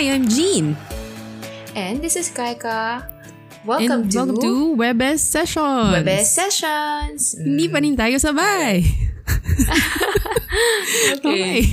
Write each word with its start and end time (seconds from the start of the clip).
Hi, 0.00 0.16
I'm 0.16 0.32
Jean. 0.32 0.80
And 1.76 2.00
this 2.00 2.16
is 2.16 2.32
Kaika. 2.32 3.04
Welcome 3.68 4.08
and 4.08 4.10
to, 4.10 4.16
welcome 4.16 4.40
to 4.40 4.72
Webes 4.72 5.20
Sessions. 5.20 5.92
Webes 5.92 6.32
Sessions. 6.32 7.36
Mm. 7.36 7.44
Hindi 7.44 7.66
pa 7.68 7.78
rin 7.84 7.96
tayo 8.00 8.16
sabay. 8.16 8.80
okay. 11.20 11.68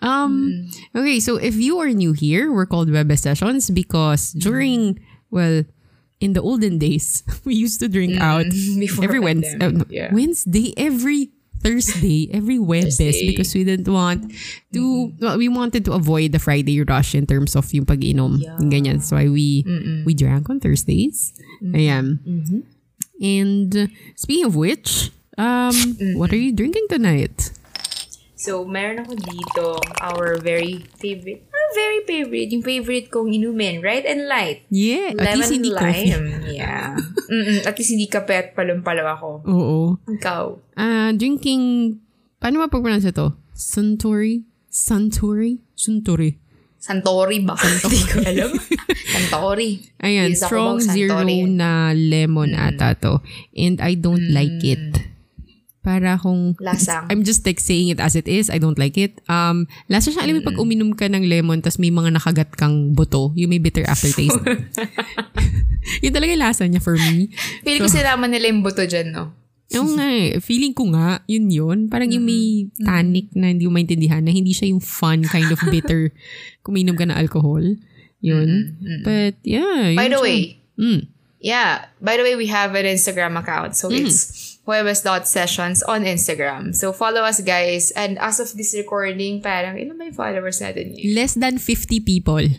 um, 0.00 0.32
mm. 0.32 0.56
okay, 0.96 1.20
so 1.20 1.36
if 1.36 1.60
you 1.60 1.76
are 1.76 1.92
new 1.92 2.16
here, 2.16 2.48
we're 2.48 2.64
called 2.64 2.88
Webes 2.88 3.20
Sessions 3.20 3.68
because 3.68 4.32
mm. 4.32 4.40
during, 4.40 4.80
well, 5.28 5.68
in 6.24 6.32
the 6.32 6.40
olden 6.40 6.80
days, 6.80 7.20
we 7.44 7.52
used 7.52 7.84
to 7.84 7.88
drink 7.92 8.16
out 8.16 8.48
Before 8.80 9.04
every 9.04 9.20
Wednesday, 9.20 9.60
pandemic, 9.60 9.92
uh, 9.92 9.92
yeah. 9.92 10.08
Wednesday, 10.08 10.72
every 10.80 11.36
Thursday, 11.62 12.28
every 12.32 12.58
Webes 12.58 12.96
Thursday. 12.96 13.30
because 13.30 13.54
we 13.54 13.64
didn't 13.64 13.88
want 13.92 14.32
to, 14.72 15.12
well, 15.20 15.36
we 15.36 15.48
wanted 15.48 15.84
to 15.84 15.92
avoid 15.92 16.32
the 16.32 16.38
Friday 16.38 16.80
rush 16.82 17.14
in 17.14 17.26
terms 17.26 17.54
of 17.56 17.68
yung 17.72 17.84
pag-inom. 17.84 18.40
Yeah. 18.40 18.56
Ganyan. 18.60 19.02
So 19.02 19.16
why 19.16 19.28
we, 19.28 19.64
we 20.04 20.14
drank 20.14 20.48
on 20.48 20.60
Thursdays. 20.60 21.32
Ayan. 21.62 22.18
And 23.20 23.76
uh, 23.76 23.86
speaking 24.16 24.46
of 24.46 24.56
which, 24.56 25.12
um, 25.36 25.76
what 26.16 26.32
are 26.32 26.40
you 26.40 26.52
drinking 26.52 26.88
tonight? 26.88 27.52
So, 28.40 28.64
meron 28.64 29.04
ako 29.04 29.20
dito 29.20 29.64
our 30.00 30.40
very 30.40 30.88
favorite, 30.96 31.44
very 31.74 32.00
favorite, 32.04 32.48
yung 32.50 32.64
favorite 32.64 33.06
kong 33.08 33.30
inumin, 33.30 33.82
right 33.82 34.04
and 34.04 34.26
light. 34.26 34.64
Yeah, 34.68 35.14
at 35.14 35.20
Lemon 35.20 35.38
least 35.40 35.52
hindi 35.52 35.70
coffee. 35.70 36.10
lime. 36.10 36.26
Yeah. 36.60 36.92
Mm-mm, 37.30 37.62
at 37.64 37.74
least 37.78 37.94
hindi 37.94 38.06
kape 38.10 38.34
at 38.34 38.48
palumpalaw 38.52 39.16
ako. 39.16 39.28
Oo. 39.46 39.78
Ikaw. 40.04 40.44
Ah, 40.76 41.10
drinking, 41.14 41.96
paano 42.36 42.60
ba 42.60 42.68
pag-pronounce 42.68 43.08
ito? 43.08 43.32
Suntory? 43.54 44.44
Suntory? 44.68 45.62
Suntory. 45.72 46.36
Santori 46.80 47.44
ba? 47.44 47.52
Hindi 47.60 48.00
ko 48.08 48.24
alam. 48.24 48.50
Santori. 49.12 49.84
Ayan, 50.00 50.32
strong 50.32 50.80
zero 50.80 51.20
na 51.44 51.92
lemon 51.92 52.56
ata 52.56 52.96
to. 52.96 53.20
And 53.52 53.84
I 53.84 54.00
don't 54.00 54.32
like 54.32 54.64
it. 54.64 55.09
Para 55.80 56.20
kung... 56.20 56.52
Lasang. 56.60 57.08
I'm 57.08 57.24
just 57.24 57.40
like 57.48 57.56
saying 57.56 57.88
it 57.88 58.00
as 58.00 58.12
it 58.12 58.28
is. 58.28 58.52
I 58.52 58.60
don't 58.60 58.76
like 58.76 59.00
it. 59.00 59.24
Um, 59.32 59.64
lasa 59.88 60.12
siya, 60.12 60.28
alam 60.28 60.40
mo, 60.40 60.42
pag 60.44 60.60
uminom 60.60 60.92
ka 60.92 61.08
ng 61.08 61.24
lemon 61.24 61.64
tas 61.64 61.80
may 61.80 61.88
mga 61.88 62.20
nakagat 62.20 62.52
kang 62.52 62.92
buto, 62.92 63.32
yung 63.32 63.48
may 63.48 63.60
bitter 63.60 63.88
aftertaste. 63.88 64.36
yun 66.04 66.12
talaga 66.12 66.36
yung 66.36 66.44
lasa 66.44 66.68
niya 66.68 66.84
for 66.84 67.00
me. 67.00 67.32
Feeling 67.64 67.80
ko 67.80 67.88
sinama 67.88 68.28
nila 68.28 68.52
yung 68.52 68.60
buto 68.60 68.84
dyan, 68.84 69.08
no? 69.08 69.32
Oo 69.70 69.94
nga 69.96 70.08
eh. 70.10 70.36
Feeling 70.42 70.74
ko 70.74 70.90
nga, 70.92 71.22
yun 71.30 71.46
yun. 71.48 71.78
Parang 71.88 72.10
yung 72.10 72.26
may 72.26 72.68
tanic 72.76 73.32
na 73.32 73.54
hindi 73.54 73.64
mo 73.64 73.78
maintindihan 73.78 74.20
na 74.20 74.34
hindi 74.34 74.50
siya 74.50 74.68
yung 74.68 74.82
fun 74.82 75.22
kind 75.24 75.48
of 75.48 75.62
bitter 75.70 76.10
kuminom 76.66 76.98
ka 76.98 77.06
ng 77.06 77.16
alcohol. 77.16 77.62
Yun. 78.20 78.76
But 79.06 79.40
yeah. 79.46 79.96
By 79.96 80.12
the 80.12 80.20
siya. 80.20 80.26
way, 80.26 80.60
Mm. 80.80 81.12
Yeah. 81.40 81.84
By 82.00 82.16
the 82.16 82.24
way, 82.24 82.34
we 82.36 82.48
have 82.48 82.74
an 82.74 82.88
Instagram 82.88 83.36
account. 83.36 83.76
So 83.76 83.92
it's 83.92 84.49
Huevas.sessions 84.70 85.82
on 85.82 86.06
Instagram. 86.06 86.70
So 86.70 86.94
follow 86.94 87.26
us, 87.26 87.42
guys. 87.42 87.90
And 87.98 88.22
as 88.22 88.38
of 88.38 88.54
this 88.54 88.70
recording, 88.78 89.42
parang 89.42 89.74
ilan 89.74 89.98
ba 89.98 90.06
yung 90.06 90.14
followers 90.14 90.62
natin 90.62 90.94
yun? 90.94 91.18
Less 91.18 91.34
than 91.34 91.58
50 91.58 91.98
people. 92.06 92.46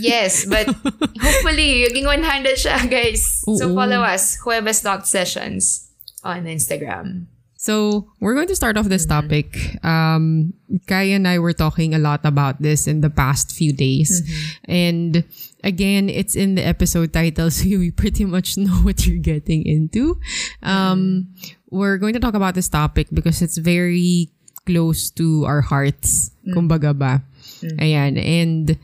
Yes, 0.00 0.48
but 0.48 0.66
hopefully, 1.20 1.84
maging 1.84 2.08
100 2.08 2.56
siya, 2.56 2.88
guys. 2.88 3.44
So 3.44 3.68
follow 3.76 4.00
us, 4.00 4.40
Huevas.sessions 4.40 5.92
on 6.24 6.48
Instagram. 6.48 7.28
So, 7.60 8.08
we're 8.20 8.32
going 8.32 8.48
to 8.48 8.56
start 8.56 8.78
off 8.80 8.88
this 8.88 9.04
topic. 9.04 9.76
Um, 9.84 10.54
Kaya 10.88 11.16
and 11.16 11.28
I 11.28 11.38
were 11.38 11.52
talking 11.52 11.92
a 11.92 12.00
lot 12.00 12.24
about 12.24 12.62
this 12.62 12.88
in 12.88 13.02
the 13.04 13.10
past 13.12 13.52
few 13.52 13.76
days. 13.76 14.24
And 14.64 15.28
again, 15.62 16.08
it's 16.08 16.34
in 16.34 16.54
the 16.54 16.64
episode 16.66 17.12
title, 17.12 17.50
so 17.54 17.64
you 17.64 17.92
pretty 17.92 18.24
much 18.24 18.56
know 18.56 18.82
what 18.82 19.06
you're 19.06 19.22
getting 19.22 19.64
into. 19.66 20.18
Um, 20.62 21.32
We're 21.70 21.98
going 21.98 22.14
to 22.14 22.20
talk 22.20 22.34
about 22.34 22.54
this 22.58 22.68
topic 22.68 23.08
because 23.14 23.42
it's 23.42 23.56
very 23.58 24.30
close 24.66 25.10
to 25.16 25.46
our 25.46 25.62
hearts. 25.62 26.30
Kumbaga 26.50 26.90
ba. 26.96 27.22
Ayan. 27.78 28.18
And 28.18 28.74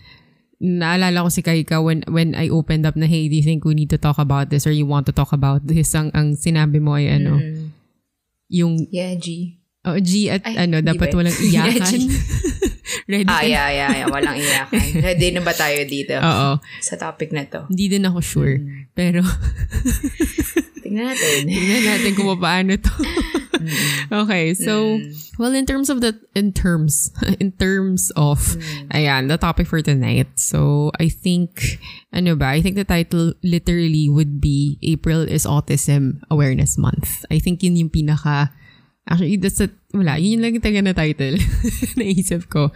naalala 0.63 1.27
ko 1.27 1.29
si 1.29 1.43
Kaika 1.43 1.83
when 1.83 2.01
when 2.09 2.33
I 2.39 2.49
opened 2.49 2.87
up 2.87 2.95
na, 2.97 3.05
hey, 3.11 3.29
do 3.29 3.35
you 3.37 3.43
think 3.43 3.65
we 3.67 3.75
need 3.75 3.91
to 3.91 3.99
talk 3.99 4.17
about 4.23 4.49
this 4.55 4.67
or 4.67 4.73
you 4.73 4.87
want 4.87 5.05
to 5.07 5.13
talk 5.13 5.33
about 5.35 5.67
this? 5.67 5.93
Ang, 5.99 6.15
ang 6.15 6.39
sinabi 6.39 6.79
mo 6.81 6.95
ay 6.95 7.11
ano, 7.11 7.43
yung 8.49 8.87
Yeah, 8.95 9.19
G. 9.19 9.59
oh, 9.85 9.99
G 9.99 10.31
at 10.31 10.47
Ay, 10.47 10.65
ano, 10.71 10.79
dapat 10.81 11.11
ba? 11.11 11.19
walang 11.27 11.35
Yeah, 11.51 11.67
iyakan. 11.67 11.91
G. 11.91 12.07
Ready 13.11 13.27
Ah, 13.27 13.43
yeah, 13.43 13.69
yeah, 13.71 13.91
yeah. 14.05 14.09
Walang 14.09 14.39
iyakan. 14.39 14.87
Ready 15.07 15.35
na 15.35 15.43
ba 15.43 15.53
tayo 15.53 15.83
dito? 15.87 16.15
Oo. 16.17 16.61
Sa 16.81 16.95
topic 16.95 17.35
na 17.35 17.45
to. 17.47 17.67
Hindi 17.67 17.87
din 17.91 18.07
ako 18.07 18.19
sure. 18.23 18.57
Pero, 18.95 19.23
Tingnan 20.87 21.11
natin. 21.11 21.51
tingnan 21.51 21.83
natin 21.83 22.13
kung 22.15 22.31
paano 22.39 22.79
to. 22.79 22.93
okay, 24.23 24.55
so, 24.55 25.03
well, 25.35 25.51
in 25.51 25.67
terms 25.67 25.91
of 25.91 25.99
the, 26.01 26.15
in 26.39 26.53
terms, 26.55 27.11
in 27.43 27.51
terms 27.59 28.15
of, 28.15 28.39
ayan, 28.95 29.27
the 29.27 29.35
topic 29.35 29.67
for 29.67 29.83
tonight. 29.83 30.31
So, 30.39 30.93
I 31.03 31.09
think, 31.11 31.83
ano 32.15 32.37
ba, 32.39 32.55
I 32.55 32.63
think 32.63 32.77
the 32.77 32.87
title 32.87 33.35
literally 33.43 34.07
would 34.09 34.41
be 34.41 34.79
April 34.87 35.27
is 35.27 35.43
Autism 35.43 36.23
Awareness 36.31 36.79
Month. 36.79 37.27
I 37.35 37.41
think 37.43 37.63
yun 37.67 37.75
yung 37.75 37.91
pinaka, 37.91 38.55
actually, 39.09 39.37
that's 39.37 39.61
a, 39.61 39.71
wala, 39.95 40.19
yun 40.19 40.43
lang 40.43 40.61
taga 40.61 40.83
na 40.83 40.93
title. 40.93 41.39
Naisip 42.01 42.49
ko. 42.49 42.71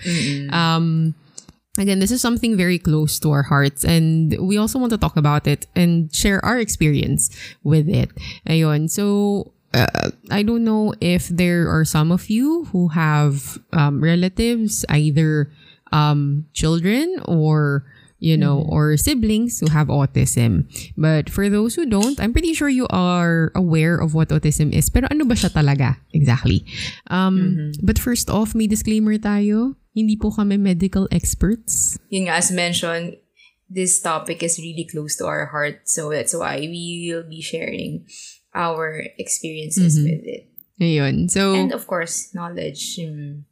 Um, 0.54 1.14
again, 1.78 1.98
this 1.98 2.10
is 2.10 2.20
something 2.20 2.56
very 2.56 2.78
close 2.78 3.18
to 3.20 3.30
our 3.30 3.42
hearts 3.42 3.84
and 3.84 4.36
we 4.40 4.56
also 4.56 4.78
want 4.78 4.90
to 4.90 4.98
talk 4.98 5.16
about 5.16 5.46
it 5.46 5.66
and 5.74 6.12
share 6.14 6.44
our 6.44 6.58
experience 6.58 7.30
with 7.62 7.88
it. 7.88 8.10
Ayun. 8.48 8.90
So, 8.90 9.52
uh, 9.74 10.10
I 10.30 10.42
don't 10.42 10.64
know 10.64 10.94
if 11.00 11.28
there 11.28 11.69
are 11.70 11.84
some 11.84 12.10
of 12.10 12.28
you 12.28 12.66
who 12.72 12.88
have 12.88 13.58
um, 13.72 14.02
relatives, 14.02 14.84
either 14.88 15.50
um, 15.92 16.46
children 16.54 17.22
or 17.24 17.84
you 18.20 18.36
know, 18.36 18.62
or 18.69 18.97
siblings 18.97 19.58
who 19.58 19.69
have 19.72 19.88
autism. 19.88 20.69
But 20.97 21.32
for 21.32 21.48
those 21.48 21.75
who 21.75 21.88
don't, 21.88 22.20
I'm 22.20 22.32
pretty 22.32 22.53
sure 22.54 22.69
you 22.69 22.86
are 22.92 23.50
aware 23.56 23.97
of 23.97 24.12
what 24.14 24.28
autism 24.28 24.70
is. 24.76 24.92
Pero 24.92 25.08
ano 25.10 25.25
ba 25.25 25.34
siya 25.34 25.50
talaga? 25.50 25.97
Exactly. 26.12 26.62
Um, 27.08 27.72
But 27.82 27.98
first 27.98 28.28
off, 28.31 28.54
may 28.54 28.69
disclaimer 28.69 29.16
tayo. 29.16 29.75
Hindi 29.97 30.14
po 30.20 30.31
kami 30.31 30.60
medical 30.60 31.08
experts. 31.10 31.98
yun 32.12 32.28
nga, 32.31 32.38
as 32.38 32.53
mentioned, 32.54 33.16
this 33.66 33.98
topic 33.98 34.42
is 34.42 34.58
really 34.58 34.84
close 34.84 35.16
to 35.19 35.26
our 35.26 35.47
heart. 35.50 35.88
So 35.88 36.10
that's 36.10 36.34
why 36.37 36.60
we 36.60 37.10
will 37.10 37.25
be 37.26 37.41
sharing 37.42 38.06
our 38.54 39.02
experiences 39.19 39.98
with 39.98 40.22
it. 40.26 40.47
Ayun. 40.81 41.31
So, 41.31 41.54
And 41.54 41.72
of 41.72 41.87
course, 41.87 42.34
knowledge. 42.34 42.98
Mm. 42.98 43.44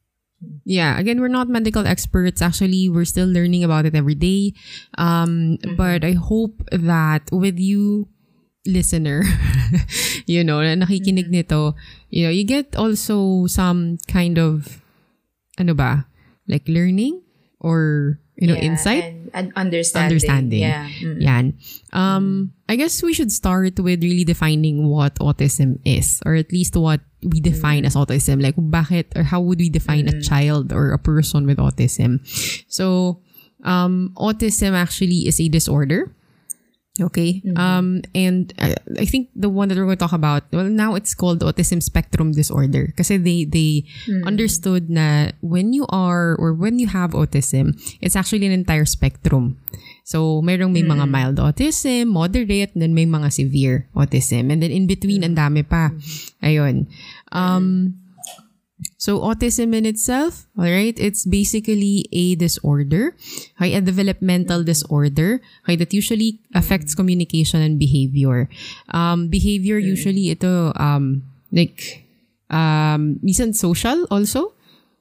Yeah, 0.65 0.99
again, 0.99 1.21
we're 1.21 1.33
not 1.33 1.49
medical 1.49 1.87
experts. 1.87 2.43
Actually, 2.43 2.89
we're 2.89 3.05
still 3.09 3.27
learning 3.27 3.65
about 3.65 3.87
it 3.87 3.95
every 3.95 4.15
day. 4.15 4.55
Um, 4.97 5.59
But 5.77 6.05
I 6.05 6.13
hope 6.13 6.63
that 6.71 7.29
with 7.33 7.59
you, 7.59 8.09
listener, 8.67 9.25
you 10.27 10.45
know, 10.45 10.61
na 10.61 10.77
nakikinig 10.77 11.29
nito, 11.31 11.75
you 12.11 12.25
know, 12.25 12.31
you 12.31 12.45
get 12.45 12.77
also 12.77 13.47
some 13.47 13.99
kind 14.07 14.39
of, 14.39 14.83
ano 15.59 15.75
ba, 15.75 16.07
like 16.47 16.69
learning 16.69 17.23
or, 17.61 18.21
you 18.37 18.47
know, 18.47 18.55
Yeah, 18.55 18.69
insight. 18.71 19.05
And, 19.05 19.31
and 19.35 19.47
understanding. 19.57 20.07
Understanding. 20.07 20.63
Yeah. 20.63 20.87
Mm. 21.03 21.19
Yan. 21.21 21.45
Um, 21.93 22.53
I 22.69 22.77
guess 22.77 23.03
we 23.03 23.15
should 23.15 23.33
start 23.33 23.81
with 23.81 24.03
really 24.05 24.25
defining 24.25 24.87
what 24.87 25.17
autism 25.19 25.81
is, 25.85 26.21
or 26.25 26.35
at 26.35 26.53
least 26.53 26.77
what 26.77 27.01
we 27.23 27.41
define 27.41 27.85
as 27.85 27.95
autism. 27.95 28.43
Like, 28.43 28.57
bakit 28.57 29.17
or 29.17 29.25
how 29.25 29.41
would 29.41 29.59
we 29.59 29.71
define 29.71 30.09
a 30.09 30.21
child 30.23 30.73
or 30.73 30.93
a 30.93 30.99
person 30.99 31.47
with 31.47 31.59
autism? 31.59 32.21
So, 32.69 33.21
um, 33.65 34.13
autism 34.17 34.73
actually 34.75 35.27
is 35.27 35.41
a 35.41 35.49
disorder. 35.49 36.15
Okay. 37.01 37.43
Um, 37.55 38.03
and 38.15 38.53
I, 38.59 38.75
I 38.99 39.05
think 39.05 39.31
the 39.37 39.49
one 39.49 39.69
that 39.69 39.79
we're 39.79 39.85
going 39.85 39.97
to 39.99 40.03
talk 40.03 40.13
about, 40.13 40.51
well, 40.53 40.65
now 40.65 40.97
it's 40.97 41.15
called 41.15 41.41
autism 41.47 41.81
spectrum 41.81 42.33
disorder. 42.33 42.87
because 42.87 43.09
they, 43.09 43.45
they 43.45 43.85
understood 44.27 44.89
that 44.95 45.37
when 45.41 45.73
you 45.73 45.87
are, 45.91 46.35
or 46.35 46.53
when 46.53 46.81
you 46.81 46.89
have 46.89 47.13
autism, 47.13 47.79
it's 48.01 48.17
actually 48.17 48.47
an 48.47 48.53
entire 48.53 48.85
spectrum. 48.85 49.59
So, 50.09 50.41
mayroong 50.41 50.73
may 50.73 50.81
mga 50.81 51.05
mild 51.05 51.37
autism, 51.37 52.17
moderate, 52.17 52.73
then 52.73 52.97
may 52.97 53.05
mga 53.05 53.29
severe 53.29 53.93
autism. 53.93 54.49
And 54.49 54.65
then 54.65 54.73
in 54.73 54.89
between, 54.89 55.21
ang 55.21 55.37
dami 55.37 55.69
pa. 55.69 55.93
Ayun. 56.41 56.89
Um, 57.29 58.01
So 58.99 59.23
autism 59.23 59.75
in 59.75 59.87
itself, 59.87 60.47
all 60.59 60.67
right, 60.67 60.95
it's 60.99 61.27
basically 61.27 62.07
a 62.11 62.35
disorder, 62.35 63.15
okay, 63.59 63.75
a 63.75 63.81
developmental 63.83 64.63
disorder, 64.63 65.43
okay, 65.63 65.75
that 65.79 65.95
usually 65.95 66.43
affects 66.55 66.95
communication 66.95 67.63
and 67.63 67.79
behavior. 67.79 68.51
Um, 68.91 69.31
behavior 69.31 69.79
usually 69.79 70.31
ito 70.31 70.75
um 70.79 71.23
like 71.55 72.07
um 72.51 73.23
minsan 73.23 73.55
social 73.55 74.07
also. 74.11 74.58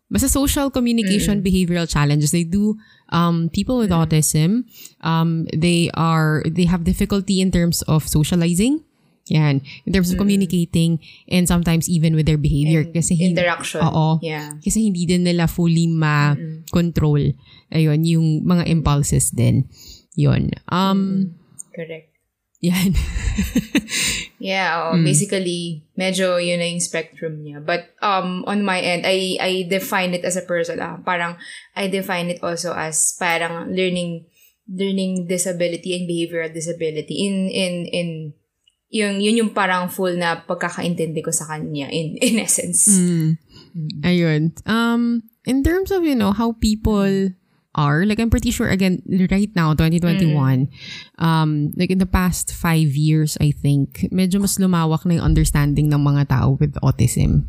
Basta 0.08 0.28
social 0.28 0.72
communication 0.72 1.44
behavioral 1.44 1.88
challenges. 1.88 2.32
They 2.32 2.44
do 2.44 2.76
um, 3.12 3.50
people 3.52 3.78
with 3.78 3.92
autism, 3.92 4.64
um, 5.02 5.46
they 5.56 5.92
are 5.94 6.44
they 6.48 6.66
have 6.66 6.84
difficulty 6.84 7.40
in 7.42 7.52
terms 7.52 7.84
of 7.88 8.08
socializing. 8.08 8.84
Yan. 9.28 9.60
In 9.84 9.92
terms 9.92 10.08
of 10.08 10.16
communicating 10.16 11.04
and 11.28 11.48
sometimes 11.52 11.92
even 11.92 12.16
with 12.16 12.24
their 12.26 12.40
behavior. 12.40 12.88
And 12.88 12.96
kasi 12.96 13.12
hin- 13.12 13.36
interaction. 13.36 13.84
Oo. 13.84 14.24
Yeah. 14.24 14.56
Kasi 14.64 14.88
hindi 14.88 15.04
din 15.04 15.28
nila 15.28 15.52
fully 15.52 15.84
ma-control. 15.92 17.36
Ayun, 17.68 18.08
yung 18.08 18.48
mga 18.48 18.72
impulses 18.72 19.36
din. 19.36 19.68
Yun. 20.16 20.56
Um, 20.72 21.36
Correct. 21.76 22.17
Yan. 22.62 22.94
Yeah, 24.38 24.94
oo. 24.94 25.02
basically, 25.02 25.82
medyo 25.98 26.38
yun 26.38 26.62
na 26.62 26.70
yung 26.70 26.78
spectrum 26.78 27.42
niya. 27.42 27.58
But 27.58 27.90
um 28.06 28.46
on 28.46 28.62
my 28.62 28.78
end, 28.78 29.02
I 29.02 29.34
I 29.42 29.52
define 29.66 30.14
it 30.14 30.22
as 30.22 30.38
a 30.38 30.46
person. 30.46 30.78
Ah, 30.78 31.02
parang 31.02 31.42
I 31.74 31.90
define 31.90 32.30
it 32.30 32.46
also 32.46 32.70
as 32.70 33.18
parang 33.18 33.74
learning 33.74 34.30
learning 34.70 35.26
disability 35.26 35.98
and 35.98 36.06
behavioral 36.06 36.54
disability 36.54 37.26
in 37.26 37.50
in 37.50 37.74
in 37.90 38.08
yung 38.94 39.18
yun 39.18 39.42
yung 39.42 39.52
parang 39.58 39.90
full 39.90 40.14
na 40.14 40.46
pagkakaintindi 40.46 41.26
ko 41.26 41.34
sa 41.34 41.50
kanya 41.50 41.90
in 41.90 42.14
in 42.22 42.38
essence. 42.38 42.86
Mm. 42.94 43.42
Ayun. 44.06 44.54
Um, 44.70 45.26
in 45.46 45.64
terms 45.64 45.92
of, 45.92 46.04
you 46.04 46.16
know, 46.16 46.32
how 46.32 46.54
people 46.54 47.34
are, 47.78 48.04
like 48.10 48.18
I'm 48.20 48.34
pretty 48.34 48.50
sure, 48.50 48.68
again, 48.68 49.06
right 49.06 49.54
now, 49.54 49.78
2021, 49.78 50.68
um, 51.22 51.72
like 51.78 51.94
in 51.94 52.02
the 52.02 52.10
past 52.10 52.52
five 52.52 52.98
years, 52.98 53.38
I 53.40 53.54
think, 53.54 54.10
medyo 54.12 54.42
mas 54.42 54.58
lumawak 54.58 55.06
na 55.06 55.22
yung 55.22 55.38
understanding 55.38 55.94
ng 55.94 56.02
mga 56.02 56.34
tao 56.34 56.58
with 56.58 56.74
autism. 56.82 57.46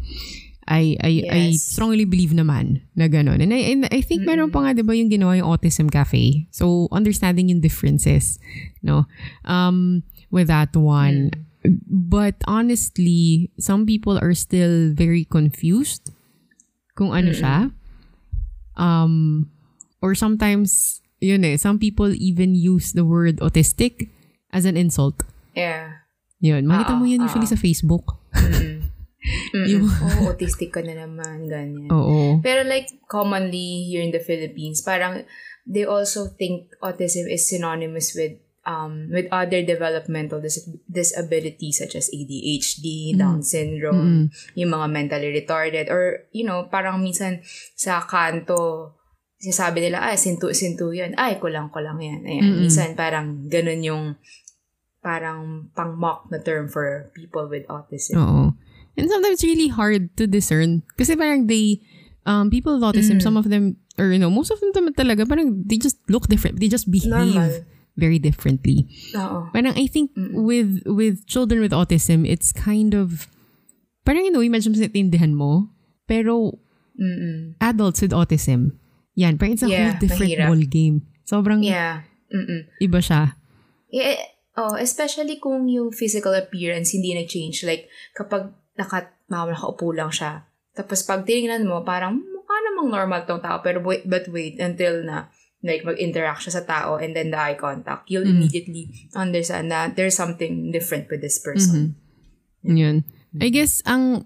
I 0.68 1.00
I 1.00 1.12
I 1.32 1.40
Yes. 1.56 1.64
strongly 1.64 2.04
believe 2.04 2.36
naman 2.36 2.84
na 2.92 3.08
gano'n. 3.08 3.40
And 3.40 3.56
I, 3.56 3.60
and 3.72 3.80
I 3.88 4.04
think 4.04 4.28
meron 4.28 4.52
pa 4.52 4.68
nga, 4.68 4.76
di 4.76 4.84
ba, 4.84 4.92
yung 4.92 5.08
ginawa 5.08 5.32
yung 5.40 5.48
Autism 5.48 5.88
Cafe. 5.88 6.44
So, 6.52 6.92
understanding 6.92 7.48
yung 7.48 7.64
differences, 7.64 8.36
no? 8.84 9.08
Um, 9.48 10.04
with 10.28 10.52
that 10.52 10.76
one. 10.76 11.32
But 11.88 12.36
honestly, 12.44 13.48
some 13.56 13.88
people 13.88 14.20
are 14.20 14.36
still 14.36 14.92
very 14.92 15.24
confused 15.24 16.12
kung 16.94 17.16
ano 17.16 17.32
siya. 17.32 17.72
Um, 18.76 19.48
or 20.00 20.14
sometimes, 20.14 21.00
yun 21.20 21.44
eh, 21.44 21.56
some 21.56 21.78
people 21.78 22.10
even 22.14 22.54
use 22.54 22.92
the 22.92 23.04
word 23.04 23.38
autistic 23.38 24.10
as 24.52 24.64
an 24.64 24.76
insult. 24.76 25.22
Yeah. 25.54 26.06
Yun, 26.38 26.70
makita 26.70 26.94
mo 26.94 27.02
Oo, 27.02 27.10
yan 27.10 27.26
usually 27.26 27.50
sa 27.50 27.58
Facebook. 27.58 28.18
Mm-mm. 28.34 28.78
Oh, 29.58 30.32
autistic 30.32 30.72
ka 30.72 30.80
na 30.80 30.94
naman, 30.94 31.50
ganyan. 31.50 31.90
Oo. 31.92 32.40
Pero 32.40 32.64
like 32.64 32.88
commonly 33.10 33.84
here 33.84 34.00
in 34.00 34.14
the 34.14 34.22
Philippines, 34.22 34.80
parang 34.80 35.26
they 35.68 35.84
also 35.84 36.32
think 36.32 36.72
autism 36.80 37.28
is 37.28 37.44
synonymous 37.44 38.16
with 38.16 38.40
um 38.64 39.08
with 39.12 39.28
other 39.32 39.60
developmental 39.64 40.40
dis- 40.40 40.64
disabilities 40.88 41.80
such 41.80 41.96
as 41.96 42.08
ADHD, 42.08 43.16
Down 43.16 43.44
syndrome, 43.44 44.32
yung 44.56 44.70
mga 44.72 44.86
mentally 44.88 45.28
retarded 45.32 45.92
or 45.92 46.24
you 46.32 46.44
know, 46.44 46.68
parang 46.72 47.04
minsan 47.04 47.44
sa 47.76 48.00
kanto 48.04 48.96
sinasabi 49.38 49.86
nila, 49.86 50.02
ay, 50.02 50.18
sintu-sintu 50.18 50.90
yan. 50.90 51.14
Ay, 51.14 51.38
kulang-kulang 51.38 52.02
yan. 52.02 52.20
Ayan. 52.26 52.58
Minsan 52.58 52.98
parang 52.98 53.46
ganun 53.46 53.80
yung 53.86 54.04
parang 54.98 55.70
pang-mock 55.78 56.26
na 56.28 56.42
term 56.42 56.66
for 56.66 57.14
people 57.14 57.46
with 57.46 57.62
autism. 57.70 58.18
Oo. 58.18 58.42
And 58.98 59.06
sometimes 59.06 59.38
it's 59.38 59.46
really 59.46 59.70
hard 59.70 60.10
to 60.18 60.26
discern. 60.26 60.82
Kasi 60.98 61.14
parang 61.14 61.46
they, 61.46 61.78
um, 62.26 62.50
people 62.50 62.74
with 62.74 62.82
autism, 62.82 63.22
some 63.22 63.38
of 63.38 63.46
them, 63.46 63.78
or 63.94 64.10
you 64.10 64.18
know, 64.18 64.30
most 64.30 64.50
of 64.50 64.58
them 64.58 64.74
naman 64.74 64.98
talaga, 64.98 65.22
parang 65.22 65.62
they 65.62 65.78
just 65.78 66.02
look 66.10 66.26
different. 66.26 66.58
They 66.58 66.66
just 66.66 66.90
behave 66.90 67.38
Normal. 67.38 67.62
very 67.94 68.18
differently. 68.18 68.90
Oo. 69.14 69.54
Parang 69.54 69.78
I 69.78 69.86
think 69.86 70.10
with 70.18 70.82
with 70.82 71.22
children 71.30 71.62
with 71.62 71.70
autism, 71.70 72.26
it's 72.26 72.50
kind 72.50 72.90
of, 72.90 73.30
parang 74.02 74.26
you 74.26 74.34
know, 74.34 74.42
imagine 74.42 74.74
mo 74.74 74.82
natindihan 74.82 75.30
mo, 75.38 75.70
pero 76.10 76.58
Mm-mm. 76.98 77.54
adults 77.62 78.02
with 78.02 78.10
autism, 78.10 78.82
yan, 79.18 79.34
parang 79.34 79.58
it's 79.58 79.66
a 79.66 79.68
Yeah, 79.68 79.90
whole 79.90 79.98
different 79.98 80.30
mahirap. 80.30 80.46
ball 80.46 80.62
game. 80.70 80.96
Sobrang 81.26 81.60
Yeah. 81.66 82.06
Mm-mm. 82.30 82.70
iba 82.78 83.02
siya. 83.02 83.34
Yeah, 83.90 84.20
oh, 84.54 84.78
especially 84.78 85.42
kung 85.42 85.66
yung 85.66 85.90
physical 85.90 86.36
appearance 86.38 86.94
hindi 86.94 87.16
nag-change. 87.18 87.66
Like, 87.66 87.90
kapag 88.14 88.54
naka, 88.78 89.10
nakaupo 89.26 89.90
lang 89.90 90.14
siya. 90.14 90.46
Tapos 90.76 91.02
pag 91.02 91.26
tinignan 91.26 91.66
mo, 91.66 91.82
parang 91.82 92.20
mukha 92.22 92.56
namang 92.70 92.94
normal 92.94 93.26
tong 93.26 93.42
tao. 93.42 93.58
Pero 93.64 93.82
wait, 93.82 94.06
but 94.06 94.28
wait 94.30 94.60
until 94.62 95.02
na 95.02 95.32
like 95.58 95.82
mag-interact 95.82 96.46
siya 96.46 96.62
sa 96.62 96.64
tao 96.68 97.02
and 97.02 97.18
then 97.18 97.34
the 97.34 97.40
eye 97.40 97.58
contact, 97.58 98.06
you'll 98.06 98.22
immediately 98.22 98.86
understand 99.18 99.74
that 99.74 99.98
there's 99.98 100.14
something 100.14 100.70
different 100.70 101.10
with 101.10 101.18
this 101.18 101.42
person. 101.42 101.98
Yun. 102.62 103.02
I 103.42 103.50
guess 103.50 103.82
ang 103.82 104.22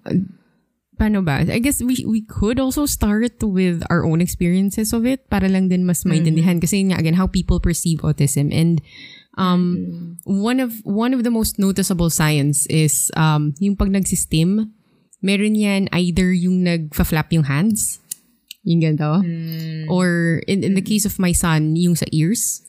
paano 1.02 1.18
ba? 1.26 1.42
I 1.42 1.58
guess 1.58 1.82
we 1.82 2.06
we 2.06 2.22
could 2.22 2.62
also 2.62 2.86
start 2.86 3.42
with 3.42 3.82
our 3.90 4.06
own 4.06 4.22
experiences 4.22 4.94
of 4.94 5.02
it 5.02 5.26
para 5.26 5.50
lang 5.50 5.66
din 5.66 5.82
mas 5.82 6.06
maintindihan. 6.06 6.62
Kasi 6.62 6.78
yun 6.78 6.94
nga 6.94 7.02
again 7.02 7.18
how 7.18 7.26
people 7.26 7.58
perceive 7.58 8.06
autism. 8.06 8.54
And 8.54 8.78
um 9.34 10.14
one 10.22 10.62
of 10.62 10.78
one 10.86 11.10
of 11.10 11.26
the 11.26 11.34
most 11.34 11.58
noticeable 11.58 12.06
signs 12.06 12.70
is 12.70 13.10
um 13.18 13.50
yung 13.58 13.74
pag 13.74 13.90
nagsistim 13.90 14.70
meron 15.24 15.56
yan 15.58 15.88
either 15.90 16.30
yung 16.36 16.62
nagfa-flap 16.68 17.32
yung 17.32 17.48
hands 17.48 17.96
yung 18.60 18.84
ganito 18.84 19.24
or 19.88 20.38
in 20.44 20.60
in 20.60 20.76
the 20.76 20.84
case 20.84 21.08
of 21.08 21.16
my 21.16 21.32
son 21.32 21.72
yung 21.80 21.96
sa 21.96 22.04
ears 22.12 22.60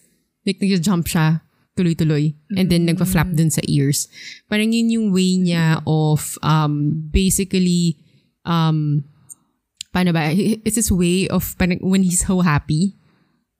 like 0.47 0.55
nag-jump 0.63 1.03
siya 1.03 1.43
tuloy-tuloy 1.73 2.33
and 2.53 2.69
then 2.69 2.85
nagpa-flap 2.85 3.33
dun 3.33 3.49
sa 3.49 3.61
ears. 3.65 4.05
Parang 4.45 4.69
yun 4.69 4.93
yung 4.93 5.07
way 5.09 5.41
niya 5.41 5.81
of 5.89 6.37
um 6.45 6.93
basically 7.09 7.97
um 8.43 9.03
paano 9.93 10.11
ba? 10.11 10.33
It's 10.33 10.75
his 10.75 10.91
way 10.91 11.29
of 11.29 11.55
parang 11.55 11.79
when 11.81 12.03
he's 12.03 12.25
so 12.25 12.41
happy. 12.41 12.97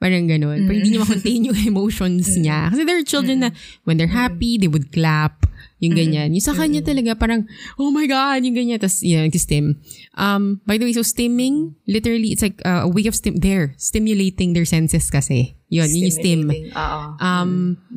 Parang 0.04 0.28
ganun. 0.28 0.68
Parang 0.68 0.84
hindi 0.84 0.98
niya 0.98 1.06
ma-contain 1.06 1.48
yung 1.48 1.60
emotions 1.72 2.36
niya. 2.36 2.68
Kasi 2.74 2.84
there 2.84 3.00
are 3.00 3.08
children 3.08 3.48
na 3.48 3.50
when 3.88 3.96
they're 3.96 4.12
happy 4.12 4.60
they 4.60 4.68
would 4.68 4.92
clap. 4.92 5.48
Yung 5.84 5.96
ganyan. 6.00 6.32
Yung 6.32 6.44
sa 6.44 6.56
kanya 6.56 6.80
talaga 6.80 7.12
parang, 7.16 7.44
oh 7.76 7.92
my 7.92 8.08
God, 8.08 8.40
yung 8.44 8.56
ganyan. 8.56 8.80
Tapos, 8.80 9.04
yeah, 9.04 9.20
nag-stim. 9.20 9.84
Um, 10.16 10.64
by 10.64 10.80
the 10.80 10.88
way, 10.88 10.96
so 10.96 11.04
stimming, 11.04 11.76
literally, 11.88 12.32
it's 12.32 12.40
like 12.40 12.60
uh, 12.64 12.88
a 12.88 12.90
way 12.90 13.04
of 13.08 13.16
stim, 13.16 13.36
there, 13.44 13.76
stimulating 13.76 14.56
their 14.56 14.64
senses 14.64 15.12
kasi. 15.12 15.60
Yun, 15.74 15.90
yun 15.90 16.06
yung. 16.06 16.14
Stimulating. 16.14 16.70
Oo. 16.78 17.00
Um, 17.18 17.52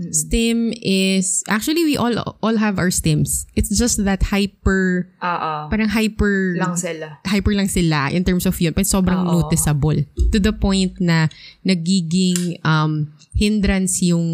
stim 0.09 0.73
is, 0.80 1.45
actually, 1.45 1.85
we 1.85 2.00
all 2.00 2.16
all 2.40 2.56
have 2.56 2.80
our 2.80 2.88
stims. 2.88 3.45
It's 3.52 3.68
just 3.68 4.00
that 4.09 4.25
hyper, 4.33 5.12
Oo. 5.21 5.52
parang 5.68 5.92
hyper, 5.92 6.56
Lang 6.56 6.73
sila. 6.73 7.21
hyper 7.28 7.52
lang 7.52 7.68
sila 7.68 8.09
in 8.16 8.25
terms 8.25 8.49
of 8.49 8.56
yun. 8.56 8.73
Pero 8.73 8.88
sobrang 8.88 9.28
Oo. 9.28 9.45
noticeable. 9.45 10.00
To 10.33 10.38
the 10.40 10.56
point 10.56 10.97
na 11.04 11.28
nagiging 11.61 12.56
um, 12.64 13.12
hindrance 13.37 14.00
yung 14.00 14.25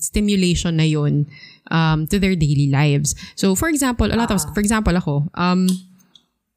stimulation 0.00 0.80
na 0.80 0.88
yun 0.88 1.28
um, 1.70 2.06
to 2.08 2.16
their 2.16 2.32
daily 2.32 2.72
lives. 2.72 3.12
So, 3.36 3.52
for 3.54 3.68
example, 3.68 4.08
a 4.08 4.16
lot 4.16 4.32
of, 4.32 4.40
for 4.56 4.60
example, 4.64 4.96
ako, 4.96 5.28
um, 5.36 5.68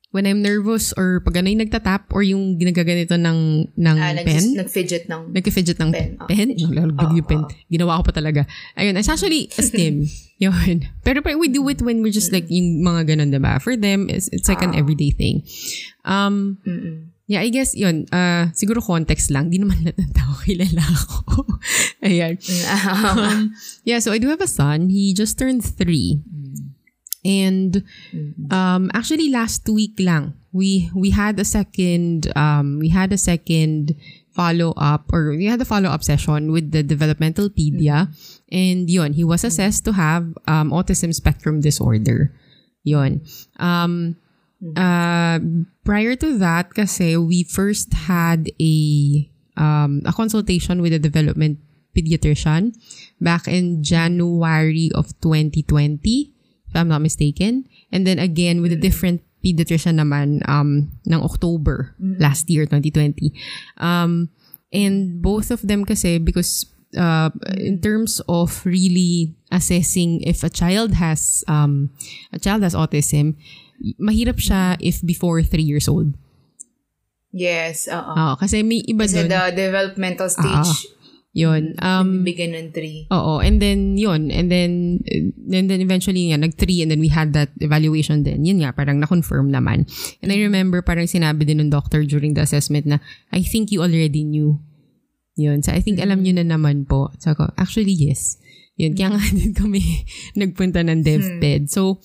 when 0.10 0.26
I'm 0.26 0.42
nervous 0.42 0.90
or 0.98 1.22
pag 1.22 1.38
ano 1.38 1.54
yung 1.54 1.62
nagtatap 1.62 2.10
or 2.10 2.26
yung 2.26 2.58
ginagaganito 2.58 3.14
ng, 3.14 3.70
ng 3.78 3.98
Ah, 4.02 4.18
pen, 4.26 4.58
nag-fidget 4.58 5.06
ng... 5.06 5.30
nag-fidget 5.30 5.78
ng 5.78 5.92
Pen. 5.94 6.10
pen. 6.26 6.48
Ah, 6.50 6.66
Nalalaglag 6.66 7.14
yung 7.14 7.30
pen. 7.30 7.42
Ginawa 7.70 8.02
ko 8.02 8.10
pa 8.10 8.14
talaga. 8.18 8.42
Ayun, 8.74 8.98
it's 8.98 9.10
actually 9.10 9.54
a 9.54 9.62
stim. 9.62 10.10
Yun. 10.44 10.90
Pero 11.06 11.22
we 11.38 11.46
do 11.52 11.62
it 11.70 11.82
when 11.86 12.02
we're 12.02 12.16
just 12.16 12.34
like 12.34 12.50
yung 12.50 12.82
mga 12.82 13.14
ganun, 13.14 13.30
diba? 13.30 13.62
For 13.62 13.78
them, 13.78 14.10
it's, 14.10 14.32
it's 14.34 14.50
like 14.50 14.66
an 14.66 14.74
everyday 14.74 15.12
thing. 15.14 15.46
Um, 16.08 16.58
Mm-mm. 16.66 17.12
yeah, 17.28 17.46
I 17.46 17.54
guess 17.54 17.76
yun. 17.78 18.08
Uh, 18.10 18.50
siguro 18.58 18.82
context 18.82 19.30
lang. 19.30 19.52
Di 19.54 19.60
naman 19.62 19.84
lahat 19.86 20.00
ng 20.00 20.14
tao 20.16 20.34
kilala 20.48 20.82
ako. 20.82 21.46
Ayan. 22.02 22.40
Um, 22.90 23.54
yeah, 23.86 24.00
so 24.00 24.10
I 24.10 24.18
do 24.18 24.32
have 24.34 24.42
a 24.42 24.48
son. 24.50 24.90
He 24.90 25.14
just 25.14 25.38
turned 25.38 25.62
three. 25.62 26.24
And 27.30 27.86
um, 28.50 28.90
actually 28.98 29.30
last 29.30 29.70
week 29.70 30.02
lang, 30.02 30.34
we 30.50 30.90
we 30.98 31.14
had 31.14 31.38
a 31.38 31.46
second 31.46 32.34
um, 32.34 32.82
we 32.82 32.90
had 32.90 33.14
a 33.14 33.22
second 33.22 33.94
follow 34.34 34.74
up 34.82 35.14
or 35.14 35.38
we 35.38 35.46
had 35.46 35.62
a 35.62 35.70
follow 35.70 35.94
up 35.94 36.02
session 36.02 36.50
with 36.50 36.74
the 36.74 36.82
developmental 36.82 37.54
pedia. 37.54 38.10
And 38.50 38.90
yun 38.90 39.14
he 39.14 39.22
was 39.22 39.46
assessed 39.46 39.86
to 39.86 39.94
have 39.94 40.34
um, 40.50 40.74
autism 40.74 41.14
spectrum 41.14 41.62
disorder. 41.62 42.34
Yun. 42.82 43.22
Um 43.62 44.18
uh, 44.76 45.38
prior 45.86 46.18
to 46.18 46.34
that 46.42 46.74
kasi 46.74 47.16
we 47.16 47.46
first 47.46 47.94
had 48.10 48.50
a 48.58 48.76
um, 49.54 50.02
a 50.10 50.14
consultation 50.18 50.82
with 50.82 50.98
a 50.98 51.00
development 51.00 51.62
pediatrician 51.94 52.74
back 53.22 53.46
in 53.46 53.84
January 53.84 54.90
of 54.96 55.14
2020 55.22 56.39
if 56.70 56.76
I'm 56.76 56.88
not 56.88 57.02
mistaken. 57.02 57.66
And 57.92 58.06
then 58.06 58.20
again 58.20 58.62
with 58.62 58.72
a 58.72 58.80
different 58.80 59.22
pediatrician 59.44 59.98
naman 59.98 60.48
um, 60.48 60.92
ng 61.08 61.22
October 61.22 61.96
last 62.00 62.50
year, 62.50 62.66
2020. 62.66 63.34
Um, 63.78 64.30
and 64.72 65.22
both 65.22 65.50
of 65.52 65.66
them 65.66 65.86
kasi, 65.86 66.20
because 66.20 66.66
uh, 66.98 67.30
in 67.58 67.82
terms 67.82 68.22
of 68.30 68.66
really 68.66 69.36
assessing 69.52 70.22
if 70.22 70.44
a 70.44 70.50
child 70.50 70.94
has 70.94 71.44
um, 71.48 71.90
a 72.34 72.40
child 72.40 72.64
has 72.64 72.76
autism, 72.76 73.36
mahirap 74.00 74.38
siya 74.38 74.78
if 74.80 75.02
before 75.06 75.42
three 75.42 75.64
years 75.64 75.88
old. 75.88 76.14
Yes, 77.32 77.86
oo. 77.86 78.14
Oo, 78.18 78.34
kasi 78.42 78.66
may 78.66 78.82
iba 78.90 79.06
Kasi 79.06 79.30
dun. 79.30 79.30
the 79.30 79.42
developmental 79.54 80.30
stage, 80.34 80.90
Yun. 81.30 81.78
Um, 81.78 82.26
bigyan 82.26 82.58
ng 82.58 82.74
3. 82.74 83.14
Oo, 83.14 83.38
and 83.38 83.62
then 83.62 83.94
yun, 84.02 84.34
and 84.34 84.50
then 84.50 84.98
and 85.54 85.70
then 85.70 85.78
eventually 85.78 86.34
nga 86.34 86.42
nag-3 86.42 86.82
and 86.82 86.90
then 86.90 86.98
we 86.98 87.14
had 87.14 87.38
that 87.38 87.54
evaluation 87.62 88.26
din. 88.26 88.42
Yun 88.42 88.66
nga, 88.66 88.74
parang 88.74 88.98
na-confirm 88.98 89.54
naman. 89.54 89.86
And 90.26 90.34
I 90.34 90.42
remember 90.42 90.82
parang 90.82 91.06
sinabi 91.06 91.46
din 91.46 91.62
ng 91.62 91.70
doctor 91.70 92.02
during 92.02 92.34
the 92.34 92.42
assessment 92.42 92.90
na 92.90 92.98
I 93.30 93.46
think 93.46 93.70
you 93.70 93.86
already 93.86 94.26
knew. 94.26 94.58
Yun. 95.38 95.62
So 95.62 95.70
I 95.72 95.86
think 95.86 96.02
alam 96.02 96.26
nyo 96.26 96.34
na 96.42 96.46
naman 96.50 96.90
po. 96.90 97.14
So 97.22 97.38
ako, 97.38 97.54
actually 97.62 97.94
yes. 97.94 98.42
Yun, 98.80 98.96
kaya 98.96 99.12
nga 99.12 99.22
din 99.38 99.52
kami 99.52 100.08
nagpunta 100.40 100.80
ng 100.82 101.04
DevPed. 101.04 101.68
So, 101.68 102.00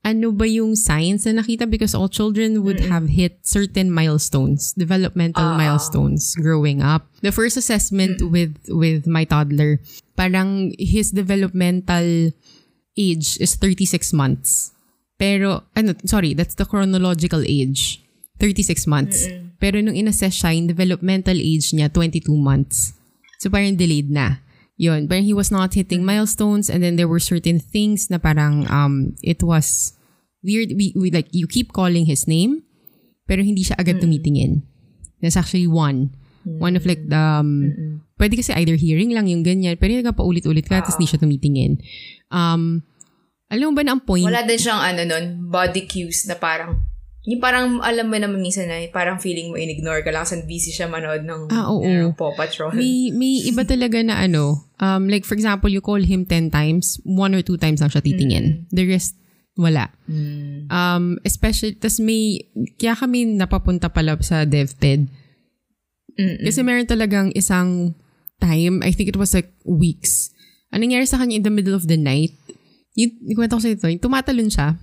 ano 0.00 0.32
ba 0.32 0.48
yung 0.48 0.76
signs 0.76 1.28
na 1.28 1.44
nakita? 1.44 1.68
Because 1.68 1.94
all 1.94 2.08
children 2.08 2.64
would 2.64 2.80
have 2.80 3.12
hit 3.12 3.44
certain 3.44 3.92
milestones, 3.92 4.72
developmental 4.72 5.54
milestones 5.54 6.34
growing 6.34 6.80
up. 6.80 7.06
The 7.20 7.32
first 7.32 7.60
assessment 7.60 8.24
with 8.24 8.56
with 8.72 9.04
my 9.04 9.28
toddler, 9.28 9.80
parang 10.16 10.72
his 10.80 11.12
developmental 11.12 12.32
age 12.96 13.28
is 13.40 13.54
36 13.56 14.12
months. 14.12 14.72
Pero, 15.20 15.68
ano, 15.76 15.92
sorry, 16.08 16.32
that's 16.32 16.56
the 16.56 16.64
chronological 16.64 17.44
age. 17.44 18.00
36 18.40 18.88
months. 18.88 19.28
Pero 19.60 19.84
nung 19.84 19.92
inassess 19.92 20.40
siya, 20.40 20.56
yung 20.56 20.64
developmental 20.64 21.36
age 21.36 21.76
niya, 21.76 21.92
22 21.92 22.32
months. 22.32 22.96
So 23.36 23.52
parang 23.52 23.76
delayed 23.76 24.08
na. 24.08 24.40
Yun. 24.80 25.12
Parang 25.12 25.28
he 25.28 25.36
was 25.36 25.52
not 25.52 25.76
hitting 25.76 26.00
milestones 26.08 26.72
and 26.72 26.80
then 26.80 26.96
there 26.96 27.04
were 27.04 27.20
certain 27.20 27.60
things 27.60 28.08
na 28.08 28.16
parang 28.16 28.64
um, 28.72 29.12
it 29.20 29.44
was 29.44 29.92
weird. 30.40 30.72
We, 30.72 30.96
we, 30.96 31.12
like, 31.12 31.28
you 31.36 31.44
keep 31.44 31.76
calling 31.76 32.08
his 32.08 32.24
name 32.24 32.64
pero 33.28 33.44
hindi 33.44 33.60
siya 33.60 33.76
agad 33.76 34.00
tumitingin. 34.00 34.64
There's 35.20 35.36
actually 35.36 35.68
one. 35.68 36.16
One 36.48 36.74
of 36.74 36.88
like 36.88 37.04
the, 37.04 37.44
um, 37.44 38.00
pwede 38.16 38.40
kasi 38.40 38.56
either 38.56 38.74
hearing 38.74 39.12
lang 39.12 39.28
yung 39.28 39.44
ganyan, 39.44 39.76
pero 39.76 39.92
yung 39.92 40.08
paulit-ulit 40.16 40.64
ka, 40.64 40.80
tapos 40.80 40.96
hindi 40.96 41.12
siya 41.12 41.20
tumitingin. 41.20 41.76
Um, 42.32 42.80
alam 43.52 43.70
mo 43.70 43.74
ba 43.76 43.84
na 43.84 43.92
ang 43.94 44.02
point? 44.02 44.24
Wala 44.24 44.48
din 44.48 44.56
siyang 44.56 44.80
ano 44.80 45.04
nun, 45.04 45.52
body 45.52 45.84
cues 45.84 46.24
na 46.24 46.40
parang, 46.40 46.80
yung 47.20 47.36
parang 47.36 47.84
alam 47.84 48.08
mo 48.08 48.16
naman 48.16 48.40
minsan 48.40 48.64
na 48.64 48.80
parang 48.88 49.20
feeling 49.20 49.52
mo 49.52 49.60
in-ignore 49.60 50.00
ka 50.00 50.08
lang 50.08 50.24
kasi 50.24 50.40
busy 50.48 50.72
siya 50.72 50.88
manood 50.88 51.20
ng 51.20 51.52
Ah, 51.52 51.68
oo. 51.68 51.84
ano, 51.84 52.16
Paw 52.16 52.32
Patrol. 52.32 52.72
May, 52.72 53.12
may 53.12 53.40
iba 53.52 53.60
talaga 53.62 54.00
na 54.00 54.24
ano, 54.24 54.72
um, 54.76 55.04
like 55.04 55.28
for 55.28 55.36
example, 55.36 55.68
you 55.68 55.84
call 55.84 56.00
him 56.00 56.24
10 56.24 56.48
times, 56.48 56.96
one 57.04 57.36
or 57.36 57.44
two 57.44 57.60
times 57.60 57.84
lang 57.84 57.92
siya 57.92 58.00
titingin. 58.00 58.64
The 58.72 58.88
rest, 58.88 59.20
wala. 59.52 59.92
Um, 60.72 61.20
especially, 61.20 61.76
tas 61.76 62.00
may, 62.00 62.48
kaya 62.80 62.96
kami 62.96 63.36
napapunta 63.36 63.92
pala 63.92 64.16
sa 64.24 64.48
DevPed. 64.48 65.04
Kasi 66.16 66.60
meron 66.60 66.84
talagang 66.84 67.32
isang 67.32 67.92
time, 68.40 68.80
I 68.80 68.92
think 68.92 69.08
it 69.08 69.20
was 69.20 69.32
like 69.32 69.52
weeks. 69.64 70.32
Anong 70.68 70.92
nangyari 70.92 71.04
sa 71.04 71.16
kanya 71.16 71.36
in 71.36 71.44
the 71.44 71.52
middle 71.52 71.76
of 71.76 71.84
the 71.84 71.96
night? 71.96 72.32
Yung, 72.96 73.12
yung 73.24 73.36
kwento 73.36 73.56
ko 73.56 73.62
sa 73.64 73.72
ito, 73.72 73.88
yung 73.88 74.00
tumatalon 74.00 74.48
siya. 74.48 74.76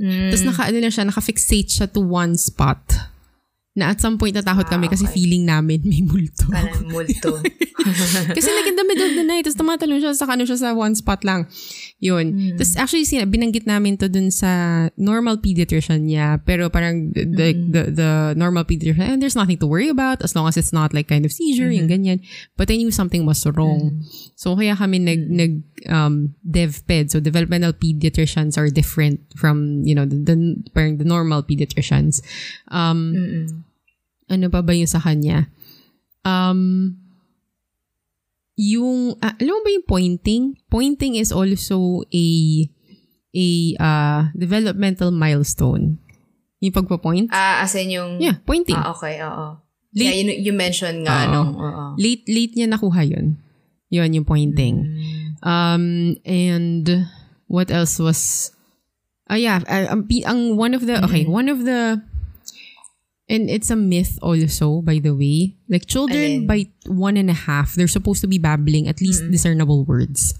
Tapos 0.00 0.44
naka, 0.48 0.62
ano 0.72 0.78
lang 0.80 0.92
siya, 0.92 1.04
naka-fixate 1.06 1.68
siya 1.68 1.86
to 1.90 2.00
one 2.00 2.34
spot. 2.34 2.80
Na 3.72 3.88
at 3.88 4.00
some 4.04 4.20
point 4.20 4.36
natakot 4.36 4.68
kami 4.68 4.88
kasi 4.88 5.08
feeling 5.08 5.48
namin 5.48 5.80
may 5.84 6.04
multo. 6.04 6.44
Parang 6.52 6.92
multo. 6.92 7.40
Kasi 8.36 8.48
like 8.54 8.68
in 8.70 8.78
the 8.78 8.86
middle 8.86 9.10
of 9.10 9.16
the 9.18 9.26
night, 9.26 9.42
tapos 9.42 9.58
tumatalon 9.58 9.98
siya, 9.98 10.14
sa 10.14 10.30
ano 10.30 10.46
siya 10.46 10.54
sa 10.54 10.70
one 10.70 10.94
spot 10.94 11.26
lang. 11.26 11.50
Yun. 12.02 12.58
Tapos 12.58 12.74
actually, 12.74 13.06
sina, 13.06 13.30
binanggit 13.30 13.62
namin 13.62 13.94
to 13.94 14.10
dun 14.10 14.34
sa 14.34 14.90
normal 14.98 15.38
pediatrician 15.38 16.10
niya, 16.10 16.42
pero 16.42 16.66
parang 16.66 17.14
the, 17.14 17.22
the, 17.70 17.82
the 17.94 18.10
normal 18.34 18.66
pediatrician, 18.66 19.14
and 19.14 19.22
there's 19.22 19.38
nothing 19.38 19.54
to 19.54 19.70
worry 19.70 19.86
about 19.86 20.18
as 20.26 20.34
long 20.34 20.50
as 20.50 20.58
it's 20.58 20.74
not 20.74 20.90
like 20.90 21.06
kind 21.06 21.22
of 21.22 21.30
seizure, 21.30 21.70
yung 21.70 21.86
ganyan. 21.86 22.18
But 22.58 22.74
I 22.74 22.82
knew 22.82 22.90
something 22.90 23.22
was 23.22 23.46
wrong. 23.46 24.02
So 24.34 24.58
kaya 24.58 24.74
kami 24.74 24.98
nag, 24.98 25.30
nag 25.30 25.62
um, 25.86 26.34
DevPed, 26.42 27.14
so 27.14 27.22
developmental 27.22 27.70
pediatricians 27.70 28.58
are 28.58 28.66
different 28.66 29.22
from, 29.38 29.86
you 29.86 29.94
know, 29.94 30.02
the, 30.02 30.18
the, 30.18 30.36
parang 30.74 30.98
the 30.98 31.06
normal 31.06 31.46
pediatricians. 31.46 32.18
Um, 32.66 33.14
ano 34.26 34.50
pa 34.50 34.58
ba 34.66 34.74
yung 34.74 34.90
sa 34.90 34.98
kanya? 34.98 35.46
Um, 36.26 36.98
yung, 38.56 39.16
ah, 39.24 39.34
alam 39.40 39.52
mo 39.58 39.60
ba 39.64 39.70
yung 39.72 39.86
pointing? 39.88 40.42
Pointing 40.68 41.16
is 41.16 41.32
also 41.32 42.04
a, 42.12 42.26
a 43.32 43.46
uh, 43.80 44.20
developmental 44.36 45.10
milestone. 45.10 45.98
Yung 46.62 46.74
pagpa-point? 46.74 47.28
ah, 47.32 47.64
as 47.64 47.74
in 47.74 47.90
yung... 47.90 48.20
Yeah, 48.22 48.38
pointing. 48.44 48.76
Ah, 48.78 48.94
okay, 48.94 49.18
oo. 49.24 49.58
Late- 49.92 50.04
yeah, 50.08 50.14
you, 50.14 50.24
you 50.50 50.52
mentioned 50.56 51.04
nga, 51.04 51.12
Oo. 51.12 51.24
ano, 51.28 51.40
oo. 51.58 51.84
late, 52.00 52.24
late 52.28 52.56
niya 52.56 52.70
nakuha 52.70 53.04
yun. 53.04 53.36
Yun, 53.92 54.14
yung 54.16 54.24
pointing. 54.24 54.88
Um, 55.44 56.16
and 56.24 57.08
what 57.44 57.68
else 57.68 58.00
was, 58.00 58.52
ah 59.28 59.36
yeah, 59.36 59.60
uh, 59.68 59.92
ang, 59.92 60.08
pi- 60.08 60.24
ang 60.24 60.56
one 60.56 60.72
of 60.72 60.88
the, 60.88 60.96
okay, 61.04 61.28
one 61.28 61.52
of 61.52 61.68
the, 61.68 62.00
and 63.28 63.50
it's 63.50 63.70
a 63.70 63.76
myth 63.76 64.18
also, 64.22 64.82
by 64.82 64.98
the 64.98 65.14
way. 65.14 65.56
Like, 65.68 65.86
children 65.86 66.44
Alin? 66.44 66.46
by 66.46 66.66
one 66.86 67.16
and 67.16 67.30
a 67.30 67.36
half, 67.46 67.74
they're 67.74 67.90
supposed 67.90 68.20
to 68.22 68.26
be 68.26 68.38
babbling 68.38 68.88
at 68.88 69.00
least 69.00 69.22
discernible 69.30 69.84
words. 69.84 70.34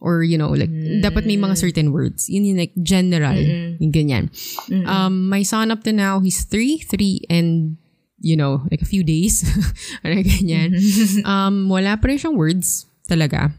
Or, 0.00 0.22
you 0.22 0.38
know, 0.38 0.54
like, 0.54 0.70
dapat 0.70 1.26
may 1.26 1.36
mga 1.36 1.58
certain 1.58 1.90
words. 1.90 2.30
Yun 2.30 2.44
yung 2.44 2.58
like, 2.58 2.72
general. 2.82 3.34
Yung 3.34 3.90
ganyan. 3.90 4.30
Um, 4.86 5.28
my 5.28 5.42
son 5.42 5.72
up 5.72 5.82
to 5.84 5.92
now, 5.92 6.20
he's 6.20 6.44
three, 6.44 6.78
three, 6.78 7.26
and, 7.28 7.76
you 8.20 8.36
know, 8.36 8.62
like 8.70 8.82
a 8.82 8.86
few 8.86 9.02
days. 9.02 9.42
Parang 10.02 10.22
ganyan. 10.22 10.78
um, 11.26 11.68
wala 11.68 11.98
pa 11.98 12.06
rin 12.06 12.18
siyang 12.18 12.38
words, 12.38 12.86
talaga. 13.10 13.50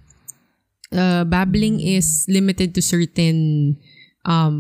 Uh, 0.96 1.28
babbling 1.28 1.84
is 1.84 2.26
limited 2.32 2.74
to 2.74 2.82
certain 2.82 3.76
um 4.30 4.58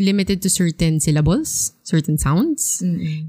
limited 0.00 0.40
to 0.40 0.48
certain 0.48 0.96
syllables, 0.96 1.76
certain 1.84 2.16
sounds. 2.16 2.80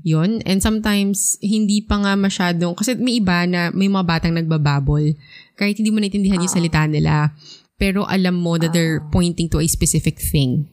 Yun. 0.07 0.39
And 0.47 0.63
sometimes 0.63 1.35
hindi 1.43 1.83
pa 1.83 1.99
nga 1.99 2.15
masyadong 2.15 2.79
kasi 2.79 2.95
may 2.95 3.19
iba 3.19 3.43
na 3.43 3.69
may 3.75 3.91
mga 3.91 4.07
batang 4.07 4.33
nagbababol 4.39 5.11
kahit 5.59 5.75
hindi 5.75 5.91
mo 5.91 5.99
naintindihan 5.99 6.39
yung 6.39 6.55
salita 6.55 6.87
nila. 6.87 7.35
Pero 7.75 8.07
alam 8.07 8.39
mo 8.39 8.55
that 8.55 8.71
they're 8.71 9.03
pointing 9.11 9.51
to 9.51 9.59
a 9.59 9.67
specific 9.67 10.23
thing. 10.23 10.71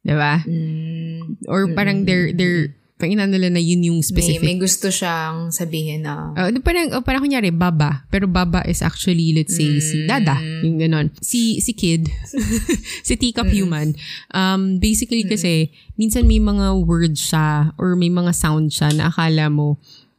'Di 0.00 0.16
ba? 0.16 0.40
Or 1.44 1.68
parang 1.76 2.08
they're 2.08 2.32
they're 2.32 2.72
parang 2.98 3.14
inano 3.14 3.38
nila 3.38 3.54
na 3.54 3.62
yun 3.62 3.86
yung 3.86 4.02
May, 4.02 4.10
specific 4.10 4.42
may 4.42 4.58
gusto 4.58 4.90
siyang 4.90 5.54
sabihin 5.54 6.02
na... 6.02 6.34
Uh, 6.34 6.50
parang, 6.58 6.90
oh, 6.98 7.02
parang 7.06 7.22
kunyari, 7.22 7.54
baba. 7.54 8.02
Pero 8.10 8.26
baba 8.26 8.66
is 8.66 8.82
actually, 8.82 9.30
let's 9.30 9.54
say, 9.54 9.78
si 9.78 10.02
Dada. 10.04 10.42
Yung 10.66 10.82
ganon. 10.82 11.14
Si, 11.22 11.62
si 11.62 11.72
Kid. 11.78 12.10
si 13.06 13.14
Teacup 13.14 13.46
Human. 13.54 13.94
Um, 14.34 14.82
basically 14.82 15.22
kasi, 15.22 15.70
minsan 15.94 16.26
may 16.26 16.42
mga 16.42 16.74
words 16.82 17.22
siya 17.22 17.70
or 17.78 17.94
may 17.94 18.10
mga 18.10 18.34
sound 18.34 18.74
siya 18.74 18.90
na 18.90 19.14
akala 19.14 19.46
mo 19.46 19.78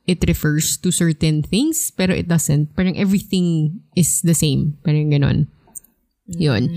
it 0.09 0.25
refers 0.25 0.73
to 0.81 0.89
certain 0.89 1.45
things, 1.45 1.93
pero 1.93 2.17
it 2.17 2.25
doesn't. 2.25 2.73
Parang 2.73 2.97
everything 2.97 3.77
is 3.93 4.25
the 4.25 4.33
same. 4.33 4.73
Parang 4.81 5.13
ganon. 5.13 5.45
Yun. 6.33 6.69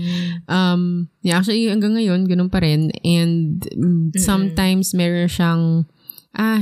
Um, 0.49 1.09
yeah, 1.21 1.37
actually, 1.41 1.69
hanggang 1.69 1.93
ngayon, 1.93 2.25
ganun 2.25 2.49
pa 2.49 2.61
rin. 2.61 2.89
And 3.05 3.61
mm, 3.61 4.17
sometimes 4.17 4.97
meron 4.97 5.29
siyang, 5.29 5.85
ah, 6.33 6.61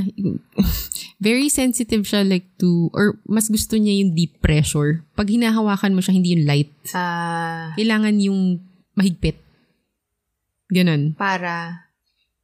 very 1.22 1.48
sensitive 1.48 2.04
siya 2.04 2.24
like 2.24 2.48
to, 2.56 2.88
or 2.92 3.18
mas 3.24 3.48
gusto 3.48 3.76
niya 3.76 4.00
yung 4.04 4.12
deep 4.12 4.40
pressure. 4.40 5.04
Pag 5.16 5.32
hinahawakan 5.32 5.96
mo 5.96 6.00
siya, 6.00 6.14
hindi 6.16 6.36
yung 6.36 6.44
light. 6.44 6.72
ah, 6.92 7.72
Kailangan 7.76 8.14
yung 8.20 8.60
mahigpit. 8.94 9.40
Ganun. 10.72 11.12
para... 11.16 11.84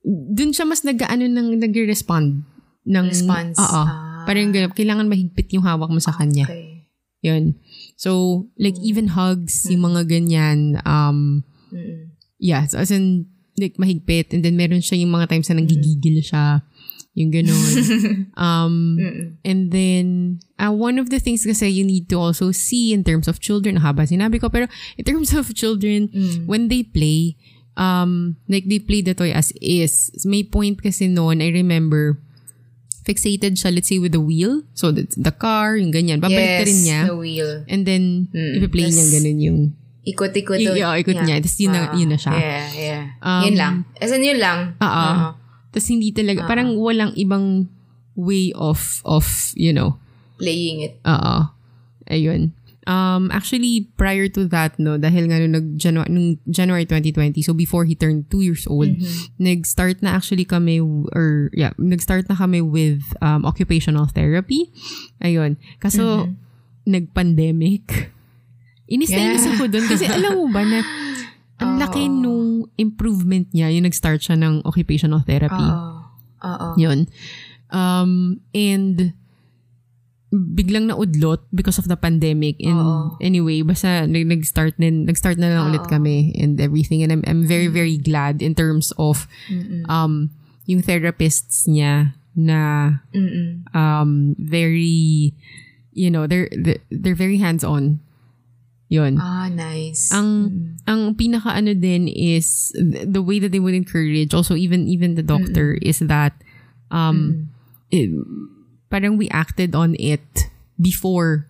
Doon 0.08 0.56
siya 0.56 0.64
mas 0.64 0.84
nag-ano 0.84 1.28
nang 1.28 1.52
nag-respond. 1.58 2.40
Ng, 2.88 3.06
Response. 3.12 3.60
Oo. 3.60 3.82
Ah. 3.84 4.24
Parang 4.24 4.48
ganun. 4.48 4.72
Kailangan 4.72 5.08
mahigpit 5.08 5.52
yung 5.52 5.64
hawak 5.68 5.92
mo 5.92 6.00
sa 6.00 6.16
kanya. 6.16 6.48
Okay. 6.48 6.88
Yun. 7.20 7.58
So, 7.98 8.44
like 8.56 8.78
even 8.80 9.12
hugs, 9.12 9.66
yung 9.68 9.84
mga 9.84 10.06
ganyan, 10.08 10.78
um, 10.86 11.42
Mm-mm. 11.74 12.14
yeah, 12.38 12.64
so 12.64 12.78
as 12.78 12.94
in, 12.94 13.26
like 13.58 13.74
mahigpit. 13.76 14.30
And 14.32 14.40
then 14.40 14.54
meron 14.54 14.80
siya 14.80 15.02
yung 15.02 15.10
mga 15.12 15.28
times 15.28 15.50
na 15.50 15.58
nanggigigil 15.58 16.22
siya. 16.22 16.62
Yung 17.18 17.34
gano'n. 17.34 17.74
um, 18.38 18.74
and 19.42 19.74
then, 19.74 20.38
uh, 20.54 20.70
one 20.70 21.02
of 21.02 21.10
the 21.10 21.18
things 21.18 21.42
kasi 21.42 21.66
you 21.66 21.82
need 21.82 22.06
to 22.06 22.14
also 22.14 22.54
see 22.54 22.94
in 22.94 23.02
terms 23.02 23.26
of 23.26 23.42
children, 23.42 23.82
haba 23.82 24.06
sinabi 24.06 24.38
ko, 24.38 24.46
pero 24.46 24.70
in 24.94 25.02
terms 25.02 25.34
of 25.34 25.50
children, 25.50 26.06
when 26.46 26.70
they 26.70 26.86
play, 26.86 27.34
um, 27.74 28.38
like 28.46 28.70
they 28.70 28.78
played 28.78 29.04
the 29.04 29.14
toy 29.14 29.34
as 29.34 29.50
is. 29.58 30.14
May 30.22 30.46
point 30.46 30.78
kasi 30.78 31.10
noon, 31.10 31.42
I 31.42 31.50
remember, 31.50 32.22
fixated 33.02 33.56
siya, 33.56 33.72
let's 33.74 33.88
say, 33.88 33.98
with 33.98 34.12
the 34.12 34.20
wheel. 34.20 34.62
So, 34.76 34.92
the, 34.92 35.08
the 35.16 35.32
car, 35.32 35.74
yung 35.80 35.90
ganyan. 35.90 36.20
Babalik 36.20 36.60
yes, 36.62 36.66
rin 36.68 36.78
niya. 36.84 37.00
the 37.08 37.16
wheel. 37.16 37.64
And 37.66 37.82
then, 37.82 38.28
Mm, 38.30 38.60
ipi-play 38.60 38.84
niya 38.92 39.06
ganun 39.10 39.38
yung... 39.40 39.60
Ikot-ikot. 40.04 40.60
I- 40.60 40.76
yeah, 40.76 40.92
ikot 40.96 41.16
niya. 41.16 41.40
Tas 41.40 41.56
yun 41.60 41.72
na- 41.72 41.88
Ah, 41.88 41.96
yun 41.96 42.08
na 42.08 42.16
siya. 42.16 42.32
Yeah, 42.32 42.66
yeah. 42.76 43.02
Um, 43.20 43.42
yun 43.44 43.56
lang. 43.56 43.74
As 43.96 44.12
in, 44.12 44.24
yun 44.24 44.40
lang. 44.40 44.76
Oo. 44.80 44.88
Oo. 44.88 45.28
Tapos 45.70 45.88
hindi 45.88 46.10
talaga, 46.10 46.44
Ah. 46.44 46.48
parang 46.48 46.76
walang 46.76 47.12
ibang 47.14 47.68
way 48.14 48.50
of, 48.54 49.00
of, 49.04 49.24
you 49.54 49.70
know, 49.70 49.96
Playing 50.38 50.86
it. 50.86 50.94
Oo. 51.02 51.50
Ayun. 52.06 52.54
Um, 52.88 53.28
actually, 53.28 53.90
prior 53.98 54.32
to 54.32 54.48
that, 54.48 54.78
no, 54.80 54.96
dahil 54.96 55.28
nga 55.28 55.36
nung, 55.42 55.52
nag 55.52 55.66
Janu- 55.76 56.08
nung 56.08 56.38
January 56.48 56.86
2020, 56.86 57.42
so 57.42 57.52
before 57.52 57.84
he 57.84 57.92
turned 57.92 58.30
two 58.30 58.40
years 58.40 58.64
old, 58.64 58.88
nag-start 59.36 60.00
na 60.00 60.16
actually 60.16 60.46
kami, 60.46 60.80
or 61.12 61.50
yeah, 61.52 61.76
nag-start 61.76 62.30
na 62.30 62.34
kami 62.34 62.62
with 62.62 63.02
um, 63.20 63.44
occupational 63.44 64.06
therapy. 64.06 64.72
Ayun. 65.20 65.58
Kaso, 65.78 66.32
nag-pandemic. 66.88 68.14
Inis 68.88 69.12
na 69.12 69.20
Yeah. 69.20 69.28
inis 69.36 69.46
ako 69.46 69.64
doon. 69.68 69.84
Kasi 69.84 70.04
alam 70.08 70.32
mo 70.32 70.46
ba 70.48 70.64
na, 70.64 70.80
ang 71.58 71.78
laki 71.82 72.06
Oo. 72.06 72.14
nung 72.14 72.48
improvement 72.78 73.50
niya, 73.50 73.70
yung 73.74 73.86
nag-start 73.86 74.22
siya 74.22 74.38
ng 74.38 74.62
occupational 74.62 75.22
therapy. 75.26 75.58
Oo. 75.58 76.06
Oo. 76.46 76.68
Yun. 76.78 77.10
Um, 77.68 78.38
and 78.54 79.12
biglang 80.30 80.92
naudlot 80.92 81.40
because 81.50 81.80
of 81.80 81.88
the 81.88 81.96
pandemic. 81.96 82.60
And 82.60 82.78
Oo. 82.78 83.18
anyway, 83.18 83.62
basta 83.66 84.06
nag- 84.06 84.28
nag-start 84.28 84.78
na, 84.78 84.92
nag-start 84.92 85.40
na 85.40 85.50
lang 85.50 85.72
ulit 85.72 85.84
Oo. 85.88 85.90
kami 85.90 86.36
and 86.38 86.60
everything. 86.60 87.02
And 87.02 87.10
I'm, 87.10 87.22
I'm 87.26 87.42
very, 87.48 87.66
very 87.66 87.98
glad 87.98 88.38
in 88.38 88.54
terms 88.54 88.92
of 89.00 89.26
Mm-mm. 89.50 89.88
um, 89.90 90.30
yung 90.68 90.84
therapists 90.84 91.66
niya 91.66 92.14
na 92.38 93.02
Mm-mm. 93.10 93.66
um, 93.74 94.36
very, 94.38 95.34
you 95.90 96.10
know, 96.12 96.28
they're, 96.28 96.46
they're, 96.54 96.82
they're 96.92 97.18
very 97.18 97.42
hands-on. 97.42 97.98
Yun. 98.88 99.20
Ah, 99.20 99.52
nice. 99.52 100.08
Ang 100.10 100.28
Mm. 100.48 100.64
ang 100.88 101.00
pinaka 101.14 101.52
ano 101.52 101.76
din 101.76 102.08
is 102.08 102.72
th- 102.72 103.04
the 103.04 103.20
way 103.20 103.36
that 103.36 103.52
they 103.52 103.60
would 103.60 103.76
encourage 103.76 104.32
also 104.32 104.56
even 104.56 104.88
even 104.88 105.12
the 105.12 105.22
doctor 105.22 105.76
is 105.84 106.00
that 106.00 106.32
um 106.88 107.52
it- 107.92 108.08
parang 108.88 109.20
we 109.20 109.28
acted 109.28 109.76
on 109.76 109.92
it 110.00 110.24
before 110.80 111.44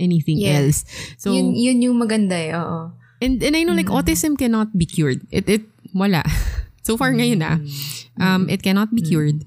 anything 0.00 0.40
Yeah. 0.40 0.64
else. 0.64 0.88
So 1.20 1.36
yun, 1.36 1.52
yun 1.52 1.84
yung 1.84 1.96
maganda 2.00 2.36
eh. 2.40 2.56
Oo. 2.56 2.96
and 3.22 3.38
and 3.38 3.54
I 3.54 3.62
know 3.62 3.76
like 3.76 3.92
autism 3.92 4.34
cannot 4.34 4.72
be 4.74 4.88
cured. 4.88 5.22
It 5.30 5.46
it 5.46 5.64
wala. 5.92 6.24
So 6.82 6.98
far 6.98 7.14
ngayon 7.14 7.38
ah. 7.46 7.62
Um 8.18 8.50
it 8.50 8.64
cannot 8.66 8.90
be 8.90 9.04
cured. 9.04 9.44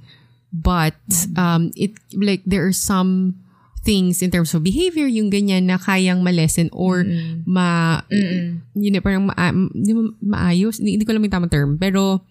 But 0.55 0.96
um 1.36 1.74
it 1.75 1.98
like 2.15 2.46
there 2.48 2.63
are 2.63 2.72
some 2.72 3.41
things 3.86 4.20
in 4.20 4.34
terms 4.34 4.50
of 4.51 4.65
behavior 4.65 5.06
yung 5.06 5.30
ganyan 5.30 5.70
na 5.70 5.77
kayang 5.77 6.25
ma-lessen 6.25 6.74
or 6.74 7.06
ma 7.46 8.01
Mm-mm. 8.10 8.65
yun 8.74 8.92
na, 8.92 9.00
parang 9.00 9.30
ma- 9.30 9.54
mo 9.54 10.01
maayos. 10.20 10.82
Hindi, 10.82 10.98
hindi 10.98 11.06
ko 11.06 11.13
alam 11.13 11.22
yung 11.22 11.32
tamang 11.32 11.54
term. 11.54 11.77
Pero, 11.77 12.25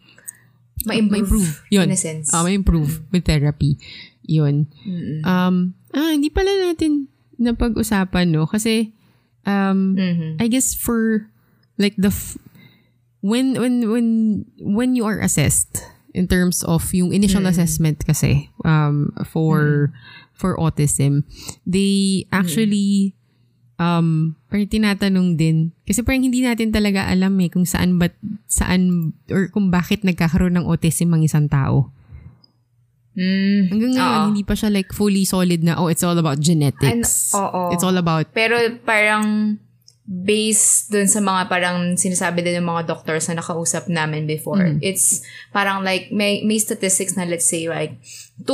Ma-improve. 0.83 1.11
ma-improve. 1.15 1.51
Yun. 1.71 1.87
In 1.89 1.95
a 1.95 1.97
sense. 1.97 2.35
ah, 2.35 2.43
ma-improve 2.43 3.07
with 3.09 3.25
therapy. 3.25 3.79
Yun. 4.27 4.67
Um, 5.23 5.79
ah, 5.91 6.11
hindi 6.11 6.29
pala 6.29 6.51
natin 6.67 7.07
napag-usapan, 7.39 8.35
no? 8.35 8.45
Kasi, 8.45 8.91
um, 9.47 9.95
Mhm. 9.95 10.43
I 10.43 10.47
guess 10.51 10.75
for, 10.75 11.31
like, 11.79 11.95
the, 11.95 12.11
f- 12.11 12.37
when, 13.21 13.55
when, 13.55 13.87
when, 13.89 14.07
when 14.59 14.91
you 14.93 15.07
are 15.07 15.23
assessed, 15.23 15.79
in 16.15 16.31
terms 16.31 16.63
of 16.63 16.87
yung 16.95 17.11
initial 17.11 17.43
assessment 17.51 18.07
kasi, 18.07 18.49
um, 18.63 19.11
for, 19.27 19.91
for 20.31 20.55
autism, 20.57 21.27
they 21.67 22.25
actually, 22.31 23.19
um, 23.83 24.39
parang 24.47 24.71
tinatanong 24.71 25.35
din, 25.35 25.75
kasi 25.83 26.07
parang 26.07 26.23
hindi 26.23 26.41
natin 26.41 26.71
talaga 26.71 27.11
alam 27.11 27.35
eh 27.43 27.51
kung 27.51 27.67
saan 27.67 27.99
ba, 27.99 28.15
saan, 28.47 29.13
or 29.27 29.51
kung 29.51 29.75
bakit 29.75 30.07
nagkakaroon 30.07 30.55
ng 30.55 30.71
autism 30.71 31.11
ang 31.11 31.27
isang 31.27 31.51
tao. 31.51 31.91
Mm. 33.15 33.71
Hanggang 33.71 33.93
ngayon, 33.95 34.21
Oo. 34.23 34.29
hindi 34.35 34.43
pa 34.43 34.55
siya 34.59 34.71
like 34.71 34.91
fully 34.95 35.27
solid 35.27 35.63
na, 35.63 35.79
oh, 35.79 35.91
it's 35.91 36.03
all 36.03 36.19
about 36.19 36.39
genetics. 36.39 37.35
An- 37.35 37.43
oo. 37.43 37.75
It's 37.75 37.83
all 37.83 37.99
about, 37.99 38.31
Pero 38.31 38.59
parang 38.87 39.59
based 40.05 40.93
dun 40.93 41.09
sa 41.09 41.17
mga 41.25 41.49
parang 41.49 41.97
sinasabi 41.97 42.45
din 42.45 42.61
ng 42.61 42.69
mga 42.69 42.93
doctors 42.93 43.25
na 43.33 43.41
nakausap 43.41 43.89
namin 43.89 44.29
before, 44.29 44.61
Mm. 44.61 44.79
it's 44.85 45.25
parang 45.49 45.81
like 45.81 46.13
may, 46.13 46.45
may 46.45 46.61
statistics 46.61 47.17
na 47.17 47.25
let's 47.25 47.49
say 47.49 47.65
like 47.73 47.97
2 48.45 48.53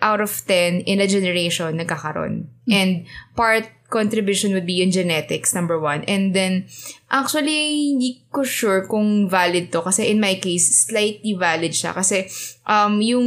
out 0.00 0.20
of 0.24 0.32
10 0.48 0.88
in 0.88 1.04
a 1.04 1.08
generation 1.08 1.76
nagkakaroon. 1.76 2.48
Mm. 2.64 2.72
And 2.72 2.90
part 3.36 3.68
contribution 3.90 4.54
would 4.54 4.64
be 4.64 4.80
yung 4.80 4.94
genetics, 4.94 5.52
number 5.52 5.76
one. 5.76 6.06
And 6.06 6.30
then, 6.32 6.70
actually, 7.10 7.90
hindi 7.90 8.22
ko 8.30 8.46
sure 8.46 8.86
kung 8.86 9.26
valid 9.28 9.74
to. 9.74 9.82
Kasi 9.82 10.08
in 10.08 10.22
my 10.22 10.38
case, 10.38 10.86
slightly 10.86 11.34
valid 11.34 11.74
siya. 11.74 11.90
Kasi 11.92 12.30
um, 12.70 13.02
yung 13.02 13.26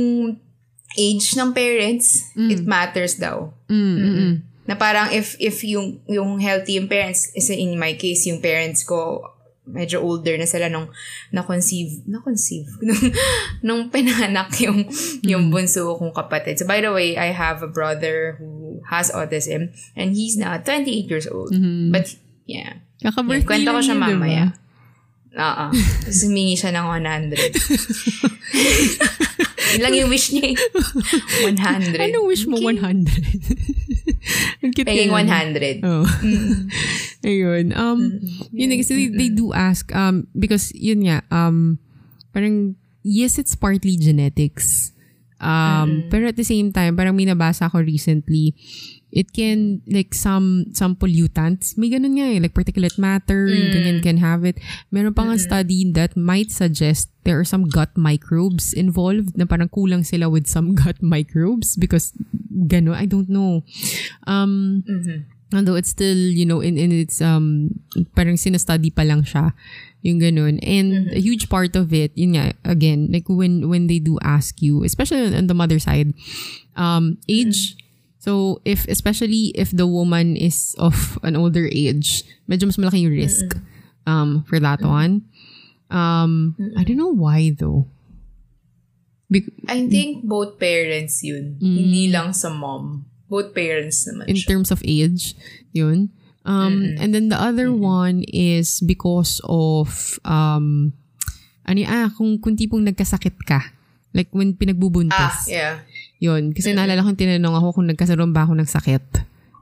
age 0.95 1.35
ng 1.35 1.51
parents, 1.51 2.31
it 2.33 2.63
matters 2.63 3.19
daw. 3.19 3.51
mm, 3.67 3.75
mm, 3.75 4.15
mm. 4.15 4.35
Na 4.63 4.79
parang 4.79 5.11
if 5.11 5.35
if 5.43 5.63
yung 5.67 5.99
yung 6.07 6.39
healthy 6.39 6.79
yung 6.79 6.87
parents, 6.87 7.31
is 7.35 7.51
in 7.51 7.75
my 7.75 7.99
case, 7.99 8.23
yung 8.27 8.39
parents 8.39 8.87
ko 8.87 9.33
medyo 9.63 10.03
older 10.03 10.35
na 10.35 10.43
sila 10.43 10.67
nung 10.67 10.91
na-conceive, 11.31 12.03
na-conceive, 12.03 12.67
nung, 12.87 13.03
nung 13.63 13.81
pinanak 13.87 14.51
yung, 14.59 14.83
yung 15.23 15.47
bunso 15.47 15.95
kong 15.95 16.11
kapatid. 16.11 16.59
So, 16.59 16.67
by 16.67 16.83
the 16.83 16.91
way, 16.91 17.15
I 17.15 17.31
have 17.31 17.63
a 17.63 17.71
brother 17.71 18.35
who 18.39 18.83
has 18.91 19.07
autism 19.11 19.71
and 19.95 20.15
he's 20.15 20.35
now 20.35 20.59
28 20.59 21.07
years 21.07 21.27
old. 21.31 21.55
But, 21.91 22.15
yeah. 22.43 22.83
Kaka-birthday 22.99 23.63
Kwento 23.63 23.71
ko 23.71 23.79
siya 23.79 23.95
yun, 23.95 24.19
diba? 24.19 24.62
Oo. 25.33 25.65
Tapos 26.05 26.21
humingi 26.25 26.53
siya 26.53 26.71
ng 26.77 26.85
100. 26.85 27.37
Yun 29.73 29.81
lang 29.81 29.93
yung 29.97 30.09
wish 30.13 30.29
niya 30.29 30.53
eh. 30.53 30.55
100. 31.49 31.97
Anong 31.97 32.27
wish 32.29 32.45
mo? 32.45 32.61
100? 32.61 33.09
Ang 34.63 34.71
cute 34.71 34.87
Paying 34.87 35.11
kaya. 35.11 35.81
100. 35.81 35.83
Oh. 35.83 36.05
Ayun. 37.27 37.73
Um, 37.73 38.21
yun 38.53 38.69
na, 38.69 38.77
kasi 38.77 38.93
they, 38.95 39.07
they 39.09 39.29
do 39.33 39.51
ask, 39.51 39.89
um, 39.91 40.29
because 40.37 40.69
yun 40.77 41.03
nga, 41.09 41.25
um, 41.33 41.81
parang, 42.31 42.77
yes, 43.01 43.41
it's 43.41 43.57
partly 43.57 43.97
genetics. 43.97 44.93
Um, 45.43 46.07
pero 46.07 46.31
at 46.31 46.39
the 46.39 46.47
same 46.47 46.71
time, 46.71 46.95
parang 46.95 47.19
may 47.19 47.27
nabasa 47.27 47.67
ko 47.67 47.83
recently, 47.83 48.55
it 49.13 49.29
can, 49.31 49.85
like, 49.85 50.17
some, 50.17 50.73
some 50.73 50.97
pollutants, 50.97 51.77
may 51.77 51.93
ganun 51.93 52.17
nga 52.17 52.27
eh, 52.33 52.41
like 52.41 52.57
particulate 52.57 52.97
matter, 52.97 53.45
yung 53.45 53.69
ganyan 53.69 54.01
can 54.01 54.17
have 54.17 54.41
it. 54.41 54.57
Meron 54.89 55.13
pa 55.13 55.29
nga 55.29 55.37
study 55.37 55.85
that 55.93 56.17
might 56.17 56.49
suggest 56.49 57.13
there 57.23 57.37
are 57.37 57.45
some 57.45 57.69
gut 57.69 57.93
microbes 57.93 58.73
involved 58.73 59.37
na 59.37 59.45
parang 59.45 59.69
kulang 59.69 60.01
sila 60.01 60.27
with 60.27 60.49
some 60.49 60.73
gut 60.81 60.97
microbes 61.05 61.77
because 61.77 62.11
gano, 62.67 62.97
I 62.97 63.05
don't 63.05 63.29
know. 63.29 63.61
Um, 64.25 64.81
although 65.53 65.77
it's 65.77 65.93
still, 65.93 66.17
you 66.17 66.45
know, 66.45 66.59
in, 66.59 66.81
in 66.81 66.91
its, 66.91 67.21
um, 67.21 67.69
parang 68.17 68.35
sinastudy 68.35 68.89
pa 68.89 69.05
lang 69.05 69.21
siya, 69.21 69.53
yung 70.01 70.19
ganun. 70.19 70.57
And 70.65 71.13
a 71.13 71.21
huge 71.21 71.49
part 71.53 71.77
of 71.77 71.93
it, 71.93 72.11
yun 72.17 72.33
nga, 72.33 72.57
again, 72.65 73.13
like 73.13 73.29
when, 73.29 73.69
when 73.69 73.85
they 73.85 73.99
do 73.99 74.17
ask 74.25 74.57
you, 74.61 74.83
especially 74.83 75.21
on, 75.21 75.37
on 75.37 75.47
the 75.47 75.53
mother 75.53 75.77
side, 75.77 76.17
um, 76.75 77.21
age, 77.29 77.77
so 78.23 78.63
if, 78.63 78.87
especially 78.87 79.51
if 79.51 79.75
the 79.75 79.83
woman 79.83 80.39
is 80.39 80.79
of 80.79 81.19
an 81.27 81.35
older 81.35 81.67
age, 81.67 82.23
medyo 82.47 82.71
mas 82.71 82.79
malaki 82.79 83.03
yung 83.03 83.11
risk, 83.11 83.59
um, 84.07 84.47
for 84.47 84.63
that 84.63 84.79
one. 84.79 85.27
Um, 85.91 86.55
I 86.79 86.87
don't 86.87 86.95
know 86.95 87.11
why 87.11 87.51
though. 87.51 87.91
Bec- 89.27 89.51
I 89.67 89.91
think 89.91 90.23
both 90.23 90.55
parents 90.55 91.19
yun. 91.19 91.59
Hindi 91.59 92.07
lang 92.15 92.31
sa 92.31 92.47
mom. 92.47 93.11
Both 93.27 93.51
parents 93.51 94.07
naman 94.07 94.31
in 94.31 94.39
siya. 94.39 94.55
terms 94.55 94.71
of 94.71 94.79
age, 94.87 95.35
yun. 95.75 96.07
Um, 96.47 96.95
and 96.99 97.11
then 97.11 97.27
the 97.27 97.39
other 97.39 97.75
one 97.75 98.23
is 98.31 98.79
because 98.79 99.43
of, 99.43 100.19
um, 100.23 100.95
ano 101.67 101.79
ah, 101.87 102.07
kung, 102.15 102.39
kung 102.39 102.55
tipong 102.55 102.87
nagkasakit 102.87 103.35
ka. 103.43 103.75
Like 104.15 104.31
when 104.31 104.53
pinagbubuntis. 104.55 105.11
Ah, 105.11 105.43
yeah. 105.47 105.75
Yun. 106.23 106.55
Kasi 106.55 106.71
naalala 106.71 107.03
ko 107.03 107.11
tinanong 107.11 107.55
ako 107.59 107.67
kung 107.75 107.87
nagkaroon 107.91 108.31
ba 108.31 108.47
ako 108.47 108.55
ng 108.55 108.69
sakit. 108.71 109.03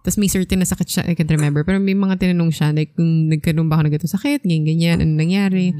Tapos 0.05 0.17
may 0.21 0.29
certain 0.29 0.61
na 0.61 0.69
sakit 0.69 0.87
siya, 0.89 1.03
I 1.09 1.17
can't 1.17 1.29
remember. 1.33 1.65
Pero 1.65 1.81
may 1.81 1.97
mga 1.97 2.21
tinanong 2.21 2.53
siya, 2.53 2.69
like 2.69 2.93
kung 2.93 3.33
nagkaroon 3.33 3.65
ba 3.65 3.81
ako 3.81 3.89
ng 3.89 3.93
ganito 3.97 4.09
sakit, 4.09 4.45
ganyan, 4.45 4.65
ganyan, 4.69 4.97
ano 5.01 5.13
nangyari. 5.17 5.73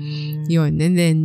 Yun. 0.49 0.81
And 0.81 0.97
then, 0.97 1.17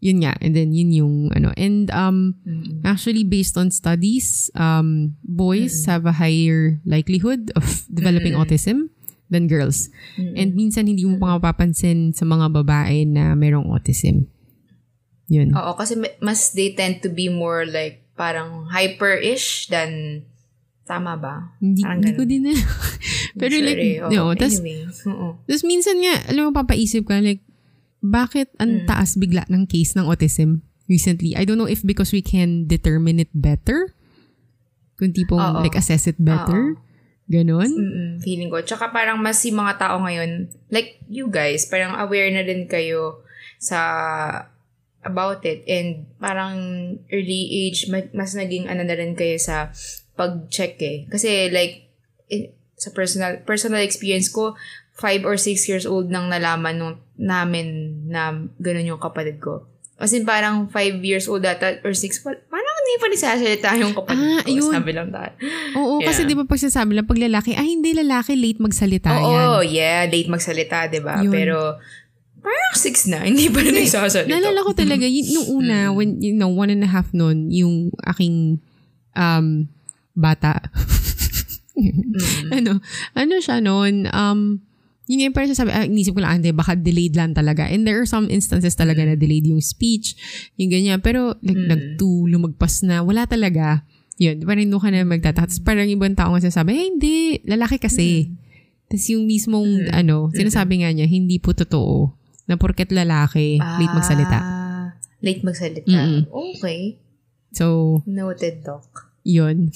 yun 0.00 0.24
nga. 0.24 0.40
And 0.40 0.56
then, 0.56 0.72
yun 0.72 0.88
yung, 0.92 1.14
ano. 1.36 1.52
And, 1.60 1.92
um, 1.92 2.40
actually, 2.84 3.28
based 3.28 3.60
on 3.60 3.68
studies, 3.68 4.48
um, 4.56 5.20
boys 5.20 5.84
have 5.84 6.08
a 6.08 6.16
higher 6.16 6.80
likelihood 6.88 7.52
of 7.60 7.84
developing 7.92 8.32
autism 8.36 8.88
than 9.28 9.44
girls. 9.44 9.92
And 10.16 10.56
minsan 10.56 10.88
hindi 10.88 11.04
mo 11.04 11.20
pa 11.20 11.36
mapapansin 11.36 12.16
sa 12.16 12.24
mga 12.24 12.48
babae 12.48 13.04
na 13.04 13.36
merong 13.36 13.68
autism. 13.68 14.32
Yun. 15.28 15.52
Oo, 15.52 15.76
kasi 15.76 16.00
mas 16.24 16.56
they 16.56 16.72
tend 16.72 17.04
to 17.04 17.12
be 17.12 17.28
more 17.28 17.68
like 17.68 18.07
parang 18.18 18.66
hyper-ish 18.66 19.70
than 19.70 20.26
Tama 20.88 21.20
ba? 21.20 21.52
Hindi, 21.60 21.84
hindi 21.84 22.16
ko 22.16 22.24
din 22.24 22.48
na. 22.48 22.56
Pero 23.40 23.52
sure 23.52 23.68
like, 23.68 23.76
eh. 23.76 24.00
Oo, 24.08 24.32
no, 24.32 24.32
tas, 24.32 24.56
anyway. 24.56 24.88
Oo. 24.88 25.36
tas 25.44 25.60
minsan 25.60 26.00
nga, 26.00 26.16
alam 26.32 26.48
mo, 26.48 26.50
papaisip 26.56 27.04
ka, 27.04 27.20
like, 27.20 27.44
bakit 28.00 28.48
ang 28.56 28.88
taas 28.88 29.20
bigla 29.20 29.44
ng 29.52 29.68
case 29.68 29.92
ng 29.92 30.08
autism 30.08 30.64
recently? 30.88 31.36
I 31.36 31.44
don't 31.44 31.60
know 31.60 31.68
if 31.68 31.84
because 31.84 32.08
we 32.08 32.24
can 32.24 32.64
determine 32.64 33.20
it 33.20 33.28
better. 33.36 33.92
Kung 34.96 35.12
tipong, 35.12 35.60
Oo. 35.60 35.60
like, 35.60 35.76
assess 35.76 36.08
it 36.08 36.16
better. 36.16 36.80
Ganon. 37.28 37.68
Mm-mm, 37.68 38.10
feeling 38.24 38.48
ko. 38.48 38.64
Tsaka 38.64 38.88
parang 38.88 39.20
mas 39.20 39.44
yung 39.44 39.60
mga 39.60 39.76
tao 39.76 40.00
ngayon, 40.00 40.48
like 40.72 40.96
you 41.12 41.28
guys, 41.28 41.68
parang 41.68 41.92
aware 42.00 42.32
na 42.32 42.40
din 42.40 42.64
kayo 42.64 43.20
sa 43.60 44.48
about 45.00 45.42
it. 45.42 45.62
And 45.64 46.06
parang 46.16 46.56
early 47.08 47.42
age, 47.66 47.86
ma- 47.86 48.10
mas 48.12 48.32
naging 48.32 48.66
ano 48.66 48.82
na 48.82 48.94
rin 48.94 49.14
kayo 49.14 49.36
sa 49.36 49.70
pag-check 50.14 50.74
eh. 50.80 50.98
Kasi 51.06 51.48
like, 51.48 51.90
in, 52.26 52.50
sa 52.74 52.90
personal 52.90 53.42
personal 53.42 53.82
experience 53.82 54.28
ko, 54.28 54.54
five 54.94 55.22
or 55.22 55.38
six 55.38 55.66
years 55.66 55.86
old 55.86 56.10
nang 56.10 56.26
nalaman 56.26 56.74
nung 56.74 56.96
namin 57.16 57.66
na 58.06 58.30
ganun 58.58 58.86
yung 58.88 59.02
kapatid 59.02 59.38
ko. 59.38 59.66
As 59.94 60.14
in, 60.14 60.22
parang 60.22 60.66
five 60.68 60.94
years 61.02 61.26
old 61.26 61.42
data 61.42 61.74
or 61.82 61.90
six, 61.90 62.22
pa- 62.22 62.38
parang 62.46 62.74
hindi 62.78 62.94
pa 62.96 63.06
nisasalita 63.08 63.68
yung 63.76 63.94
kapatid 63.94 64.22
Ah, 64.32 64.42
ko. 64.42 64.50
yun. 64.52 64.70
Sabi 64.70 64.92
lang 64.94 65.10
tayo. 65.10 65.34
Oo, 65.74 65.98
kasi 66.00 66.22
Yeah. 66.22 66.30
di 66.30 66.34
ba 66.34 66.46
pag 66.46 66.62
sinasabi 66.62 66.94
lang, 66.94 67.02
pag 67.04 67.18
lalaki, 67.18 67.50
ay 67.52 67.66
hindi 67.68 67.90
lalaki, 67.92 68.38
late 68.38 68.62
magsalita 68.62 69.10
yan. 69.10 69.22
Oo, 69.26 69.58
yeah, 69.60 70.06
late 70.06 70.30
magsalita, 70.30 70.86
di 70.86 71.02
ba? 71.02 71.18
Pero, 71.26 71.82
parang 72.48 72.76
six 72.80 73.04
na, 73.04 73.24
hindi 73.28 73.52
pa 73.52 73.60
rin 73.60 73.76
nagsasalita. 73.76 74.32
Naalala 74.32 74.64
ko 74.64 74.72
talaga, 74.72 75.04
yun, 75.04 75.26
nung 75.36 75.48
una, 75.60 75.92
when, 75.92 76.16
you 76.24 76.32
know, 76.32 76.48
one 76.48 76.72
and 76.72 76.84
a 76.84 76.90
half 76.90 77.12
noon, 77.12 77.52
yung 77.52 77.92
aking 78.08 78.58
um, 79.12 79.68
bata. 80.16 80.56
ano, 82.56 82.80
ano 83.12 83.34
siya 83.38 83.60
noon, 83.60 84.08
um, 84.10 84.64
yun 85.08 85.28
yung 85.28 85.34
parang 85.36 85.56
sabi, 85.56 85.72
ah, 85.72 85.88
inisip 85.88 86.16
ko 86.16 86.20
lang, 86.20 86.40
hindi, 86.40 86.52
baka 86.52 86.76
delayed 86.76 87.16
lang 87.16 87.32
talaga. 87.32 87.64
And 87.68 87.84
there 87.88 87.96
are 87.96 88.08
some 88.08 88.28
instances 88.28 88.76
talaga 88.76 89.04
na 89.04 89.16
delayed 89.16 89.48
yung 89.48 89.64
speech, 89.64 90.16
yung 90.60 90.68
ganyan. 90.68 91.00
Pero, 91.00 91.36
like, 91.40 91.56
nag-two, 91.56 92.28
lumagpas 92.28 92.84
na, 92.84 93.00
wala 93.00 93.24
talaga. 93.24 93.88
Yun, 94.20 94.44
parang 94.44 94.68
doon 94.68 94.82
ka 94.82 94.90
na 94.92 95.08
magtataka. 95.08 95.48
Tapos 95.48 95.60
parang 95.64 95.88
ibang 95.88 96.12
tao 96.12 96.34
nga 96.36 96.44
sasabi, 96.44 96.76
eh, 96.76 96.84
hindi, 96.92 97.16
lalaki 97.48 97.80
kasi. 97.80 98.28
Tapos 98.88 99.08
yung 99.08 99.24
mismong, 99.24 99.88
ano, 99.96 100.28
sinasabi 100.32 100.84
nga 100.84 100.92
niya, 100.92 101.08
hindi 101.08 101.40
po 101.40 101.56
totoo 101.56 102.18
na 102.48 102.56
porket 102.56 102.88
lalaki, 102.90 103.60
late 103.60 103.94
magsalita. 103.94 104.38
Ah, 104.40 104.86
late 105.20 105.44
magsalita. 105.44 105.84
Mm-mm. 105.84 106.32
Okay. 106.56 106.96
So, 107.52 108.00
Noted, 108.08 108.64
Doc. 108.64 109.12
yun. 109.22 109.68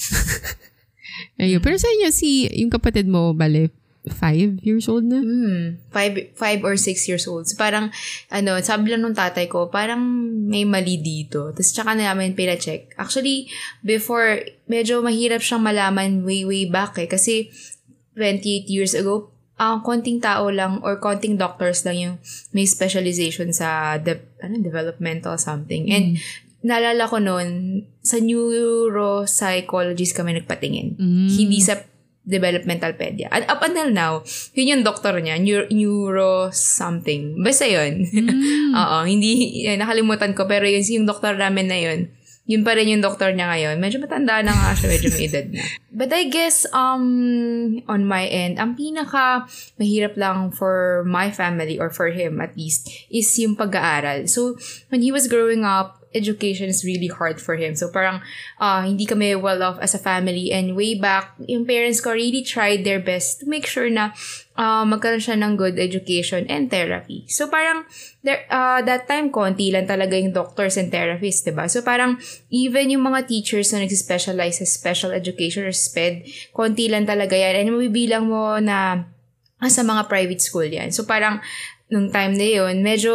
Ayun. 1.43 1.61
Pero 1.61 1.77
sa 1.77 1.89
inyo, 1.93 2.09
si, 2.09 2.49
yung 2.49 2.73
kapatid 2.73 3.05
mo, 3.09 3.37
bale, 3.37 3.69
five 4.11 4.59
years 4.67 4.91
old 4.91 5.07
na? 5.07 5.23
Hmm. 5.23 5.79
Five, 5.95 6.35
five 6.35 6.61
or 6.67 6.75
six 6.75 7.07
years 7.07 7.29
old. 7.29 7.47
So, 7.47 7.55
parang, 7.55 7.95
ano, 8.33 8.59
sabi 8.65 8.91
lang 8.91 9.05
nung 9.05 9.15
tatay 9.15 9.47
ko, 9.47 9.71
parang 9.71 10.03
may 10.49 10.67
mali 10.67 10.99
dito. 10.99 11.55
Tapos, 11.55 11.71
tsaka 11.71 11.95
na 11.95 12.11
namin 12.11 12.35
pina-check. 12.35 12.97
Actually, 12.99 13.47
before, 13.85 14.43
medyo 14.67 15.05
mahirap 15.05 15.45
siyang 15.45 15.63
malaman 15.63 16.27
way, 16.27 16.43
way 16.43 16.65
back 16.67 16.99
eh. 16.99 17.07
Kasi, 17.07 17.53
28 18.19 18.69
years 18.69 18.93
ago, 18.93 19.31
ang 19.63 19.87
konting 19.87 20.19
tao 20.19 20.51
lang 20.51 20.83
or 20.83 20.99
konting 20.99 21.39
doctors 21.39 21.87
lang 21.87 21.97
yung 21.99 22.17
may 22.51 22.67
specialization 22.67 23.55
sa 23.55 23.99
de- 24.03 24.27
ano, 24.43 24.59
developmental 24.59 25.39
something. 25.39 25.87
And, 25.93 26.19
naalala 26.63 27.11
ko 27.11 27.19
noon, 27.19 27.83
sa 28.03 28.23
neuropsychologist 28.23 30.15
kami 30.15 30.39
nagpatingin. 30.39 30.95
Hindi 31.31 31.59
sa 31.59 31.83
developmental 32.23 32.95
pedia. 32.95 33.27
And 33.35 33.43
up 33.51 33.59
until 33.67 33.91
now, 33.91 34.23
yun 34.55 34.79
yung 34.79 34.83
doktor 34.87 35.19
niya, 35.19 35.43
neuro, 35.43 35.67
neuro 35.75 36.31
something. 36.55 37.43
Basta 37.43 37.67
yun. 37.67 38.07
Oo, 38.79 38.99
hindi, 39.03 39.67
yan, 39.67 39.83
nakalimutan 39.83 40.31
ko, 40.39 40.47
pero 40.47 40.63
yun, 40.63 40.87
yung 40.87 41.07
doktor 41.07 41.35
namin 41.35 41.67
na 41.67 41.79
yun, 41.83 42.15
yun 42.43 42.67
pa 42.67 42.75
rin 42.75 42.91
yung 42.91 43.05
doktor 43.05 43.31
niya 43.31 43.47
ngayon. 43.55 43.79
Medyo 43.79 44.03
matanda 44.03 44.43
na 44.43 44.51
nga 44.51 44.75
siya, 44.75 44.91
medyo 44.91 45.09
may 45.15 45.31
edad 45.31 45.47
na. 45.55 45.63
But 46.03 46.11
I 46.11 46.27
guess, 46.27 46.67
um, 46.75 47.79
on 47.87 48.03
my 48.03 48.27
end, 48.27 48.59
ang 48.59 48.75
pinaka 48.75 49.47
mahirap 49.79 50.19
lang 50.19 50.51
for 50.51 51.07
my 51.07 51.31
family, 51.31 51.79
or 51.79 51.95
for 51.95 52.11
him 52.11 52.43
at 52.43 52.59
least, 52.59 52.91
is 53.15 53.31
yung 53.39 53.55
pag-aaral. 53.55 54.27
So, 54.27 54.59
when 54.91 55.07
he 55.07 55.15
was 55.15 55.31
growing 55.31 55.63
up, 55.63 56.02
education 56.15 56.69
is 56.69 56.85
really 56.85 57.09
hard 57.09 57.41
for 57.41 57.57
him. 57.57 57.75
So 57.75 57.89
parang 57.89 58.21
uh, 58.61 58.85
hindi 58.85 59.05
kami 59.05 59.35
well 59.37 59.61
off 59.63 59.81
as 59.81 59.97
a 59.97 60.01
family 60.01 60.53
and 60.53 60.77
way 60.77 60.95
back, 60.95 61.35
yung 61.45 61.65
parents 61.65 62.01
ko 62.01 62.13
really 62.13 62.45
tried 62.45 62.85
their 62.85 63.01
best 63.01 63.41
to 63.41 63.49
make 63.49 63.67
sure 63.67 63.89
na 63.89 64.13
uh, 64.57 64.85
magkaroon 64.85 65.21
siya 65.21 65.37
ng 65.41 65.57
good 65.57 65.77
education 65.81 66.45
and 66.49 66.69
therapy. 66.69 67.25
So 67.29 67.49
parang 67.49 67.85
there, 68.21 68.45
uh, 68.53 68.81
that 68.85 69.09
time, 69.09 69.33
konti 69.33 69.73
lang 69.73 69.89
talaga 69.89 70.17
yung 70.17 70.33
doctors 70.33 70.77
and 70.77 70.93
therapists, 70.93 71.45
diba? 71.45 71.69
So 71.69 71.81
parang 71.81 72.21
even 72.53 72.93
yung 72.93 73.05
mga 73.05 73.29
teachers 73.29 73.73
na 73.73 73.85
nag-specialize 73.85 74.61
sa 74.61 74.67
special 74.69 75.11
education 75.13 75.65
or 75.65 75.75
SPED, 75.75 76.29
konti 76.53 76.89
lang 76.89 77.09
talaga 77.09 77.37
yan. 77.37 77.65
And 77.65 77.69
mabibilang 77.77 78.29
mo 78.29 78.61
na 78.61 79.09
sa 79.63 79.87
mga 79.87 80.11
private 80.11 80.43
school 80.43 80.67
yan. 80.67 80.91
So 80.91 81.07
parang 81.07 81.39
nung 81.93 82.09
time 82.09 82.33
na 82.41 82.49
yun, 82.49 82.81
medyo, 82.81 83.13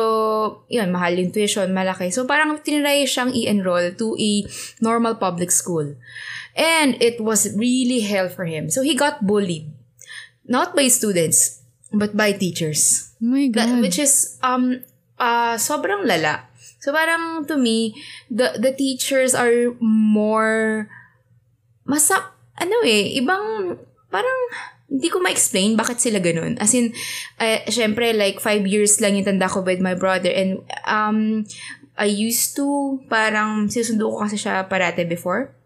yun, 0.69 0.93
mahal 0.93 1.17
yung 1.17 1.33
tuition, 1.33 1.73
malaki. 1.73 2.13
So, 2.13 2.29
parang 2.29 2.61
tinry 2.61 3.09
siyang 3.09 3.33
i-enroll 3.33 3.97
to 3.97 4.13
a 4.13 4.45
normal 4.85 5.17
public 5.17 5.49
school. 5.49 5.97
And 6.53 6.93
it 7.01 7.17
was 7.17 7.49
really 7.57 8.05
hell 8.05 8.29
for 8.29 8.45
him. 8.45 8.69
So, 8.69 8.85
he 8.85 8.93
got 8.93 9.25
bullied. 9.25 9.73
Not 10.45 10.77
by 10.77 10.93
students, 10.93 11.65
but 11.89 12.13
by 12.13 12.37
teachers. 12.37 13.11
Oh 13.17 13.33
my 13.33 13.49
That- 13.49 13.67
God. 13.73 13.81
which 13.81 13.97
is, 13.97 14.37
um, 14.45 14.85
uh, 15.17 15.57
sobrang 15.57 16.05
lala. 16.05 16.45
So, 16.77 16.93
parang 16.93 17.49
to 17.49 17.57
me, 17.57 17.97
the, 18.29 18.61
the 18.61 18.71
teachers 18.77 19.33
are 19.33 19.73
more, 19.81 20.85
masa, 21.81 22.29
ano 22.61 22.77
eh, 22.85 23.17
ibang, 23.17 23.73
parang, 24.13 24.39
hindi 24.87 25.11
ko 25.11 25.19
ma-explain 25.19 25.75
bakit 25.75 25.99
sila 25.99 26.23
ganun. 26.23 26.55
As 26.63 26.71
in, 26.71 26.95
uh, 27.43 27.59
syempre, 27.67 28.15
like, 28.15 28.39
five 28.39 28.63
years 28.63 29.03
lang 29.03 29.19
yung 29.19 29.27
tanda 29.27 29.51
ko 29.51 29.59
with 29.59 29.83
my 29.83 29.93
brother. 29.93 30.31
And, 30.31 30.63
um, 30.87 31.43
I 31.99 32.07
used 32.07 32.55
to, 32.55 32.97
parang, 33.11 33.67
sinusundo 33.67 34.07
ko 34.07 34.23
kasi 34.23 34.39
siya 34.39 34.63
parate 34.71 35.03
before. 35.03 35.57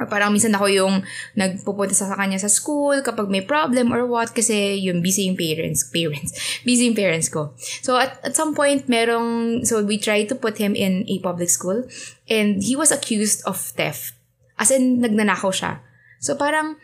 Or 0.00 0.08
parang 0.08 0.32
minsan 0.32 0.56
ako 0.56 0.72
yung 0.72 1.04
nagpupunta 1.36 1.92
sa 1.92 2.16
kanya 2.16 2.40
sa 2.40 2.48
school 2.48 3.04
kapag 3.04 3.28
may 3.28 3.44
problem 3.44 3.92
or 3.92 4.08
what 4.08 4.32
kasi 4.32 4.80
yung 4.80 5.04
busy 5.04 5.28
yung 5.28 5.36
parents, 5.36 5.84
parents, 5.92 6.32
busy 6.66 6.88
yung 6.88 6.96
parents 6.96 7.28
ko. 7.28 7.52
So 7.84 8.00
at, 8.00 8.16
at 8.24 8.32
some 8.32 8.56
point 8.56 8.88
merong, 8.88 9.60
so 9.68 9.84
we 9.84 10.00
tried 10.00 10.32
to 10.32 10.36
put 10.36 10.56
him 10.56 10.72
in 10.72 11.04
a 11.12 11.20
public 11.20 11.52
school 11.52 11.84
and 12.24 12.64
he 12.64 12.72
was 12.72 12.88
accused 12.88 13.44
of 13.44 13.60
theft. 13.60 14.16
As 14.56 14.72
in, 14.72 15.04
nagnanakaw 15.04 15.52
siya. 15.52 15.84
So 16.24 16.40
parang, 16.40 16.80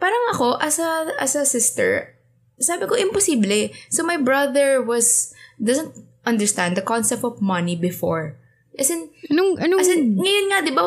parang 0.00 0.24
ako, 0.32 0.56
as 0.58 0.80
a, 0.80 1.12
as 1.20 1.36
a 1.36 1.44
sister, 1.44 2.16
sabi 2.58 2.88
ko, 2.88 2.96
imposible. 2.96 3.70
So 3.92 4.02
my 4.02 4.16
brother 4.16 4.80
was, 4.80 5.36
doesn't 5.60 5.94
understand 6.24 6.76
the 6.76 6.82
concept 6.82 7.22
of 7.22 7.40
money 7.40 7.76
before. 7.76 8.36
As 8.76 8.88
in, 8.88 9.12
Anong, 9.28 9.60
anong, 9.60 9.80
as 9.80 9.92
in, 9.92 10.16
ngayon 10.16 10.46
nga, 10.48 10.58
di 10.64 10.72
ba, 10.72 10.84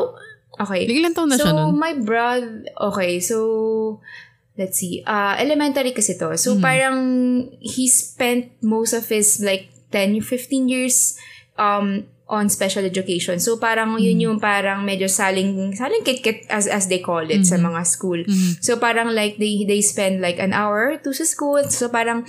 okay. 0.60 0.90
ilan 0.90 1.14
taon 1.14 1.30
na 1.30 1.38
so, 1.38 1.46
siya 1.46 1.54
nun? 1.54 1.78
my 1.78 1.94
brother, 1.96 2.66
okay, 2.92 3.22
so, 3.22 4.02
let's 4.58 4.82
see, 4.82 5.06
uh, 5.06 5.38
elementary 5.38 5.94
kasi 5.94 6.18
to. 6.18 6.34
Hmm. 6.34 6.42
So, 6.42 6.58
parang, 6.58 6.98
he 7.62 7.86
spent 7.88 8.58
most 8.66 8.98
of 8.98 9.06
his, 9.08 9.40
like, 9.40 9.70
10, 9.94 10.26
15 10.26 10.70
years, 10.70 11.22
um, 11.58 12.10
on 12.28 12.48
special 12.48 12.88
education. 12.88 13.38
So, 13.38 13.60
parang, 13.60 14.00
yun 14.00 14.16
Hmm. 14.18 14.26
yung 14.32 14.38
parang 14.40 14.88
medyo 14.88 15.12
saling, 15.12 15.76
saling 15.76 16.08
kit-kit 16.08 16.48
as, 16.48 16.72
as 16.72 16.88
they 16.88 17.04
call 17.04 17.24
it 17.28 17.44
sa 17.44 17.60
Hmm. 17.60 17.74
mga 17.74 17.82
school. 17.84 18.24
So, 18.64 18.80
parang, 18.80 19.12
like, 19.12 19.38
they, 19.38 19.68
they 19.68 19.84
spend, 19.84 20.24
like, 20.24 20.40
an 20.40 20.56
hour 20.56 20.96
to 21.04 21.12
sa 21.12 21.28
school. 21.28 21.68
So, 21.68 21.92
parang, 21.92 22.24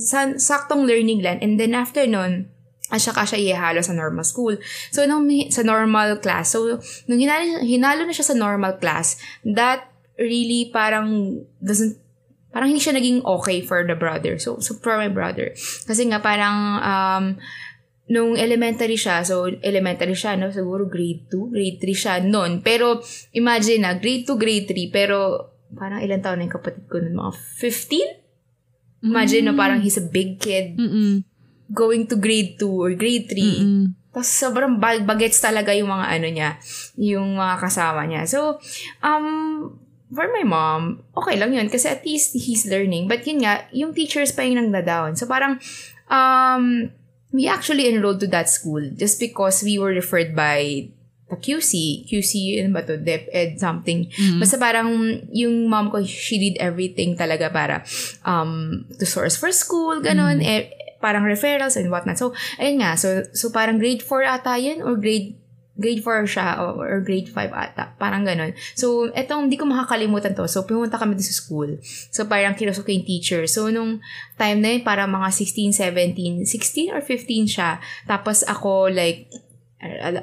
sa, 0.00 0.32
saktong 0.34 0.88
learning 0.88 1.20
lang. 1.20 1.38
And 1.44 1.60
then, 1.60 1.76
after 1.76 2.08
nun, 2.08 2.48
asya 2.88 3.12
ka 3.12 3.28
siya 3.28 3.52
ihalo 3.52 3.84
sa 3.84 3.92
normal 3.92 4.24
school. 4.24 4.56
So, 4.92 5.04
nung 5.04 5.28
sa 5.52 5.60
normal 5.60 6.20
class, 6.24 6.52
so, 6.56 6.80
nung 7.08 7.20
hinalo, 7.20 7.60
hinalo 7.64 8.08
na 8.08 8.14
siya 8.16 8.32
sa 8.32 8.36
normal 8.36 8.80
class, 8.80 9.20
that 9.44 9.88
really 10.16 10.70
parang 10.72 11.42
doesn't, 11.60 12.00
parang 12.54 12.70
hindi 12.70 12.78
siya 12.78 12.94
naging 12.94 13.26
okay 13.26 13.60
for 13.60 13.82
the 13.82 13.98
brother. 13.98 14.38
So, 14.38 14.62
so 14.62 14.78
for 14.78 14.94
my 14.94 15.10
brother. 15.10 15.52
Kasi 15.84 16.06
nga 16.06 16.22
parang, 16.22 16.56
um, 16.80 17.24
nung 18.04 18.36
elementary 18.36 19.00
siya, 19.00 19.24
so 19.24 19.48
elementary 19.64 20.12
siya, 20.12 20.36
no? 20.36 20.52
Siguro 20.52 20.84
grade 20.84 21.24
2, 21.32 21.54
grade 21.54 21.78
3 21.80 21.96
siya 21.96 22.14
noon. 22.20 22.60
Pero, 22.60 23.00
imagine 23.32 23.80
na, 23.80 23.96
grade 23.96 24.28
2, 24.28 24.36
grade 24.36 24.66
3, 24.68 24.92
pero 24.92 25.16
parang 25.74 26.04
ilang 26.04 26.20
taon 26.20 26.38
na 26.40 26.44
yung 26.46 26.54
kapatid 26.54 26.84
ko 26.86 27.00
nun, 27.00 27.16
mga 27.16 27.32
15? 27.32 28.24
Imagine, 29.04 29.42
no, 29.48 29.56
parang 29.56 29.80
he's 29.84 30.00
a 30.00 30.04
big 30.04 30.40
kid 30.40 30.80
Mm-mm. 30.80 31.20
going 31.68 32.08
to 32.08 32.16
grade 32.16 32.56
2 32.56 32.68
or 32.68 32.92
grade 32.96 33.28
3. 33.28 33.36
Mm-mm. 33.36 33.84
Tapos 34.14 34.30
sobrang 34.30 34.78
bag 34.78 35.02
bagets 35.02 35.42
talaga 35.42 35.74
yung 35.74 35.90
mga 35.90 36.06
ano 36.06 36.28
niya, 36.30 36.50
yung 36.96 37.34
mga 37.36 37.56
kasama 37.58 38.06
niya. 38.06 38.24
So, 38.30 38.62
um, 39.02 39.76
for 40.14 40.30
my 40.30 40.46
mom, 40.46 41.02
okay 41.18 41.34
lang 41.34 41.50
yun 41.52 41.66
kasi 41.66 41.90
at 41.90 42.06
least 42.06 42.32
he's 42.38 42.64
learning. 42.64 43.10
But 43.10 43.26
yun 43.26 43.42
nga, 43.42 43.66
yung 43.74 43.92
teachers 43.92 44.30
pa 44.30 44.46
yung 44.46 44.70
nang 44.70 45.16
So 45.18 45.26
parang, 45.26 45.58
um, 46.08 46.94
we 47.34 47.50
actually 47.50 47.90
enrolled 47.90 48.22
to 48.22 48.30
that 48.30 48.46
school 48.46 48.80
just 48.94 49.18
because 49.18 49.66
we 49.66 49.74
were 49.76 49.90
referred 49.90 50.38
by 50.38 50.86
the 51.26 51.34
QC. 51.34 52.06
QC, 52.06 52.62
ano 52.62 52.70
ba 52.70 52.86
to? 52.86 52.94
Dep 52.94 53.26
Ed 53.34 53.58
something. 53.58 54.06
Basta 54.38 54.54
parang 54.54 55.18
yung 55.34 55.66
mom 55.66 55.90
ko, 55.90 56.06
she 56.06 56.38
did 56.38 56.62
everything 56.62 57.18
talaga 57.18 57.50
para 57.50 57.82
um, 58.22 58.86
to 59.02 59.04
source 59.04 59.34
for 59.34 59.50
school, 59.50 59.98
ganun. 59.98 60.38
Eh, 60.38 60.70
parang 61.02 61.26
referrals 61.26 61.74
and 61.74 61.90
whatnot. 61.90 62.16
So, 62.16 62.32
ayun 62.56 62.80
nga. 62.80 62.94
So, 62.94 63.26
so 63.34 63.50
parang 63.50 63.82
grade 63.82 64.00
4 64.00 64.24
ata 64.24 64.54
yun 64.56 64.80
or 64.80 64.94
grade 64.94 65.34
grade 65.74 66.02
4 66.02 66.26
siya 66.26 66.46
or, 66.62 67.02
grade 67.02 67.26
5 67.26 67.50
ata. 67.50 67.98
Parang 67.98 68.22
ganun. 68.22 68.54
So, 68.78 69.10
etong 69.10 69.50
hindi 69.50 69.58
ko 69.58 69.66
makakalimutan 69.66 70.34
to. 70.38 70.46
So, 70.46 70.62
pumunta 70.62 70.98
kami 70.98 71.18
sa 71.18 71.34
school. 71.34 71.78
So, 72.14 72.30
parang 72.30 72.54
kinusok 72.54 72.90
yung 72.94 73.06
teacher. 73.06 73.42
So, 73.50 73.68
nung 73.74 73.98
time 74.38 74.58
na 74.62 74.78
yun, 74.78 74.82
parang 74.86 75.10
mga 75.10 75.34
16, 75.34 75.74
17, 75.74 76.46
16 76.46 76.94
or 76.94 77.02
15 77.02 77.50
siya. 77.50 77.82
Tapos 78.06 78.46
ako, 78.46 78.90
like, 78.90 79.26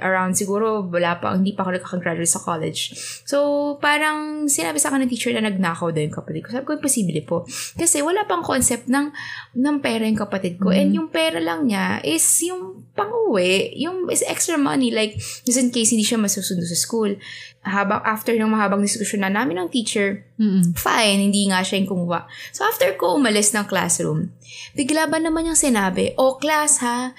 around 0.02 0.34
siguro 0.34 0.82
wala 0.90 1.22
pa, 1.22 1.38
hindi 1.38 1.54
pa 1.54 1.62
ako 1.62 1.78
nakaka-graduate 1.78 2.30
sa 2.30 2.42
college. 2.42 2.98
So, 3.30 3.38
parang 3.78 4.50
sinabi 4.50 4.82
sa 4.82 4.90
akin 4.90 5.06
ng 5.06 5.12
teacher 5.12 5.30
na 5.38 5.46
nagnakaw 5.46 5.94
daw 5.94 6.02
yung 6.02 6.16
kapatid 6.16 6.42
ko. 6.46 6.50
Sabi 6.50 6.66
ko, 6.66 6.74
imposible 6.82 7.22
po. 7.22 7.38
Kasi 7.78 8.02
wala 8.02 8.26
pang 8.26 8.42
concept 8.42 8.90
ng, 8.90 9.14
ng 9.58 9.78
pera 9.80 10.04
yung 10.10 10.18
kapatid 10.18 10.58
ko. 10.58 10.74
Mm-hmm. 10.74 10.82
And 10.82 10.90
yung 10.98 11.10
pera 11.14 11.38
lang 11.38 11.70
niya 11.70 12.02
is 12.02 12.26
yung 12.42 12.90
pang-uwi, 12.98 13.78
yung 13.78 14.10
is 14.10 14.26
extra 14.26 14.58
money. 14.58 14.90
Like, 14.90 15.16
just 15.46 15.62
in 15.62 15.70
case 15.70 15.94
hindi 15.94 16.04
siya 16.04 16.18
masusundo 16.18 16.66
sa 16.66 16.76
school. 16.76 17.16
Habang, 17.62 18.02
after 18.02 18.34
ng 18.34 18.50
mahabang 18.50 18.82
diskusyon 18.82 19.22
na 19.22 19.30
namin 19.30 19.62
ng 19.62 19.70
teacher, 19.70 20.26
Mm-mm. 20.42 20.74
fine, 20.74 21.22
hindi 21.22 21.46
nga 21.54 21.62
siya 21.62 21.78
yung 21.78 21.90
kumuha. 21.94 22.26
So, 22.50 22.66
after 22.66 22.90
ko 22.98 23.14
umalis 23.22 23.54
ng 23.54 23.70
classroom, 23.70 24.34
bigla 24.74 25.06
ba 25.06 25.22
naman 25.22 25.46
yung 25.46 25.60
sinabi, 25.60 26.18
oh, 26.18 26.42
class 26.42 26.82
ha, 26.82 27.14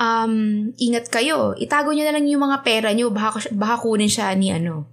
um, 0.00 0.34
ingat 0.76 1.08
kayo. 1.08 1.56
Itago 1.56 1.92
nyo 1.92 2.04
na 2.04 2.14
lang 2.14 2.28
yung 2.28 2.44
mga 2.44 2.62
pera 2.62 2.88
nyo. 2.92 3.12
Baka, 3.12 3.48
baka 3.52 3.80
kunin 3.82 4.10
siya 4.10 4.32
ni 4.36 4.52
ano, 4.52 4.86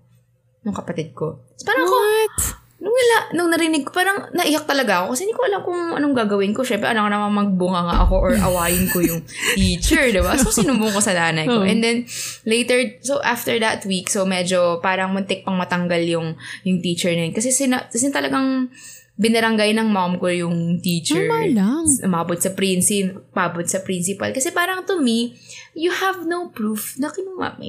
ng 0.63 0.75
kapatid 0.75 1.11
ko. 1.15 1.43
So, 1.59 1.67
parang 1.67 1.87
ako, 1.87 1.97
What? 1.99 2.37
nung, 2.83 2.95
nila, 2.95 3.17
nung 3.35 3.49
narinig 3.51 3.83
ko, 3.87 3.91
parang 3.95 4.27
naiyak 4.35 4.67
talaga 4.67 5.03
ako 5.03 5.15
kasi 5.15 5.21
hindi 5.27 5.35
ko 5.35 5.43
alam 5.47 5.61
kung 5.63 5.81
anong 5.95 6.15
gagawin 6.15 6.53
ko. 6.55 6.63
Siyempre, 6.63 6.87
alam 6.91 7.07
ko 7.07 7.11
naman 7.11 7.31
magbunga 7.31 7.81
nga 7.87 7.97
ako 8.07 8.15
or 8.19 8.33
awayin 8.47 8.87
ko 8.91 8.99
yung 9.03 9.21
teacher, 9.55 10.11
di 10.11 10.23
ba? 10.23 10.35
So, 10.39 10.51
sinumbong 10.51 10.95
ko 10.95 10.99
sa 11.03 11.15
nanay 11.15 11.47
ko. 11.47 11.63
Oh. 11.63 11.67
And 11.67 11.83
then, 11.83 12.07
later, 12.47 12.79
so 13.03 13.19
after 13.23 13.55
that 13.59 13.83
week, 13.87 14.07
so 14.07 14.23
medyo 14.23 14.79
parang 14.79 15.11
muntik 15.11 15.43
pang 15.43 15.59
matanggal 15.59 16.03
yung, 16.03 16.35
yung 16.63 16.79
teacher 16.79 17.11
na 17.11 17.27
yun. 17.27 17.35
Kasi, 17.35 17.51
sina, 17.51 17.87
kasi 17.91 18.11
talagang 18.11 18.71
binaranggay 19.13 19.77
ng 19.77 19.93
mom 19.93 20.17
ko 20.17 20.25
yung 20.25 20.81
teacher. 20.81 21.29
Normal 21.29 21.53
lang. 21.53 21.85
Umabot 22.01 22.37
sa 22.41 22.57
principal, 22.57 23.21
pabot 23.29 23.61
sa 23.61 23.85
principal. 23.85 24.33
Kasi 24.33 24.49
parang 24.49 24.81
to 24.89 24.97
me, 24.97 25.37
you 25.77 25.93
have 25.93 26.25
no 26.25 26.49
proof 26.49 26.97
na 26.97 27.13
kinuha, 27.13 27.61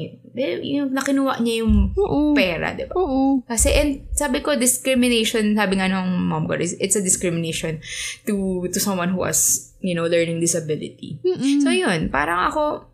yung, 0.64 0.88
na 0.88 1.04
kinuha 1.04 1.44
niya 1.44 1.60
yung 1.60 1.92
Oo. 2.00 2.32
pera, 2.32 2.72
di 2.72 2.88
ba? 2.88 2.96
Oo. 2.96 3.44
Kasi, 3.44 3.76
and 3.76 4.08
sabi 4.16 4.40
ko, 4.40 4.56
discrimination, 4.56 5.52
sabi 5.52 5.76
nga 5.76 5.88
nung 5.92 6.16
mom 6.16 6.48
ko, 6.48 6.56
it's 6.56 6.96
a 6.96 7.04
discrimination 7.04 7.76
to 8.24 8.64
to 8.72 8.80
someone 8.80 9.12
who 9.12 9.20
has, 9.20 9.72
you 9.84 9.92
know, 9.92 10.08
learning 10.08 10.40
disability. 10.40 11.20
Mm-mm. 11.20 11.60
So, 11.60 11.68
yun, 11.68 12.08
parang 12.08 12.48
ako, 12.48 12.88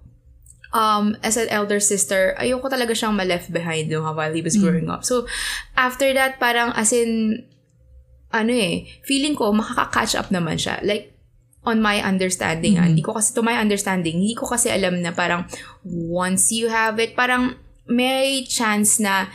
um, 0.75 1.15
as 1.23 1.39
an 1.39 1.47
elder 1.55 1.79
sister, 1.79 2.35
ayoko 2.39 2.67
talaga 2.67 2.99
siyang 2.99 3.15
ma-left 3.15 3.55
behind 3.55 3.91
no, 3.91 4.03
while 4.11 4.35
he 4.35 4.43
was 4.43 4.59
growing 4.59 4.91
up. 4.91 5.07
So, 5.07 5.27
after 5.79 6.11
that, 6.15 6.43
parang 6.43 6.75
as 6.75 6.91
in, 6.91 7.43
ano 8.31 8.53
eh, 8.55 8.87
feeling 9.03 9.35
ko, 9.35 9.51
makaka-catch 9.51 10.15
up 10.15 10.29
naman 10.31 10.59
siya. 10.59 10.79
Like, 10.87 11.15
on 11.67 11.83
my 11.83 12.01
understanding, 12.01 12.81
ah, 12.81 12.89
hindi 12.89 13.05
ko 13.05 13.13
kasi, 13.13 13.37
to 13.37 13.45
my 13.45 13.59
understanding, 13.59 14.17
hindi 14.17 14.33
ko 14.33 14.49
kasi 14.49 14.73
alam 14.73 15.05
na 15.05 15.13
parang, 15.13 15.45
once 15.85 16.55
you 16.55 16.73
have 16.73 16.97
it, 16.97 17.13
parang, 17.13 17.59
may 17.91 18.47
chance 18.47 19.03
na 19.03 19.27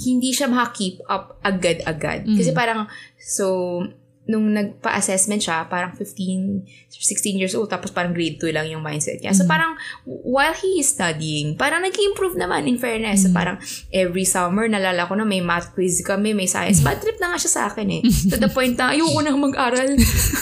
hindi 0.00 0.32
siya 0.32 0.48
maka-keep 0.48 1.04
up 1.06 1.36
agad-agad. 1.44 2.24
Kasi 2.40 2.50
parang, 2.56 2.88
so, 3.20 3.84
nung 4.28 4.52
nagpa-assessment 4.52 5.40
siya, 5.40 5.64
parang 5.72 5.96
15, 5.96 6.92
16 6.92 7.40
years 7.40 7.56
old, 7.56 7.72
tapos 7.72 7.88
parang 7.88 8.12
grade 8.12 8.36
2 8.36 8.52
lang 8.52 8.68
yung 8.68 8.84
mindset 8.84 9.24
niya. 9.24 9.32
So 9.32 9.48
parang, 9.48 9.80
while 10.04 10.52
he 10.52 10.84
is 10.84 10.92
studying, 10.92 11.56
parang 11.56 11.80
nag-improve 11.80 12.36
naman 12.36 12.68
in 12.68 12.76
fairness. 12.76 13.24
So 13.24 13.32
parang, 13.32 13.56
every 13.88 14.28
summer, 14.28 14.68
nalala 14.68 15.08
ko 15.08 15.16
na 15.16 15.24
may 15.24 15.40
math 15.40 15.72
quiz 15.72 16.04
kami, 16.04 16.36
may 16.36 16.44
science. 16.44 16.84
Bad 16.84 17.00
trip 17.00 17.16
na 17.16 17.32
nga 17.32 17.40
siya 17.40 17.52
sa 17.56 17.62
akin 17.72 17.88
eh. 17.88 18.02
To 18.28 18.36
the 18.36 18.52
point 18.52 18.76
na, 18.76 18.92
ayoko 18.92 19.18
na 19.24 19.32
mag-aral. 19.32 19.96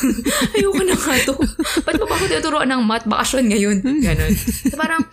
ayoko 0.59 0.83
na 0.83 0.99
nga 0.99 1.15
to. 1.23 1.35
Ba't 1.87 1.95
mo 2.03 2.11
ba 2.11 2.15
ako 2.19 2.25
tinuturoan 2.27 2.69
ng 2.75 2.83
math? 2.83 3.07
Bakasyon 3.07 3.47
ngayon. 3.55 3.77
Ganon. 4.03 4.35
So 4.67 4.75
parang, 4.75 5.07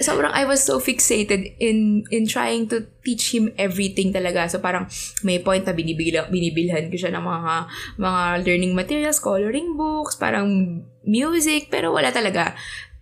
sobrang 0.00 0.32
I 0.32 0.44
was 0.44 0.64
so 0.64 0.80
fixated 0.80 1.56
in 1.60 2.04
in 2.08 2.24
trying 2.24 2.68
to 2.72 2.88
teach 3.00 3.32
him 3.32 3.52
everything 3.56 4.12
talaga. 4.12 4.48
So 4.48 4.60
parang 4.60 4.86
may 5.24 5.40
point 5.40 5.64
na 5.64 5.72
binibil 5.72 6.20
binibilhan 6.28 6.92
ko 6.92 6.96
siya 6.96 7.12
ng 7.16 7.24
mga 7.24 7.54
mga 8.00 8.22
learning 8.44 8.72
materials, 8.76 9.18
coloring 9.20 9.76
books, 9.76 10.16
parang 10.16 10.80
music, 11.04 11.68
pero 11.72 11.92
wala 11.92 12.12
talaga. 12.12 12.54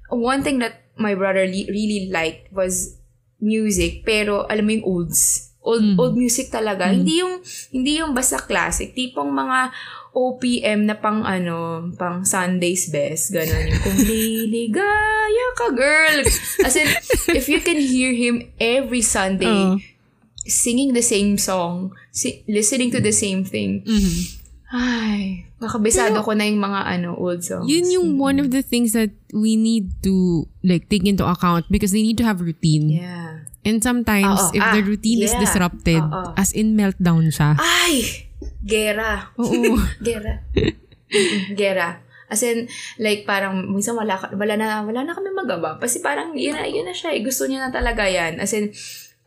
One 0.09 0.41
thing 0.43 0.59
that 0.63 0.89
my 0.99 1.15
brother 1.15 1.47
li- 1.47 1.69
really 1.71 2.11
liked 2.11 2.51
was 2.51 2.99
music, 3.39 4.03
pero 4.03 4.47
alam 4.51 4.67
mo 4.67 4.73
yung 4.75 4.87
olds. 4.87 5.47
Old, 5.69 6.01
old 6.01 6.15
music 6.17 6.49
talaga. 6.49 6.89
Hindi 6.89 7.21
yung 7.21 7.45
hindi 7.77 8.01
yung 8.01 8.17
basta 8.17 8.41
classic. 8.41 8.97
Tipong 8.97 9.29
mga 9.29 9.69
OPM 10.19 10.91
na 10.91 10.99
pang 10.99 11.23
ano, 11.23 11.87
pang 11.95 12.27
Sunday's 12.27 12.91
best. 12.91 13.31
Ganon 13.31 13.71
yung 13.71 13.81
kung 13.81 13.99
liligaya 14.03 15.47
ka, 15.55 15.71
girl. 15.71 16.19
As 16.67 16.75
in, 16.75 16.91
if 17.31 17.47
you 17.47 17.63
can 17.63 17.79
hear 17.79 18.11
him 18.11 18.43
every 18.59 19.01
Sunday 19.01 19.47
Oo. 19.47 19.79
singing 20.43 20.91
the 20.91 21.05
same 21.05 21.39
song, 21.39 21.95
si- 22.11 22.43
listening 22.51 22.91
to 22.91 22.99
the 22.99 23.15
same 23.15 23.47
thing, 23.47 23.87
Mhm. 23.87 24.43
ay, 24.69 25.47
makabisado 25.59 26.19
ko 26.21 26.35
na 26.35 26.45
yung 26.45 26.59
mga 26.59 26.81
ano, 26.85 27.15
old 27.15 27.41
songs. 27.41 27.71
Yun 27.71 27.87
yung 27.89 28.09
one 28.19 28.43
of 28.43 28.51
the 28.51 28.61
things 28.61 28.93
that 28.93 29.15
we 29.31 29.55
need 29.55 29.95
to 30.03 30.45
like 30.61 30.89
take 30.89 31.07
into 31.07 31.23
account 31.23 31.65
because 31.71 31.95
they 31.95 32.03
need 32.03 32.19
to 32.19 32.27
have 32.27 32.43
routine. 32.43 32.91
Yeah. 32.91 33.47
And 33.63 33.85
sometimes, 33.85 34.51
Oo, 34.51 34.57
if 34.57 34.65
the 34.65 34.81
ah, 34.81 34.89
routine 34.89 35.21
is 35.21 35.31
yeah. 35.31 35.41
disrupted, 35.41 36.01
Oo. 36.01 36.33
as 36.35 36.51
in 36.51 36.75
meltdown 36.75 37.29
siya. 37.29 37.55
Ay! 37.55 38.28
Gera. 38.65 39.31
Oo. 39.39 39.77
Gera. 40.07 40.43
Gera. 41.55 42.03
As 42.29 42.45
in, 42.45 42.69
like, 43.01 43.25
parang, 43.25 43.73
minsan 43.73 43.97
wala, 43.97 44.21
ka- 44.21 44.37
wala 44.37 44.53
na, 44.59 44.85
wala 44.85 45.01
na 45.01 45.17
kami 45.17 45.33
magawa. 45.33 45.81
Kasi 45.81 46.05
parang, 46.05 46.37
yun 46.37 46.53
na, 46.53 46.69
yun 46.69 46.85
na 46.85 46.93
siya 46.93 47.17
eh. 47.17 47.25
Gusto 47.25 47.49
niya 47.49 47.65
na 47.65 47.73
talaga 47.73 48.05
yan. 48.05 48.37
As 48.37 48.53
in, 48.53 48.77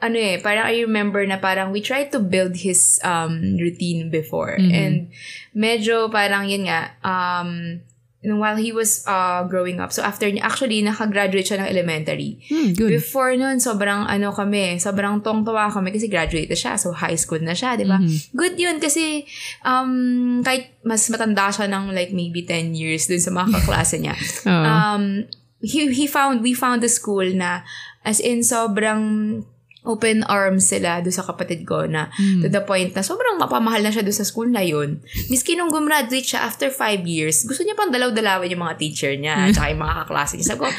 ano 0.02 0.18
eh, 0.18 0.38
parang 0.42 0.66
I 0.70 0.82
remember 0.82 1.22
na 1.26 1.38
parang 1.38 1.70
we 1.70 1.78
tried 1.78 2.10
to 2.10 2.18
build 2.18 2.58
his 2.58 2.98
um 3.06 3.54
routine 3.62 4.10
before. 4.10 4.58
And 4.58 5.14
medyo 5.54 6.10
parang 6.10 6.50
yun 6.50 6.66
nga, 6.66 6.98
um, 7.06 7.82
while 8.22 8.56
he 8.56 8.70
was 8.70 9.02
uh, 9.10 9.42
growing 9.50 9.82
up. 9.82 9.90
So 9.90 10.06
after 10.06 10.30
niya, 10.30 10.46
actually, 10.46 10.86
nakagraduate 10.86 11.50
siya 11.50 11.66
ng 11.66 11.70
elementary. 11.74 12.38
Hmm, 12.46 12.78
good. 12.78 12.94
Before 12.94 13.34
nun, 13.34 13.58
sobrang 13.58 14.06
ano 14.06 14.30
kami, 14.30 14.78
sobrang 14.78 15.26
tongtawa 15.26 15.74
kami 15.74 15.90
kasi 15.90 16.06
graduate 16.06 16.46
na 16.46 16.58
siya. 16.58 16.78
So 16.78 16.94
high 16.94 17.18
school 17.18 17.42
na 17.42 17.58
siya, 17.58 17.74
di 17.82 17.90
ba? 17.90 17.98
Good 18.38 18.62
yun 18.62 18.78
kasi 18.78 19.26
um, 19.66 20.46
kahit 20.46 20.78
mas 20.86 21.02
matanda 21.10 21.50
siya 21.50 21.66
ng 21.66 21.98
like 21.98 22.14
maybe 22.14 22.46
10 22.46 22.78
years 22.78 23.10
dun 23.10 23.22
sa 23.22 23.34
mga 23.34 23.48
kaklase 23.58 23.98
niya. 23.98 24.14
Um, 24.46 25.26
he, 25.66 25.90
he 25.90 26.06
found, 26.06 26.46
we 26.46 26.54
found 26.54 26.86
a 26.86 26.92
school 26.94 27.26
na 27.26 27.66
as 28.06 28.22
in 28.22 28.46
sobrang 28.46 29.42
open 29.82 30.22
arms 30.30 30.70
sila 30.70 31.02
doon 31.02 31.16
sa 31.16 31.26
kapatid 31.26 31.66
ko 31.66 31.90
na 31.90 32.14
to 32.14 32.48
the 32.54 32.62
point 32.62 32.94
na 32.94 33.02
sobrang 33.02 33.42
mapamahal 33.42 33.82
na 33.82 33.90
siya 33.90 34.06
doon 34.06 34.14
sa 34.14 34.28
school 34.28 34.46
na 34.46 34.62
yun. 34.62 35.02
Miski 35.34 35.58
nung 35.58 35.74
gumraduate 35.74 36.26
siya 36.26 36.46
after 36.46 36.70
five 36.70 37.02
years, 37.10 37.42
gusto 37.50 37.66
niya 37.66 37.74
pang 37.74 37.90
dalaw-dalawin 37.90 38.54
yung 38.54 38.62
mga 38.62 38.78
teacher 38.78 39.14
niya 39.18 39.50
at 39.50 39.58
saka 39.58 39.74
yung 39.74 39.82
mga 39.82 39.96
kaklase 40.06 40.34
niya. 40.38 40.48
Sabi 40.54 40.62
ko, 40.62 40.70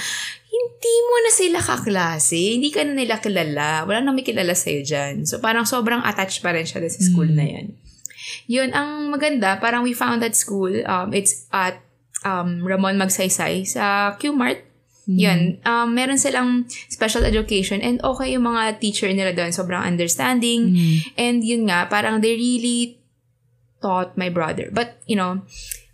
hindi 0.52 0.94
mo 1.08 1.16
na 1.18 1.30
sila 1.32 1.58
kaklase. 1.58 2.42
Hindi 2.60 2.70
ka 2.70 2.80
na 2.84 2.92
nila 2.94 3.16
kilala. 3.18 3.88
Wala 3.88 3.98
na 4.04 4.12
may 4.14 4.22
kilala 4.22 4.52
sa'yo 4.54 4.84
dyan. 4.84 5.26
So, 5.26 5.40
parang 5.42 5.64
sobrang 5.64 6.04
attached 6.04 6.44
pa 6.44 6.52
rin 6.54 6.68
siya 6.68 6.84
sa 6.86 7.02
school 7.02 7.26
na 7.26 7.42
yan. 7.42 7.74
Yun, 8.46 8.70
ang 8.70 9.10
maganda, 9.10 9.58
parang 9.58 9.82
we 9.82 9.96
found 9.96 10.22
that 10.22 10.36
school. 10.36 10.70
Um, 10.86 11.10
it's 11.16 11.48
at 11.50 11.80
um, 12.22 12.62
Ramon 12.62 12.98
Magsaysay 13.00 13.66
sa 13.66 14.14
Q-Mart. 14.18 14.71
Yun. 15.10 15.58
Um, 15.66 15.98
meron 15.98 16.14
silang 16.14 16.70
special 16.86 17.26
education 17.26 17.82
and 17.82 17.98
okay 18.06 18.38
yung 18.38 18.46
mga 18.46 18.78
teacher 18.78 19.10
nila 19.10 19.34
doon. 19.34 19.50
Sobrang 19.50 19.82
understanding. 19.82 20.78
And 21.18 21.42
yun 21.42 21.66
nga, 21.66 21.90
parang 21.90 22.22
they 22.22 22.38
really 22.38 23.02
taught 23.82 24.14
my 24.14 24.30
brother. 24.30 24.70
But, 24.70 25.02
you 25.10 25.18
know, 25.18 25.42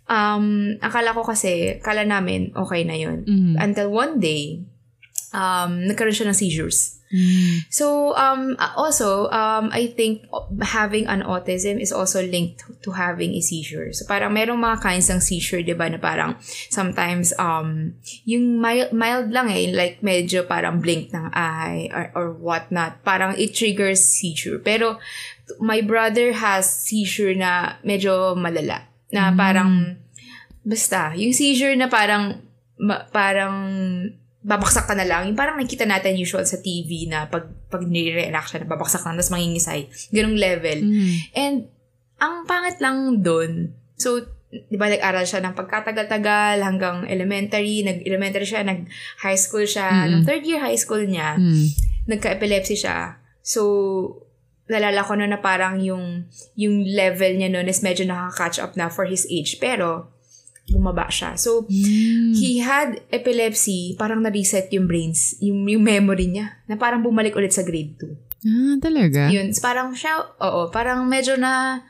um, 0.05 0.77
akala 0.77 1.17
ko 1.17 1.25
kasi, 1.25 1.81
kala 1.81 2.05
namin, 2.05 2.53
okay 2.53 2.85
na 2.85 2.93
yun. 2.93 3.25
Mhm. 3.25 3.53
Until 3.57 3.89
one 3.89 4.21
day, 4.21 4.61
um, 5.33 5.89
nagkaroon 5.89 6.13
siya 6.13 6.29
ng 6.29 6.37
seizures. 6.37 6.98
Mm. 7.09 7.65
So, 7.73 8.13
um, 8.13 8.53
uh, 8.61 8.73
also, 8.77 9.29
um, 9.33 9.73
I 9.73 9.89
think 9.97 10.29
having 10.61 11.09
an 11.09 11.25
autism 11.25 11.81
is 11.81 11.91
also 11.91 12.21
linked 12.21 12.61
to 12.85 12.91
having 12.93 13.33
a 13.33 13.41
seizure. 13.41 13.89
So, 13.93 14.05
parang 14.05 14.37
merong 14.37 14.61
mga 14.61 14.77
kinds 14.81 15.09
ng 15.09 15.21
seizure, 15.21 15.65
di 15.65 15.73
ba, 15.73 15.89
na 15.89 15.97
parang 15.97 16.37
sometimes, 16.69 17.33
um, 17.41 17.97
yung 18.29 18.61
mild, 18.61 18.93
mild 18.93 19.33
lang 19.33 19.49
eh, 19.49 19.73
like 19.73 20.05
medyo 20.05 20.45
parang 20.45 20.81
blink 20.85 21.09
ng 21.09 21.33
eye 21.33 21.89
or, 21.89 22.05
or 22.13 22.27
whatnot. 22.37 23.01
Parang 23.01 23.33
it 23.41 23.57
triggers 23.57 24.05
seizure. 24.05 24.61
Pero, 24.61 25.01
my 25.57 25.81
brother 25.81 26.29
has 26.37 26.69
seizure 26.69 27.33
na 27.33 27.81
medyo 27.81 28.37
malala. 28.37 28.85
Na 29.09 29.33
parang, 29.33 29.97
basta, 30.61 31.17
yung 31.17 31.33
seizure 31.33 31.73
na 31.73 31.89
parang, 31.89 32.37
ma- 32.77 33.09
parang, 33.09 33.57
babaksak 34.39 34.87
ka 34.87 34.95
na 34.95 35.03
lang. 35.03 35.27
Yung 35.27 35.35
parang 35.35 35.59
nakikita 35.59 35.83
natin 35.83 36.15
usual 36.15 36.47
sa 36.47 36.63
TV 36.63 37.11
na 37.11 37.27
pag, 37.27 37.47
pag 37.67 37.83
nire-react 37.83 38.55
siya, 38.55 38.59
na 38.63 38.71
babaksak 38.71 39.03
lang, 39.03 39.19
tapos 39.19 39.35
mangingisay. 39.35 39.91
Ganong 40.15 40.39
level. 40.39 40.79
Mm. 40.79 41.11
And, 41.35 41.57
ang 42.19 42.47
pangit 42.47 42.79
lang 42.79 43.19
doon, 43.19 43.75
so, 43.99 44.23
di 44.49 44.79
ba, 44.79 44.87
nag-aral 44.87 45.27
siya 45.27 45.43
ng 45.43 45.55
pagkatagal-tagal 45.59 46.63
hanggang 46.63 47.03
elementary, 47.11 47.83
nag-elementary 47.83 48.47
siya, 48.47 48.63
nag-high 48.63 49.39
school 49.39 49.67
siya. 49.67 50.07
Nung 50.07 50.23
third 50.23 50.43
year 50.47 50.63
high 50.63 50.79
school 50.79 51.03
niya, 51.03 51.35
Mm. 51.35 51.67
nagka-epilepsy 52.07 52.79
siya. 52.79 53.19
So, 53.43 54.23
nalala 54.71 55.03
ko 55.03 55.19
na 55.19 55.27
na 55.27 55.41
parang 55.43 55.83
yung, 55.83 56.31
yung 56.55 56.85
level 56.87 57.35
niya 57.35 57.49
noon 57.51 57.67
is 57.67 57.83
medyo 57.83 58.07
nakaka-catch 58.07 58.57
up 58.63 58.73
na 58.79 58.87
for 58.87 59.03
his 59.03 59.27
age. 59.27 59.59
Pero, 59.59 60.13
bumaba 60.71 61.09
siya. 61.09 61.35
So, 61.35 61.65
Mm. 61.65 62.33
he 62.33 62.59
had 62.59 63.01
epilepsy, 63.09 63.95
parang 63.95 64.21
na-reset 64.21 64.69
yung 64.71 64.85
brains, 64.85 65.37
yung, 65.41 65.65
yung 65.65 65.81
memory 65.81 66.29
niya, 66.29 66.61
na 66.65 66.77
parang 66.77 67.01
bumalik 67.01 67.33
ulit 67.33 67.51
sa 67.51 67.61
grade 67.61 67.97
2. 67.97 68.13
Ah, 68.39 68.75
talaga? 68.79 69.27
Yun, 69.27 69.51
parang 69.59 69.91
siya, 69.91 70.15
oo, 70.39 70.71
parang 70.71 71.03
medyo 71.03 71.35
na, 71.35 71.83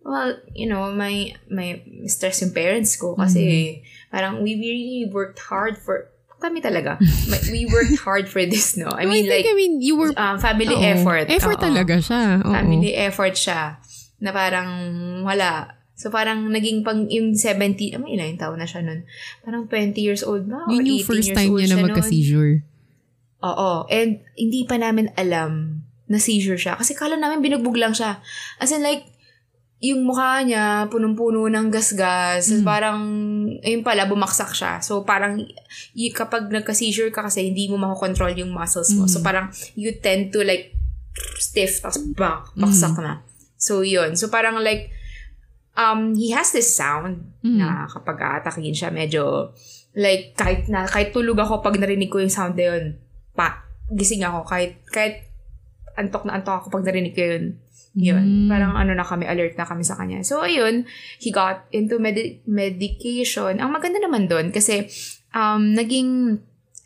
well, 0.00 0.32
you 0.56 0.64
know, 0.64 0.88
may, 0.90 1.36
may 1.46 1.82
stress 2.08 2.40
yung 2.40 2.56
parents 2.56 2.96
ko 2.96 3.12
kasi 3.12 3.78
parang 4.08 4.40
we 4.40 4.56
really 4.56 5.04
worked 5.12 5.38
hard 5.44 5.76
for, 5.76 6.08
kami 6.40 6.64
talaga, 6.64 6.96
we 7.52 7.68
worked 7.68 8.00
hard 8.00 8.24
for 8.24 8.40
this, 8.48 8.80
no? 8.80 8.88
I 8.88 9.04
mean, 9.04 9.28
think, 9.28 9.44
like, 9.44 9.46
I 9.46 9.54
mean, 9.54 9.84
you 9.84 10.00
were... 10.00 10.08
um, 10.16 10.40
family 10.40 10.72
Oo. 10.72 10.80
effort. 10.80 11.28
Effort 11.28 11.60
Oo. 11.60 11.66
talaga 11.68 12.00
siya. 12.00 12.40
Oo. 12.40 12.48
Family 12.48 12.96
effort 12.96 13.36
siya. 13.36 13.76
Na 14.24 14.32
parang 14.32 14.68
wala. 15.20 15.79
So 16.00 16.08
parang 16.08 16.48
naging 16.48 16.80
pang 16.80 17.04
yung 17.12 17.36
70, 17.36 18.00
ano 18.00 18.08
ilan 18.08 18.32
yung 18.32 18.40
taon 18.40 18.56
na 18.56 18.64
siya 18.64 18.80
nun? 18.80 19.04
Parang 19.44 19.68
20 19.68 19.92
years 20.00 20.24
old 20.24 20.48
ba? 20.48 20.64
Yun 20.72 20.88
yung 20.88 21.04
18 21.04 21.10
first 21.12 21.30
time 21.36 21.52
niya 21.52 21.76
na 21.76 21.84
magka-seizure. 21.84 22.64
Oo. 23.44 23.84
And 23.92 24.24
hindi 24.32 24.64
pa 24.64 24.80
namin 24.80 25.12
alam 25.20 25.84
na 26.08 26.16
seizure 26.16 26.56
siya. 26.56 26.80
Kasi 26.80 26.96
kala 26.96 27.20
namin 27.20 27.44
binugbog 27.44 27.76
lang 27.76 27.92
siya. 27.92 28.16
As 28.56 28.72
in 28.72 28.80
like, 28.80 29.04
yung 29.80 30.04
mukha 30.04 30.44
niya, 30.44 30.88
punong-puno 30.92 31.48
ng 31.48 31.72
gasgas. 31.72 32.52
Mm. 32.52 32.64
Parang, 32.68 33.00
ayun 33.64 33.80
pala, 33.80 34.04
bumaksak 34.04 34.52
siya. 34.52 34.72
So, 34.84 35.08
parang, 35.08 35.40
y- 35.96 36.12
kapag 36.12 36.52
nagka-seizure 36.52 37.08
ka 37.08 37.24
kasi, 37.24 37.48
hindi 37.48 37.64
mo 37.64 37.80
makokontrol 37.80 38.36
yung 38.36 38.52
muscles 38.52 38.92
mo. 38.92 39.08
Mm. 39.08 39.12
So, 39.12 39.24
parang, 39.24 39.48
you 39.80 39.96
tend 39.96 40.36
to 40.36 40.44
like, 40.44 40.76
stiff, 41.40 41.80
tapos 41.80 41.96
bak, 42.12 42.52
baksak 42.60 42.92
Mm. 42.92 43.04
na. 43.08 43.12
So, 43.56 43.80
yun. 43.80 44.20
So, 44.20 44.28
parang 44.28 44.60
like, 44.60 44.92
um, 45.80 46.12
he 46.12 46.36
has 46.36 46.52
this 46.52 46.76
sound 46.76 47.32
Mm. 47.40 47.56
na 47.56 47.88
kapag 47.88 48.20
aatakin 48.20 48.76
siya, 48.76 48.92
medyo, 48.92 49.56
like, 49.96 50.36
kahit 50.36 50.68
na, 50.68 50.84
kahit 50.84 51.16
tulog 51.16 51.40
ako 51.40 51.64
pag 51.64 51.80
narinig 51.80 52.12
ko 52.12 52.20
yung 52.20 52.28
sound 52.28 52.52
na 52.52 52.76
yun, 52.76 53.00
pa, 53.32 53.64
gising 53.88 54.20
ako. 54.20 54.44
Kahit, 54.44 54.84
kahit 54.92 55.24
antok 55.96 56.28
na 56.28 56.36
antok 56.36 56.60
ako 56.60 56.66
pag 56.68 56.84
narinig 56.84 57.16
ko 57.16 57.24
yun. 57.24 57.44
Yun. 57.96 58.46
Mm. 58.46 58.48
Parang 58.52 58.76
ano 58.76 58.92
na 58.92 59.02
kami, 59.02 59.24
alert 59.24 59.56
na 59.56 59.64
kami 59.64 59.82
sa 59.82 59.96
kanya. 59.96 60.20
So, 60.20 60.44
ayun, 60.44 60.84
he 61.16 61.32
got 61.32 61.64
into 61.72 61.96
medi- 61.96 62.44
medication. 62.44 63.56
Ang 63.56 63.72
maganda 63.72 63.98
naman 63.98 64.28
doon 64.28 64.52
kasi 64.52 64.86
um, 65.32 65.72
naging, 65.72 66.38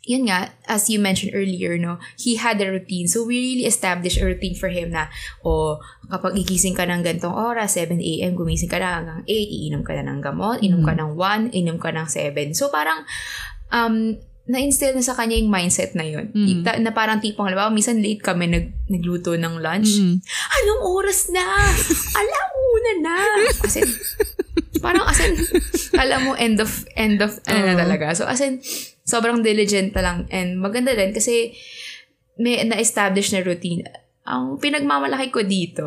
yun 0.05 0.29
nga, 0.29 0.53
as 0.69 0.85
you 0.87 1.01
mentioned 1.01 1.33
earlier, 1.33 1.75
no, 1.81 1.97
he 2.15 2.37
had 2.37 2.61
a 2.61 2.69
routine. 2.69 3.09
So, 3.09 3.25
we 3.25 3.41
really 3.41 3.65
established 3.65 4.21
a 4.21 4.25
routine 4.25 4.53
for 4.53 4.69
him 4.69 4.93
na, 4.93 5.09
o, 5.41 5.81
kapag 6.07 6.37
igising 6.37 6.77
ka 6.77 6.85
ng 6.85 7.01
gantong 7.01 7.33
oras, 7.33 7.73
7 7.73 7.97
a.m., 7.97 8.37
gumising 8.37 8.69
ka 8.69 8.77
na 8.77 9.01
hanggang 9.01 9.21
8, 9.25 9.33
iinom 9.33 9.81
ka 9.81 9.97
na 9.97 10.05
ng 10.05 10.21
gamot, 10.21 10.61
inom 10.61 10.85
ka 10.85 10.93
ng 10.93 11.17
1, 11.17 11.57
inom 11.57 11.77
ka 11.81 11.89
ng 11.89 12.07
7. 12.07 12.53
So, 12.53 12.69
parang, 12.69 13.01
um, 13.73 14.21
na-instill 14.45 14.93
na 14.93 15.01
sa 15.01 15.17
kanya 15.17 15.41
yung 15.41 15.49
mindset 15.49 15.97
na 15.97 16.05
yun. 16.05 16.29
Mm. 16.29 16.61
Ta- 16.61 16.77
na 16.77 16.93
parang 16.93 17.17
tipong, 17.17 17.49
halimbawa, 17.49 17.73
minsan 17.73 17.97
late 17.97 18.21
kami 18.21 18.45
nag, 18.45 18.77
nagluto 18.85 19.33
ng 19.33 19.57
lunch. 19.57 19.97
Mm. 19.97 20.21
Anong 20.61 20.81
oras 20.85 21.33
na? 21.33 21.41
Alam 22.21 22.47
una 22.53 22.91
na. 23.01 23.17
As 23.65 23.73
in, 23.73 23.89
parang 24.85 25.01
as 25.03 25.17
in, 25.19 25.33
alam 26.03 26.19
mo, 26.21 26.31
end 26.37 26.61
of, 26.61 26.69
end 26.93 27.17
of, 27.19 27.41
ano 27.43 27.59
na 27.63 27.73
Oo. 27.73 27.81
talaga. 27.81 28.13
So, 28.13 28.29
as 28.29 28.37
in, 28.39 28.61
sobrang 29.01 29.41
diligent 29.41 29.91
na 29.91 30.01
lang. 30.01 30.17
And 30.29 30.61
maganda 30.61 30.93
din 30.93 31.09
kasi 31.09 31.57
may 32.37 32.61
na-establish 32.61 33.33
na 33.33 33.41
routine. 33.41 33.81
Ang 34.23 34.61
pinagmamalaki 34.61 35.33
ko 35.33 35.41
dito, 35.41 35.85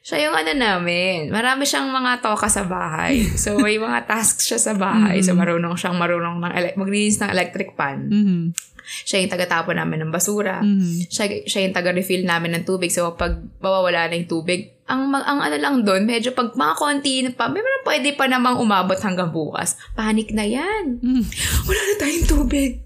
siya 0.00 0.30
yung 0.30 0.36
ano 0.36 0.52
namin, 0.54 1.28
marami 1.28 1.68
siyang 1.68 1.90
mga 1.90 2.24
toka 2.24 2.48
sa 2.48 2.64
bahay. 2.64 3.28
So, 3.36 3.60
may 3.60 3.76
mga 3.76 4.08
tasks 4.08 4.48
siya 4.48 4.56
sa 4.56 4.72
bahay. 4.72 5.20
So, 5.20 5.36
marunong 5.36 5.76
siyang 5.76 6.00
marunong 6.00 6.40
ng 6.40 6.52
ele- 6.54 6.76
maglinis 6.80 7.20
ng 7.20 7.28
electric 7.28 7.76
pan. 7.76 8.08
Mhm. 8.08 8.56
Siya 9.04 9.20
yung 9.20 9.28
taga-tapon 9.28 9.76
namin 9.76 10.00
ng 10.00 10.08
basura 10.08 10.64
Mhm. 10.64 11.12
siya, 11.12 11.44
siya 11.44 11.60
yung 11.68 11.76
taga-refill 11.76 12.24
namin 12.24 12.56
ng 12.56 12.64
tubig. 12.64 12.88
So, 12.88 13.12
pag 13.12 13.36
mawawala 13.60 14.08
na 14.08 14.16
yung 14.16 14.30
tubig, 14.30 14.77
ang, 14.88 15.12
mag- 15.12 15.28
ang 15.28 15.44
ano 15.44 15.56
lang 15.60 15.76
doon, 15.84 16.08
medyo 16.08 16.32
pag 16.32 16.56
mga 16.56 16.74
konti 16.74 17.20
na 17.20 17.30
pa, 17.30 17.46
may 17.46 17.60
mga 17.60 17.80
pwede 17.84 18.08
pa 18.16 18.24
namang 18.24 18.56
umabot 18.56 18.96
hanggang 18.96 19.28
bukas. 19.28 19.76
Panik 19.92 20.32
na 20.32 20.48
yan. 20.48 20.98
Mhm. 20.98 21.24
Wala 21.68 21.80
na 21.84 21.94
tayong 22.00 22.26
tubig. 22.26 22.80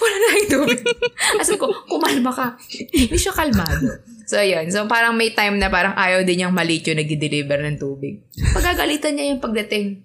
Wala 0.00 0.14
na 0.16 0.26
tayong 0.32 0.50
tubig. 0.50 0.80
As 1.40 1.52
ko, 1.52 1.68
kumalma 1.86 2.32
ka. 2.32 2.46
Hindi 2.88 3.20
siya 3.20 3.36
kalmado. 3.36 4.00
So, 4.24 4.40
ayun. 4.40 4.72
So, 4.72 4.88
parang 4.88 5.12
may 5.12 5.36
time 5.36 5.60
na 5.60 5.68
parang 5.68 5.92
ayaw 5.92 6.24
din 6.24 6.40
niyang 6.40 6.56
maliit 6.56 6.88
yung 6.88 6.96
nag-deliver 6.96 7.60
ng 7.60 7.76
tubig. 7.76 8.24
Pagagalitan 8.56 9.12
niya 9.12 9.36
yung 9.36 9.42
pagdating. 9.44 10.00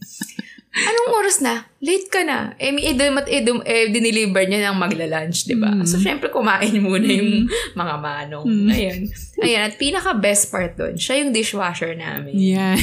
Anong 0.78 1.10
oras 1.18 1.38
na? 1.42 1.66
Late 1.82 2.08
ka 2.12 2.22
na. 2.22 2.54
Eh, 2.62 2.70
may 2.70 2.94
edum 2.94 3.18
at 3.18 3.26
edum, 3.26 3.64
eh, 3.66 3.90
dineliver 3.90 4.46
niya 4.46 4.70
ng 4.70 4.78
magla-lunch, 4.78 5.50
di 5.50 5.58
ba? 5.58 5.74
So, 5.88 5.98
syempre, 5.98 6.30
kumain 6.30 6.78
muna 6.86 7.08
yung 7.08 7.50
mga 7.74 7.96
manong. 7.98 8.46
Ayun. 8.70 9.10
Ayun. 9.42 9.62
At 9.66 9.76
pinaka-best 9.82 10.54
part 10.54 10.78
doon, 10.78 10.94
siya 11.00 11.26
yung 11.26 11.34
dishwasher 11.34 11.98
namin. 11.98 12.38
Yeah. 12.38 12.78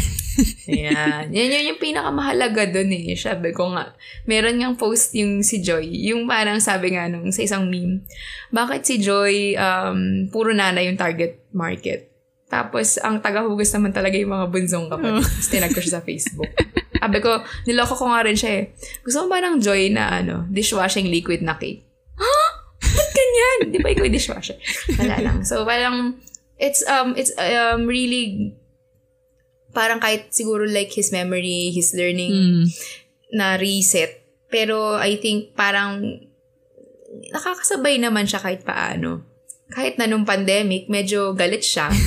Ayan. 0.67 1.31
Yan 1.31 1.49
yun 1.55 1.71
yung 1.75 1.81
pinakamahalaga 1.81 2.75
doon 2.75 2.91
eh. 2.91 3.15
Sabi 3.15 3.55
ko 3.55 3.71
nga, 3.71 3.95
meron 4.27 4.59
ngang 4.59 4.75
post 4.75 5.15
yung 5.15 5.47
si 5.47 5.63
Joy. 5.63 5.87
Yung 6.11 6.27
parang 6.27 6.59
sabi 6.59 6.99
nga 6.99 7.07
nung 7.07 7.31
sa 7.31 7.47
isang 7.47 7.71
meme, 7.71 8.03
bakit 8.51 8.83
si 8.83 8.99
Joy, 8.99 9.55
um, 9.55 10.27
puro 10.35 10.51
nanay 10.51 10.91
yung 10.91 10.99
target 10.99 11.39
market? 11.55 12.11
Tapos, 12.51 13.03
ang 13.03 13.19
tagahugas 13.19 13.73
naman 13.75 13.91
talaga 13.91 14.15
yung 14.15 14.31
mga 14.31 14.47
bunzong 14.47 14.87
kapatid. 14.87 15.27
Tapos, 15.27 15.49
tinag 15.51 15.73
ko 15.75 15.81
siya 15.83 15.99
sa 15.99 16.05
Facebook. 16.07 16.51
Sabi 17.05 17.21
ko, 17.21 17.45
niloko 17.69 17.93
ko 18.01 18.09
nga 18.09 18.25
rin 18.25 18.33
siya 18.33 18.65
eh. 18.65 18.73
Gusto 19.05 19.29
mo 19.29 19.37
ba 19.37 19.45
ng 19.45 19.61
Joy 19.61 19.93
na 19.93 20.25
ano, 20.25 20.49
dishwashing 20.49 21.13
liquid 21.13 21.45
na 21.45 21.61
cake? 21.61 21.85
Ha? 22.17 22.33
Ba't 22.81 23.11
ganyan? 23.13 23.59
Di 23.69 23.79
ba 23.85 23.93
ikaw 23.93 24.09
dishwasher? 24.09 24.57
Wala 24.97 25.21
lang. 25.21 25.45
So, 25.45 25.69
parang, 25.69 26.17
it's, 26.57 26.81
um, 26.89 27.13
it's, 27.13 27.29
um, 27.37 27.85
really 27.85 28.57
parang 29.75 29.99
kahit 29.99 30.31
siguro 30.31 30.65
like 30.65 30.95
his 30.95 31.11
memory, 31.11 31.75
his 31.75 31.93
learning 31.93 32.33
Mm. 32.33 32.65
na 33.35 33.59
reset. 33.59 34.23
Pero 34.49 34.95
I 34.95 35.19
think 35.19 35.53
parang 35.59 35.99
nakakasabay 37.35 37.99
naman 37.99 38.25
siya 38.25 38.39
kahit 38.39 38.63
paano. 38.63 39.27
Kahit 39.75 39.99
na 39.99 40.07
nung 40.07 40.23
pandemic, 40.23 40.87
medyo 40.87 41.35
galit 41.35 41.67
siya. 41.67 41.91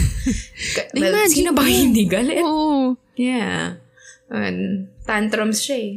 Well, 0.97 1.13
Imagine 1.15 1.32
sino 1.32 1.51
ba 1.55 1.63
hindi 1.63 2.03
galit? 2.09 2.43
Oo. 2.43 2.95
Yeah. 3.15 3.80
Um, 4.28 4.91
tantrums 5.08 5.64
siya 5.64 5.78
eh. 5.80 5.93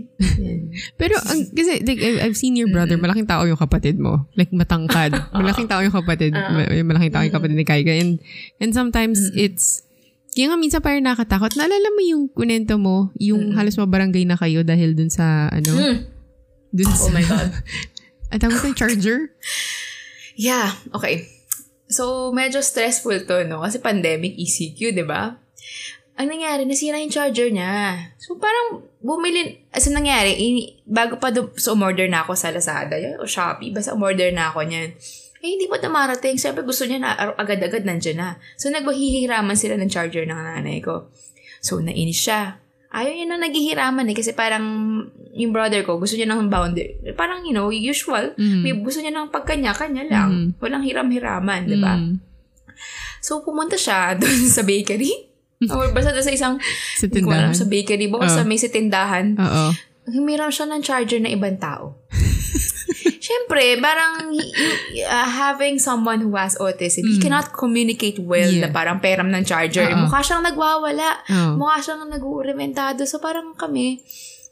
Pero, 1.01 1.19
ang, 1.19 1.51
kasi, 1.51 1.83
like, 1.83 1.99
I've, 1.99 2.39
seen 2.39 2.55
your 2.55 2.71
brother, 2.71 2.95
malaking 2.95 3.27
tao 3.27 3.43
yung 3.43 3.59
kapatid 3.59 3.99
mo. 3.99 4.31
Like, 4.39 4.55
matangkad. 4.55 5.11
malaking 5.35 5.67
tao 5.67 5.83
yung 5.83 5.93
kapatid. 5.93 6.31
ma- 6.31 6.71
malaking 6.71 7.11
tao 7.11 7.27
yung 7.27 7.35
kapatid 7.35 7.59
ni 7.59 7.67
Kaiga. 7.67 7.91
And, 7.99 8.23
and 8.63 8.71
sometimes, 8.71 9.19
it's, 9.35 9.83
kaya 10.31 10.55
nga 10.55 10.57
minsan 10.57 10.79
parang 10.79 11.03
nakatakot. 11.03 11.59
Naalala 11.59 11.91
mo 11.91 12.01
yung 12.07 12.23
kunento 12.31 12.79
mo, 12.79 13.11
yung 13.19 13.59
halos 13.59 13.75
mabarangay 13.75 14.23
na 14.23 14.39
kayo 14.39 14.63
dahil 14.63 14.95
dun 14.95 15.11
sa, 15.11 15.51
ano, 15.51 15.75
Mm. 15.75 15.99
dun 16.71 16.91
sa, 16.95 17.11
Oh 17.11 17.13
my 17.13 17.27
God. 17.27 17.51
at 18.33 18.39
yung 18.39 18.79
charger? 18.79 19.35
Yeah, 20.39 20.71
okay. 20.95 21.27
So, 21.91 22.31
medyo 22.31 22.63
stressful 22.63 23.27
to, 23.27 23.43
no? 23.51 23.67
Kasi 23.67 23.83
pandemic, 23.83 24.39
ECQ, 24.39 24.95
di 24.95 25.03
ba? 25.03 25.35
ang 26.21 26.29
nangyari, 26.29 26.69
nasira 26.69 27.01
yung 27.01 27.09
charger 27.09 27.49
niya. 27.49 27.97
So, 28.21 28.37
parang 28.37 28.85
bumili, 29.01 29.64
as 29.72 29.88
in 29.88 29.96
nangyari, 29.96 30.36
in, 30.36 30.57
bago 30.84 31.16
pa 31.16 31.32
do, 31.32 31.51
so 31.57 31.72
umorder 31.72 32.07
na 32.07 32.22
ako 32.22 32.36
sa 32.36 32.53
Lazada 32.53 33.01
yun, 33.01 33.16
o 33.16 33.24
Shopee, 33.24 33.72
basta 33.72 33.96
umorder 33.96 34.28
na 34.30 34.53
ako 34.53 34.68
niyan. 34.68 34.92
Eh, 35.40 35.57
hindi 35.57 35.72
pa 35.72 35.80
dumarating. 35.80 36.36
Siyempre, 36.36 36.61
gusto 36.68 36.84
niya 36.84 37.01
na 37.01 37.16
agad-agad 37.32 37.88
nandiyan 37.88 38.16
na. 38.20 38.28
So, 38.61 38.68
nagbahihiraman 38.68 39.57
sila 39.57 39.80
ng 39.80 39.88
charger 39.88 40.28
ng 40.28 40.36
nanay 40.36 40.84
ko. 40.84 41.09
So, 41.64 41.80
nainis 41.80 42.20
siya. 42.20 42.61
Ayaw 42.92 43.09
niya 43.16 43.24
na 43.24 43.40
naghihiraman 43.40 44.05
eh. 44.12 44.16
Kasi 44.20 44.36
parang 44.36 44.61
yung 45.32 45.53
brother 45.57 45.80
ko, 45.80 45.96
gusto 45.96 46.20
niya 46.20 46.28
ng 46.28 46.53
boundary. 46.53 47.01
Parang, 47.16 47.40
you 47.48 47.57
know, 47.57 47.72
usual. 47.72 48.36
Mm. 48.36 48.61
May 48.61 48.76
gusto 48.84 49.01
niya 49.01 49.16
ng 49.16 49.32
pagkanya-kanya 49.32 50.05
lang. 50.12 50.30
Mm. 50.30 50.48
Walang 50.61 50.84
hiram-hiraman, 50.84 51.64
di 51.64 51.80
ba? 51.80 51.96
Mm. 51.96 52.20
So, 53.24 53.40
pumunta 53.40 53.80
siya 53.80 54.12
doon 54.20 54.44
sa 54.44 54.61
bakery. 54.61 55.30
Or 55.71 55.93
basta 55.93 56.17
sa 56.17 56.29
isang, 56.29 56.57
Sa 56.97 57.05
ko 57.05 57.29
alam, 57.29 57.53
tindahan. 57.53 57.55
sa 57.55 57.65
bakery. 57.65 58.09
Basta 58.09 58.41
Oh. 58.41 58.49
may 58.49 58.57
sa 58.57 58.69
tindahan. 58.69 59.37
Oo. 59.37 59.65
Humiram 60.09 60.49
siya 60.49 60.65
ng 60.67 60.81
charger 60.81 61.21
na 61.21 61.29
ibang 61.29 61.57
tao. 61.57 62.01
Siyempre, 63.21 63.77
parang 63.79 64.33
uh, 64.33 65.29
having 65.31 65.77
someone 65.77 66.19
who 66.19 66.35
has 66.35 66.57
autism, 66.57 67.05
he 67.07 67.19
cannot 67.19 67.53
communicate 67.53 68.19
well 68.19 68.43
Mm. 68.43 68.59
Yeah. 68.59 68.67
na 68.67 68.75
parang 68.75 68.99
peram 68.99 69.29
ng 69.29 69.45
charger. 69.45 69.87
Oo. 69.87 70.09
Mukha 70.09 70.21
siyang 70.21 70.43
nagwawala. 70.43 71.09
Oo. 71.23 71.53
Mukha 71.57 71.79
siyang 71.79 72.09
nag-uurimentado. 72.09 73.05
So 73.05 73.21
parang 73.21 73.53
kami, 73.55 74.01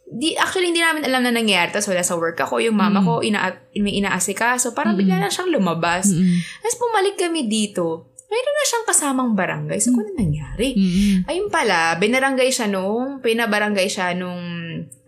di, 0.06 0.36
actually 0.36 0.70
hindi 0.70 0.80
namin 0.80 1.02
alam 1.02 1.24
na 1.24 1.32
nangyayari. 1.32 1.72
Tapos 1.72 1.88
wala 1.88 2.04
sa 2.04 2.14
work 2.14 2.38
ako. 2.38 2.60
Yung 2.60 2.76
mama 2.76 3.00
ko, 3.00 3.18
ina, 3.18 3.48
may 3.74 3.96
inaasika. 3.96 4.60
So 4.60 4.70
parang 4.70 4.94
bigla 4.94 5.18
na 5.18 5.26
siyang 5.26 5.50
lumabas. 5.50 6.12
Mm-mm. 6.12 6.36
Tapos 6.60 6.76
bumalik 6.78 7.16
kami 7.16 7.48
dito. 7.48 8.07
Mayroon 8.28 8.56
na 8.60 8.64
siyang 8.68 8.86
kasamang 8.86 9.32
barangay. 9.32 9.80
So, 9.80 9.96
kung 9.96 10.04
ano 10.04 10.20
nangyari? 10.20 10.76
Mm-mm. 10.76 11.24
Ayun 11.24 11.48
pala, 11.48 11.96
binaranggay 11.96 12.52
siya 12.52 12.68
nung, 12.68 13.24
pinabarangay 13.24 13.88
siya 13.88 14.12
nung 14.12 14.40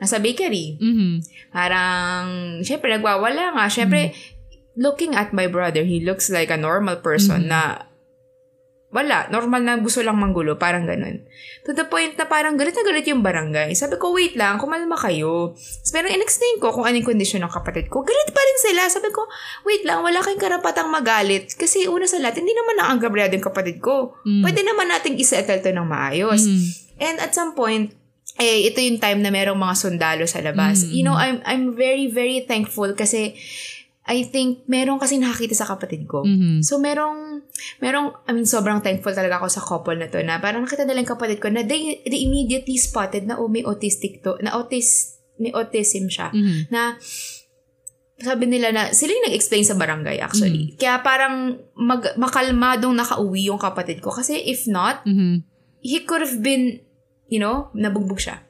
nasa 0.01 0.17
bakery. 0.25 0.81
Mhm. 0.81 1.21
Parang, 1.53 2.25
syempre, 2.65 2.89
nagwawala 2.89 3.53
nga. 3.61 3.69
Syempre, 3.69 4.17
looking 4.73 5.13
at 5.13 5.37
my 5.37 5.45
brother, 5.45 5.85
he 5.85 6.01
looks 6.01 6.33
like 6.33 6.49
a 6.49 6.57
normal 6.57 6.97
person 7.05 7.53
na 7.53 7.90
wala, 8.91 9.31
normal 9.31 9.63
na 9.63 9.79
gusto 9.79 10.03
lang 10.03 10.19
manggulo, 10.19 10.59
parang 10.59 10.83
ganun. 10.83 11.23
To 11.63 11.71
the 11.71 11.87
point 11.87 12.19
na 12.19 12.27
parang 12.27 12.59
galit 12.59 12.75
na 12.75 12.83
galit 12.83 13.07
yung 13.07 13.23
barangay. 13.23 13.71
Sabi 13.79 14.03
ko, 14.03 14.11
wait 14.11 14.35
lang, 14.35 14.59
kumalma 14.59 14.99
kayo. 14.99 15.55
Tapos 15.55 15.91
parang 15.95 16.11
in-explain 16.11 16.59
ko 16.59 16.75
kung 16.75 16.83
anong 16.83 17.07
kondisyon 17.07 17.47
ng 17.47 17.55
kapatid 17.55 17.87
ko. 17.87 18.03
Galit 18.03 18.35
pa 18.35 18.43
rin 18.43 18.59
sila. 18.67 18.91
Sabi 18.91 19.15
ko, 19.15 19.31
wait 19.63 19.87
lang, 19.87 20.03
wala 20.03 20.19
kayong 20.19 20.43
karapatang 20.43 20.91
magalit. 20.91 21.55
Kasi 21.55 21.87
una 21.87 22.11
sa 22.11 22.19
lahat, 22.19 22.43
hindi 22.43 22.51
naman 22.51 22.83
naanggabrado 22.83 23.31
yung 23.31 23.47
kapatid 23.47 23.79
ko. 23.79 24.19
Mm. 24.27 24.43
Pwede 24.43 24.61
naman 24.67 24.91
nating 24.91 25.23
isettle 25.23 25.63
to 25.63 25.71
ng 25.71 25.87
maayos. 25.87 26.43
Mhm. 26.43 26.67
And 27.01 27.17
at 27.23 27.31
some 27.31 27.55
point, 27.55 27.95
eh, 28.41 28.67
ito 28.73 28.83
yung 28.83 28.99
time 28.99 29.23
na 29.23 29.31
merong 29.31 29.59
mga 29.59 29.75
sundalo 29.77 30.25
sa 30.27 30.43
labas. 30.43 30.89
You 30.89 31.07
know, 31.07 31.15
I'm, 31.15 31.45
I'm 31.47 31.77
very, 31.77 32.09
very 32.09 32.43
thankful 32.49 32.91
kasi 32.97 33.37
I 34.11 34.27
think 34.27 34.67
meron 34.67 34.99
kasi 34.99 35.23
nakakita 35.23 35.55
sa 35.55 35.71
kapatid 35.71 36.11
ko. 36.11 36.27
Mhm. 36.27 36.67
So, 36.67 36.83
merong, 36.83 37.47
merong, 37.79 38.11
I 38.27 38.35
mean, 38.35 38.43
sobrang 38.43 38.83
thankful 38.83 39.15
talaga 39.15 39.39
ako 39.39 39.47
sa 39.47 39.63
couple 39.63 39.95
na 39.95 40.11
to 40.11 40.19
na 40.27 40.43
parang 40.43 40.67
nakita 40.67 40.83
nila 40.83 41.07
yung 41.07 41.15
kapatid 41.15 41.39
ko 41.39 41.47
na 41.47 41.63
they, 41.63 42.03
they 42.03 42.27
immediately 42.27 42.75
spotted 42.75 43.31
na, 43.31 43.39
oh, 43.39 43.47
may 43.47 43.63
autistic 43.63 44.19
to, 44.27 44.35
na 44.43 44.51
autis, 44.51 45.15
may 45.39 45.55
autism 45.55 46.11
siya. 46.11 46.35
Mhm. 46.35 46.75
Na, 46.75 46.99
sabi 48.21 48.51
nila 48.51 48.75
na, 48.75 48.83
sila 48.91 49.15
yung 49.15 49.31
nag-explain 49.31 49.65
sa 49.65 49.79
barangay 49.79 50.19
actually. 50.21 50.75
Kaya 50.77 51.01
parang 51.01 51.57
mag, 51.79 52.03
makalmadong 52.19 52.93
nakauwi 52.93 53.49
yung 53.49 53.63
kapatid 53.63 54.03
ko. 54.03 54.11
Kasi 54.13 54.37
if 54.43 54.67
not, 54.67 55.07
Mhm. 55.07 55.47
he 55.81 56.03
could 56.03 56.21
have 56.21 56.43
been, 56.43 56.83
you 57.31 57.39
know, 57.39 57.71
nabugbog 57.73 58.21
siya. 58.21 58.43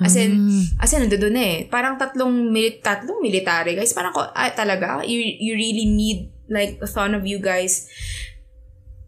As 0.00 0.16
in, 0.16 0.32
Ah. 0.80 0.88
as 0.88 0.92
in, 0.96 1.04
nandun 1.04 1.36
na 1.36 1.42
eh. 1.44 1.58
Parang 1.68 2.00
tatlong, 2.00 2.32
mili- 2.48 2.80
tatlong 2.80 3.20
military 3.20 3.76
guys. 3.76 3.92
Parang, 3.92 4.16
ko, 4.16 4.24
ah, 4.24 4.48
talaga, 4.56 5.04
you, 5.04 5.20
you 5.20 5.52
really 5.52 5.84
need, 5.84 6.32
like, 6.48 6.80
a 6.80 6.88
ton 6.88 7.12
of 7.12 7.28
you 7.28 7.36
guys. 7.36 7.92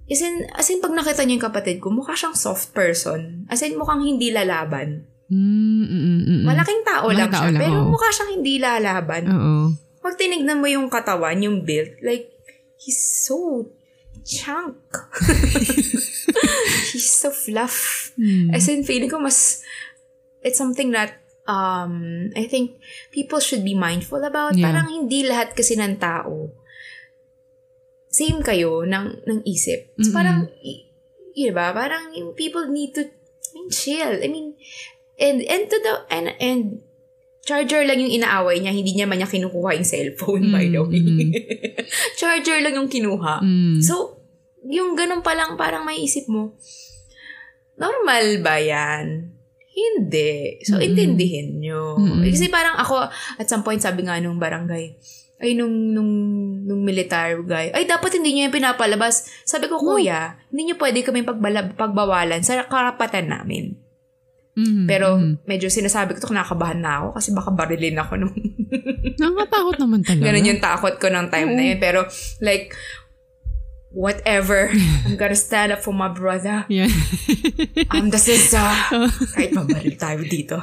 As 0.04 0.20
in, 0.20 0.44
as 0.52 0.68
in, 0.68 0.84
pag 0.84 0.92
nakita 0.92 1.24
niyo 1.24 1.40
yung 1.40 1.46
kapatid 1.48 1.80
ko, 1.80 1.88
mukha 1.88 2.12
siyang 2.12 2.36
soft 2.36 2.76
person. 2.76 3.48
As 3.48 3.64
in, 3.64 3.80
mukhang 3.80 4.04
hindi 4.04 4.28
lalaban. 4.28 5.08
Mm, 5.32 5.40
mm, 5.40 5.88
mm, 5.88 6.20
mm. 6.20 6.42
Malaking 6.44 6.84
tao 6.84 7.08
lang 7.08 7.16
Malaking 7.16 7.32
tao 7.32 7.40
siya, 7.40 7.52
lang, 7.56 7.62
pero 7.64 7.76
oo. 7.80 7.88
mukha 7.88 8.08
siyang 8.12 8.32
hindi 8.36 8.54
lalaban. 8.60 9.22
Oo. 9.24 9.54
Pag 10.04 10.14
tinignan 10.20 10.60
mo 10.60 10.68
yung 10.68 10.92
katawan, 10.92 11.40
yung 11.40 11.64
build, 11.64 11.96
like, 12.04 12.28
he's 12.76 13.00
so 13.24 13.72
chunk. 14.20 14.76
he's 16.92 17.08
so 17.08 17.32
fluff. 17.32 18.12
Mm. 18.20 18.52
As 18.52 18.68
in, 18.68 18.84
feeling 18.84 19.08
ko 19.08 19.16
mas, 19.16 19.64
it's 20.44 20.60
something 20.60 20.92
that, 20.92 21.24
um, 21.48 22.30
I 22.36 22.46
think 22.46 22.78
people 23.10 23.40
should 23.40 23.64
be 23.64 23.74
mindful 23.74 24.22
about. 24.22 24.54
Yeah. 24.54 24.70
Parang 24.70 24.92
hindi 24.92 25.24
lahat 25.24 25.56
kasi 25.56 25.74
ng 25.74 25.96
tao, 25.98 26.52
same 28.12 28.44
kayo 28.44 28.86
ng, 28.86 29.26
ng 29.26 29.38
isip. 29.42 29.96
So, 29.98 30.12
Mm-mm. 30.12 30.16
parang, 30.16 30.38
yun 31.34 31.52
ba? 31.56 31.74
Parang 31.74 32.14
yung 32.14 32.36
people 32.38 32.70
need 32.70 32.94
to, 32.94 33.02
I 33.02 33.48
mean, 33.56 33.68
chill. 33.72 34.12
I 34.22 34.28
mean, 34.30 34.54
and, 35.18 35.42
and 35.42 35.66
to 35.66 35.76
the, 35.82 35.94
and, 36.12 36.28
and, 36.38 36.64
charger 37.44 37.84
lang 37.84 38.00
yung 38.00 38.12
inaaway 38.24 38.56
niya, 38.56 38.72
hindi 38.72 38.96
niya 38.96 39.04
man 39.04 39.20
niya 39.20 39.28
kinukuha 39.28 39.76
yung 39.76 39.84
cellphone, 39.84 40.48
by 40.48 40.64
the 40.64 40.80
way. 40.80 41.04
Charger 42.20 42.64
lang 42.64 42.74
yung 42.80 42.88
kinuha. 42.88 43.44
Mm. 43.44 43.84
So, 43.84 44.24
yung 44.64 44.96
ganun 44.96 45.20
pa 45.20 45.36
lang, 45.36 45.60
parang 45.60 45.84
may 45.84 46.00
isip 46.00 46.24
mo, 46.24 46.56
normal 47.76 48.40
ba 48.40 48.56
yan? 48.56 49.33
Hindi. 49.74 50.62
So, 50.62 50.78
Mm-mm. 50.78 50.86
intindihin 50.86 51.58
nyo. 51.58 51.98
Mm-mm. 51.98 52.22
Kasi 52.22 52.46
parang 52.46 52.78
ako, 52.78 53.10
at 53.10 53.46
some 53.50 53.66
point, 53.66 53.82
sabi 53.82 54.06
nga 54.06 54.22
nung 54.22 54.38
barangay, 54.38 54.94
ay, 55.42 55.58
nung, 55.58 55.74
nung, 55.90 56.10
nung 56.62 56.80
military 56.80 57.42
guy, 57.42 57.74
ay, 57.74 57.84
dapat 57.84 58.16
hindi 58.16 58.38
nyo 58.38 58.42
yung 58.48 58.54
pinapalabas. 58.54 59.26
Sabi 59.42 59.66
ko, 59.66 59.82
kuya, 59.82 60.38
hindi 60.48 60.70
nyo 60.70 60.76
pwede 60.78 61.02
kami 61.02 61.26
pagbala, 61.26 61.74
pagbawalan 61.74 62.40
sa 62.40 62.64
karapatan 62.64 63.28
namin. 63.28 63.74
Mhm. 64.54 64.86
Pero, 64.86 65.18
Mhm. 65.18 65.42
medyo 65.44 65.66
sinasabi 65.66 66.14
ko 66.14 66.22
to, 66.22 66.30
kinakabahan 66.30 66.78
na 66.78 67.02
ako 67.02 67.18
kasi 67.18 67.28
baka 67.34 67.50
barilin 67.50 67.98
ako 67.98 68.12
nung 68.14 68.34
Nakakatakot 69.14 69.76
naman 69.82 70.00
talaga. 70.06 70.22
Ganun 70.30 70.50
yung 70.50 70.62
takot 70.62 70.94
ko 70.98 71.06
ng 71.10 71.26
time 71.30 71.50
na 71.50 71.62
yun. 71.74 71.78
Pero, 71.82 72.06
like, 72.38 72.70
whatever. 73.94 74.68
I'm 75.06 75.14
gonna 75.16 75.38
stand 75.38 75.70
up 75.70 75.80
for 75.80 75.94
my 75.94 76.10
brother. 76.10 76.66
Yeah. 76.68 76.90
I'm 77.94 78.10
the 78.10 78.18
sister. 78.18 78.58
Kahit 79.38 79.54
mabaril 79.54 79.94
tayo 79.94 80.20
dito. 80.26 80.58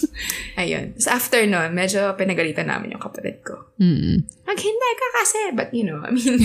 Ayun. 0.60 0.98
So, 0.98 1.14
after 1.14 1.40
nun, 1.46 1.72
medyo 1.72 2.12
pinagalitan 2.18 2.66
namin 2.66 2.98
yung 2.98 3.02
kapatid 3.02 3.46
ko. 3.46 3.70
Mm. 3.78 4.26
Nag, 4.26 4.58
hindi 4.58 4.90
ka 4.98 5.08
kasi. 5.22 5.40
But, 5.54 5.70
you 5.70 5.86
know, 5.86 6.02
I 6.02 6.10
mean, 6.10 6.42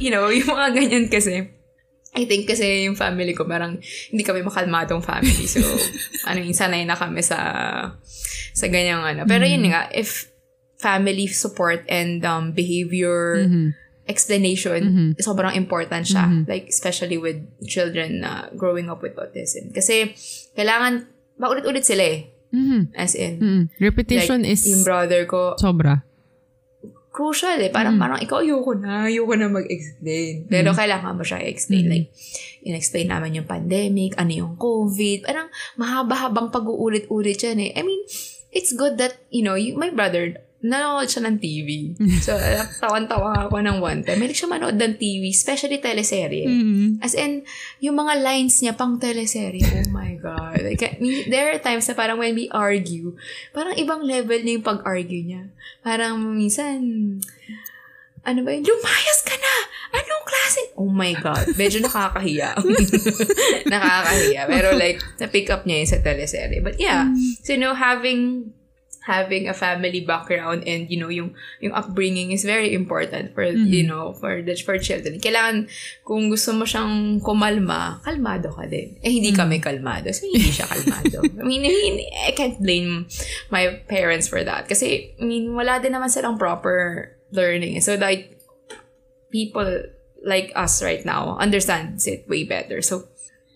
you 0.00 0.10
know, 0.10 0.32
yung 0.32 0.48
mga 0.48 0.68
ganyan 0.72 1.06
kasi, 1.12 1.52
I 2.10 2.26
think 2.26 2.50
kasi 2.50 2.90
yung 2.90 2.98
family 2.98 3.36
ko, 3.36 3.46
parang 3.46 3.78
hindi 4.10 4.24
kami 4.26 4.42
makalmadong 4.42 5.04
family. 5.04 5.46
So, 5.46 5.62
ano 6.26 6.42
yung 6.42 6.56
sanay 6.56 6.82
na 6.82 6.98
kami 6.98 7.22
sa 7.22 7.38
sa 8.50 8.66
ganyang 8.66 9.06
ano. 9.06 9.22
Pero 9.30 9.46
yun 9.46 9.62
nga, 9.70 9.86
if 9.94 10.26
family 10.80 11.28
support 11.28 11.84
and 11.92 12.24
um, 12.24 12.56
behavior 12.56 13.44
Mhm. 13.46 13.76
Explanation, 14.10 14.80
Mhm. 14.82 15.22
sobrang 15.22 15.54
important 15.54 16.02
siya. 16.02 16.26
Mhm. 16.26 16.50
Like, 16.50 16.66
especially 16.66 17.14
with 17.14 17.38
children 17.62 18.26
na 18.26 18.50
growing 18.58 18.90
up 18.90 18.98
with 18.98 19.14
autism. 19.14 19.70
Kasi, 19.70 20.10
kailangan, 20.58 21.06
paulit-ulit 21.38 21.86
sila 21.86 22.02
eh. 22.02 22.26
Mhm. 22.50 22.90
As 22.98 23.14
in, 23.14 23.38
Mm. 23.38 23.62
Repetition 23.78 24.42
like, 24.42 24.58
is 24.58 24.66
yung 24.66 24.82
brother 24.82 25.22
ko, 25.24 25.54
sobra. 25.54 26.02
crucial 27.10 27.58
eh. 27.58 27.70
Parang, 27.70 27.98
parang 27.98 28.18
ikaw 28.18 28.42
ayoko 28.42 28.74
na, 28.74 29.06
ayoko 29.06 29.34
na 29.34 29.50
mag-explain. 29.50 30.46
Pero 30.46 30.70
kailangan 30.70 31.14
mo 31.14 31.22
siya 31.22 31.42
i-explain. 31.42 31.86
Mm. 31.86 31.90
Like, 31.90 32.06
in-explain 32.62 33.08
namin 33.10 33.38
yung 33.38 33.48
pandemic, 33.50 34.14
ano 34.14 34.30
yung 34.30 34.54
COVID. 34.54 35.26
Parang 35.26 35.50
mahaba-habang 35.74 36.50
pag-uulit-ulit 36.50 37.38
yan 37.38 37.58
eh. 37.66 37.70
I 37.74 37.82
mean, 37.82 38.02
it's 38.50 38.74
good 38.74 38.98
that, 38.98 39.18
you 39.30 39.42
know, 39.42 39.58
you, 39.58 39.74
my 39.74 39.90
brother, 39.90 40.38
nanonood 40.60 41.08
siya 41.08 41.24
ng 41.24 41.36
TV. 41.40 41.68
So, 42.24 42.36
alam, 42.36 42.68
tawan-tawa 42.76 43.48
ako 43.48 43.64
ng 43.64 43.80
one 43.80 44.04
time. 44.04 44.20
Mahilig 44.20 44.36
siya 44.36 44.52
manood 44.52 44.76
ng 44.76 45.00
TV, 45.00 45.32
especially 45.32 45.80
teleserye. 45.80 46.44
Mhm. 46.44 47.00
As 47.00 47.16
in, 47.16 47.48
yung 47.80 47.96
mga 47.96 48.20
lines 48.20 48.60
niya 48.60 48.76
pang 48.76 49.00
teleserye, 49.00 49.64
oh 49.64 49.88
my 49.88 50.20
God. 50.20 50.60
Like, 50.60 51.00
there 51.32 51.56
are 51.56 51.60
times 51.60 51.88
na 51.88 51.96
parang 51.96 52.20
when 52.20 52.36
we 52.36 52.52
argue, 52.52 53.16
parang 53.56 53.72
ibang 53.80 54.04
level 54.04 54.36
na 54.44 54.50
yung 54.52 54.66
pag-argue 54.66 55.24
niya. 55.24 55.42
Parang 55.80 56.20
minsan, 56.36 56.76
ano 58.20 58.40
ba 58.44 58.50
yun? 58.52 58.60
Lumayas 58.68 59.20
ka 59.24 59.32
na! 59.32 59.54
Anong 59.96 60.24
klase? 60.28 60.62
Oh 60.76 60.92
my 60.92 61.12
God. 61.16 61.56
Medyo 61.56 61.80
nakakahiya. 61.80 62.52
nakakahiya. 63.72 64.44
Pero 64.44 64.76
like, 64.76 65.00
na-pick 65.16 65.48
up 65.48 65.64
niya 65.64 65.82
yun 65.82 65.88
sa 65.88 65.98
teleserye. 66.04 66.60
But 66.60 66.76
yeah, 66.76 67.08
so 67.40 67.56
you 67.56 67.60
know, 67.60 67.72
having 67.72 68.52
having 69.00 69.48
a 69.48 69.56
family 69.56 70.04
background 70.04 70.64
and 70.68 70.90
you 70.92 71.00
know 71.00 71.08
yung 71.08 71.32
yung 71.60 71.72
upbringing 71.72 72.32
is 72.32 72.44
very 72.44 72.76
important 72.76 73.32
for 73.32 73.44
mm-hmm. 73.44 73.72
you 73.72 73.84
know 73.84 74.12
for 74.12 74.42
the 74.42 74.54
for 74.60 74.76
children. 74.76 75.16
Kailangan 75.16 75.68
kung 76.04 76.28
gusto 76.28 76.52
mo 76.52 76.68
siyang 76.68 77.20
kumalma 77.24 78.04
kalmado 78.04 78.52
ka 78.52 78.68
din. 78.68 79.00
Eh 79.00 79.08
hindi 79.08 79.32
mm-hmm. 79.32 79.40
kami 79.40 79.56
kalmado. 79.58 80.12
So 80.12 80.28
hindi 80.28 80.52
siya 80.52 80.68
kalmado. 80.68 81.24
I 81.42 81.44
mean 81.44 81.64
I 82.28 82.32
can't 82.36 82.60
blame 82.60 83.08
my 83.48 83.80
parents 83.88 84.28
for 84.28 84.44
that. 84.44 84.68
Kasi 84.68 85.16
I 85.16 85.24
mean 85.24 85.56
wala 85.56 85.80
din 85.80 85.96
naman 85.96 86.12
silang 86.12 86.36
proper 86.36 87.16
learning. 87.32 87.80
So 87.80 87.96
like 87.96 88.36
people 89.32 89.88
like 90.20 90.52
us 90.52 90.84
right 90.84 91.04
now 91.04 91.36
understands 91.40 92.06
it 92.06 92.28
way 92.28 92.44
better. 92.44 92.82
So 92.82 93.08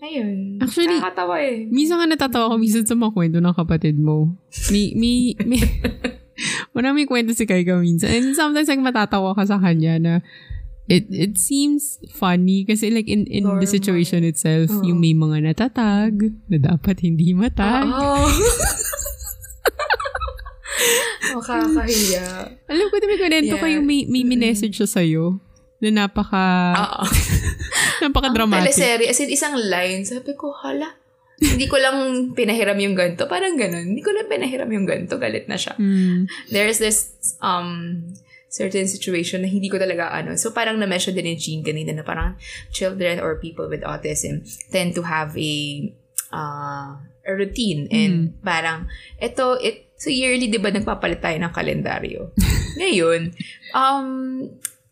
Ayun. 0.04 0.60
Actually, 0.60 1.00
nakakatawa 1.00 1.40
eh. 1.40 1.64
Minsan 1.72 1.96
nga 1.96 2.04
natatawa 2.04 2.52
ko 2.52 2.56
minsan 2.60 2.84
sa 2.84 2.92
mga 2.92 3.14
kwento 3.16 3.38
ng 3.40 3.56
kapatid 3.56 3.96
mo. 3.96 4.36
May, 4.68 4.92
may, 4.92 5.32
may, 5.48 5.64
maraming 6.76 7.08
kwento 7.08 7.32
si 7.32 7.48
Kaika 7.48 7.80
minsan. 7.80 8.12
And 8.12 8.36
sometimes 8.36 8.68
like 8.68 8.84
matatawa 8.84 9.32
ka 9.32 9.48
sa 9.48 9.56
kanya 9.56 9.96
na 9.96 10.14
it 10.84 11.08
it 11.08 11.40
seems 11.40 11.96
funny 12.12 12.68
kasi 12.68 12.92
like 12.92 13.08
in 13.08 13.24
in 13.32 13.48
Normal. 13.48 13.64
the 13.64 13.68
situation 13.70 14.20
itself, 14.20 14.68
uh-huh. 14.68 14.84
yung 14.84 15.00
may 15.00 15.16
mga 15.16 15.40
natatag 15.40 16.36
na 16.52 16.58
dapat 16.60 17.00
hindi 17.00 17.32
matag. 17.32 17.88
Oo. 17.88 18.28
Makakahiya. 21.34 22.28
Alam 22.68 22.86
ko, 22.92 22.94
may 23.00 23.18
kwento 23.18 23.56
yeah. 23.56 23.62
ko 23.62 23.66
yung 23.66 23.86
may, 23.88 24.04
may 24.06 24.22
message 24.22 24.78
siya 24.78 24.86
sa'yo 24.86 25.40
na 25.82 26.04
napaka... 26.04 26.76
Oo. 26.76 27.04
napaka-dramatic. 28.04 28.60
Ang 28.60 28.68
teleserye, 28.68 29.08
as 29.08 29.20
in 29.24 29.30
isang 29.32 29.54
line, 29.56 30.04
sabi 30.04 30.36
ko, 30.36 30.52
hala, 30.52 30.92
hindi 31.40 31.66
ko 31.66 31.76
lang 31.82 32.30
pinahiram 32.32 32.78
yung 32.78 32.94
ganto. 32.94 33.26
Parang 33.26 33.58
ganun. 33.58 33.90
Hindi 33.90 34.02
ko 34.04 34.14
lang 34.14 34.30
pinahiram 34.30 34.70
yung 34.70 34.86
ganto. 34.86 35.18
Galit 35.18 35.50
na 35.50 35.58
siya. 35.58 35.74
Mm. 35.74 36.30
There's 36.52 36.78
this 36.78 37.10
um 37.42 38.00
certain 38.46 38.86
situation 38.86 39.42
na 39.42 39.50
hindi 39.50 39.66
ko 39.66 39.82
talaga 39.82 40.14
ano. 40.14 40.38
So 40.38 40.54
parang 40.54 40.78
na-mention 40.78 41.18
din 41.18 41.26
ni 41.26 41.34
Jean 41.34 41.66
kanina 41.66 41.90
na 41.90 42.06
parang 42.06 42.38
children 42.70 43.18
or 43.18 43.42
people 43.42 43.66
with 43.66 43.82
autism 43.82 44.46
tend 44.70 44.94
to 44.94 45.02
have 45.02 45.34
a 45.34 45.54
uh, 46.30 46.94
a 47.24 47.32
routine 47.34 47.90
and 47.90 48.14
mm. 48.30 48.44
parang 48.46 48.86
ito 49.18 49.58
it 49.58 49.90
so 49.98 50.12
yearly 50.12 50.46
'di 50.46 50.62
ba 50.62 50.70
nagpapalit 50.70 51.18
tayo 51.18 51.34
ng 51.42 51.50
kalendaryo. 51.50 52.30
Ngayon, 52.78 53.34
um 53.74 54.06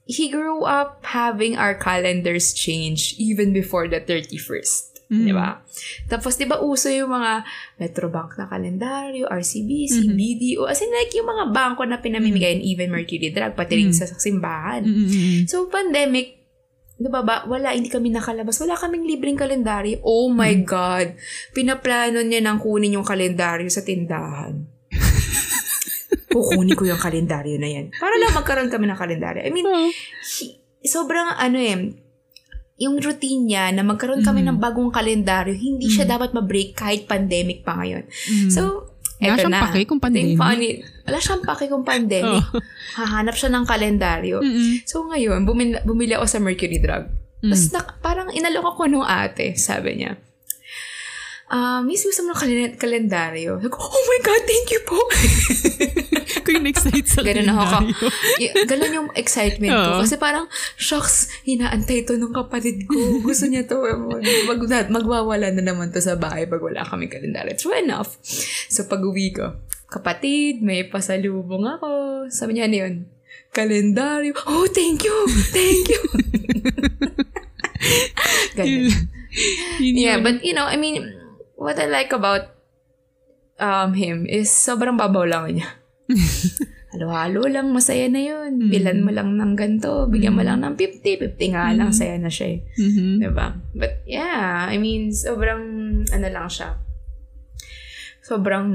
he 0.07 0.30
grew 0.30 0.64
up 0.66 1.05
having 1.07 1.55
our 1.55 1.74
calendars 1.74 2.53
change 2.53 3.14
even 3.18 3.55
before 3.55 3.86
the 3.86 4.03
31st. 4.03 4.92
Mm. 5.12 5.24
Di 5.28 5.32
ba? 5.36 5.61
Tapos, 6.09 6.40
di 6.40 6.48
ba, 6.48 6.57
uso 6.64 6.88
yung 6.88 7.12
mga 7.12 7.44
Metrobank 7.76 8.40
na 8.40 8.48
kalendaryo, 8.48 9.28
RCBC, 9.28 10.09
mm-hmm. 10.09 10.16
BDO, 10.16 10.62
as 10.64 10.80
in 10.80 10.88
like 10.88 11.12
yung 11.12 11.28
mga 11.28 11.53
bangko 11.53 11.84
na 11.84 12.00
pinamimigay, 12.00 12.57
mm-hmm. 12.57 12.72
even 12.72 12.88
Mercury 12.88 13.28
Drug, 13.28 13.53
pati 13.53 13.76
rin 13.76 13.92
mm-hmm. 13.92 14.09
sa 14.09 14.16
simbahan. 14.16 14.82
Mm-hmm. 14.88 15.53
So, 15.53 15.68
pandemic, 15.68 16.40
di 16.96 17.12
ba 17.12 17.20
ba, 17.20 17.44
wala, 17.44 17.76
hindi 17.76 17.92
kami 17.92 18.09
nakalabas. 18.09 18.57
Wala 18.64 18.72
kaming 18.72 19.05
libreng 19.05 19.36
kalendaryo. 19.36 20.00
Oh 20.00 20.32
my 20.32 20.57
mm-hmm. 20.57 20.64
God! 20.64 21.07
Pinaplano 21.53 22.24
niya 22.24 22.40
nang 22.40 22.57
kunin 22.57 22.96
yung 22.96 23.05
kalendaryo 23.05 23.68
sa 23.68 23.84
tindahan 23.84 24.72
kukunin 26.33 26.74
ko 26.74 26.85
yung 26.89 27.01
kalendaryo 27.01 27.57
na 27.61 27.68
yan. 27.68 27.87
Para 27.95 28.16
lang 28.16 28.33
magkaroon 28.33 28.70
kami 28.72 28.89
ng 28.89 28.99
kalendaryo. 28.99 29.41
I 29.45 29.51
mean, 29.53 29.68
he, 30.24 30.59
sobrang 30.83 31.37
ano 31.37 31.59
eh, 31.61 31.76
yung 32.83 32.99
routine 32.99 33.47
niya 33.47 33.70
na 33.70 33.87
magkaroon 33.87 34.26
kami 34.26 34.43
mm. 34.43 34.49
ng 34.51 34.59
bagong 34.59 34.91
kalendaryo, 34.91 35.55
hindi 35.55 35.87
mm. 35.87 35.95
siya 35.95 36.05
dapat 36.09 36.35
ma-break 36.35 36.74
kahit 36.74 37.07
pandemic 37.07 37.62
pa 37.62 37.78
ngayon. 37.78 38.09
Mm. 38.09 38.51
So, 38.51 38.91
wala 39.22 39.39
eto 39.39 39.47
na. 39.47 39.70
pake 39.70 39.87
kung 39.87 40.03
pandemic. 40.03 40.35
Funny, 40.35 40.83
wala 41.07 41.18
siyang 41.22 41.45
pake 41.47 41.70
kung 41.70 41.87
pandemic. 41.87 42.43
Oh. 42.43 42.59
Hahanap 42.99 43.39
siya 43.39 43.55
ng 43.55 43.64
kalendaryo. 43.68 44.43
Mm-mm. 44.43 44.83
So, 44.83 45.07
ngayon, 45.07 45.47
bumili, 45.47 45.78
bumili 45.87 46.18
ako 46.18 46.26
sa 46.26 46.43
Mercury 46.43 46.83
Drug. 46.83 47.07
Mm. 47.47 47.55
Tapos, 47.55 47.70
na, 47.70 47.80
parang 48.03 48.28
inalok 48.35 48.74
ako 48.74 48.91
nung 48.91 49.07
ate, 49.07 49.55
sabi 49.55 50.03
niya 50.03 50.18
uh, 51.53 51.80
miss, 51.84 52.03
gusto 52.03 52.24
mo 52.24 52.32
ng 52.32 52.40
kal- 52.40 52.76
kalendaryo? 52.80 53.61
Like, 53.61 53.76
oh 53.76 54.03
my 54.09 54.20
God, 54.24 54.42
thank 54.48 54.68
you 54.72 54.80
po. 54.82 54.98
Kung 56.48 56.64
excite 56.66 57.07
sa 57.07 57.20
ganun 57.20 57.46
kalendaryo. 57.46 57.92
Ako, 57.92 58.09
y- 58.40 58.66
ganun 58.66 58.96
yung 58.96 59.09
excitement 59.14 59.70
ko. 59.70 60.00
Kasi 60.03 60.16
parang, 60.16 60.48
shocks, 60.74 61.28
hinaantay 61.44 62.09
to 62.09 62.16
ng 62.16 62.32
kapatid 62.32 62.88
ko. 62.88 63.20
Gusto 63.20 63.46
niya 63.46 63.68
to. 63.68 63.78
Mag, 64.48 64.61
magwawala 64.88 65.53
na 65.53 65.62
naman 65.62 65.92
to 65.92 66.00
sa 66.00 66.16
bahay 66.16 66.48
pag 66.48 66.64
wala 66.64 66.82
kami 66.82 67.07
kalendaryo. 67.07 67.55
True 67.55 67.76
enough. 67.78 68.16
So, 68.72 68.88
pag 68.88 69.05
uwi 69.05 69.36
ko, 69.36 69.61
kapatid, 69.92 70.64
may 70.64 70.88
pasalubong 70.88 71.68
ako. 71.68 71.88
Sabi 72.32 72.57
niya, 72.57 72.66
ano 72.66 72.76
yun? 72.80 72.94
Kalendaryo. 73.53 74.32
Oh, 74.48 74.64
thank 74.72 75.05
you! 75.05 75.16
Thank 75.53 75.92
you! 75.92 76.00
Ganun. 78.57 78.88
yeah, 79.80 80.16
but 80.20 80.40
you 80.44 80.57
know, 80.57 80.64
I 80.64 80.76
mean, 80.80 81.22
what 81.62 81.78
I 81.78 81.86
like 81.86 82.10
about 82.10 82.50
um, 83.62 83.94
him 83.94 84.26
is 84.26 84.50
sobrang 84.50 84.98
babaw 84.98 85.22
lang 85.22 85.62
niya. 85.62 85.70
Halo-halo 86.92 87.48
lang, 87.48 87.72
masaya 87.72 88.04
na 88.12 88.20
yun. 88.20 88.68
Mm. 88.68 88.68
Bilan 88.68 88.98
mo 89.00 89.10
lang 89.14 89.32
ng 89.40 89.56
ganito, 89.56 90.04
bigyan 90.12 90.36
mo 90.36 90.44
lang 90.44 90.60
ng 90.60 90.76
50, 90.76 91.40
50 91.40 91.54
nga 91.56 91.72
mm. 91.72 91.76
lang, 91.80 91.90
saya 91.94 92.20
na 92.20 92.28
siya 92.28 92.58
eh. 92.58 92.60
Mm-hmm. 92.76 93.12
Diba? 93.24 93.48
But 93.72 94.04
yeah, 94.04 94.68
I 94.68 94.76
mean, 94.76 95.08
sobrang, 95.08 95.64
ano 96.04 96.26
lang 96.28 96.52
siya. 96.52 96.76
Sobrang, 98.20 98.68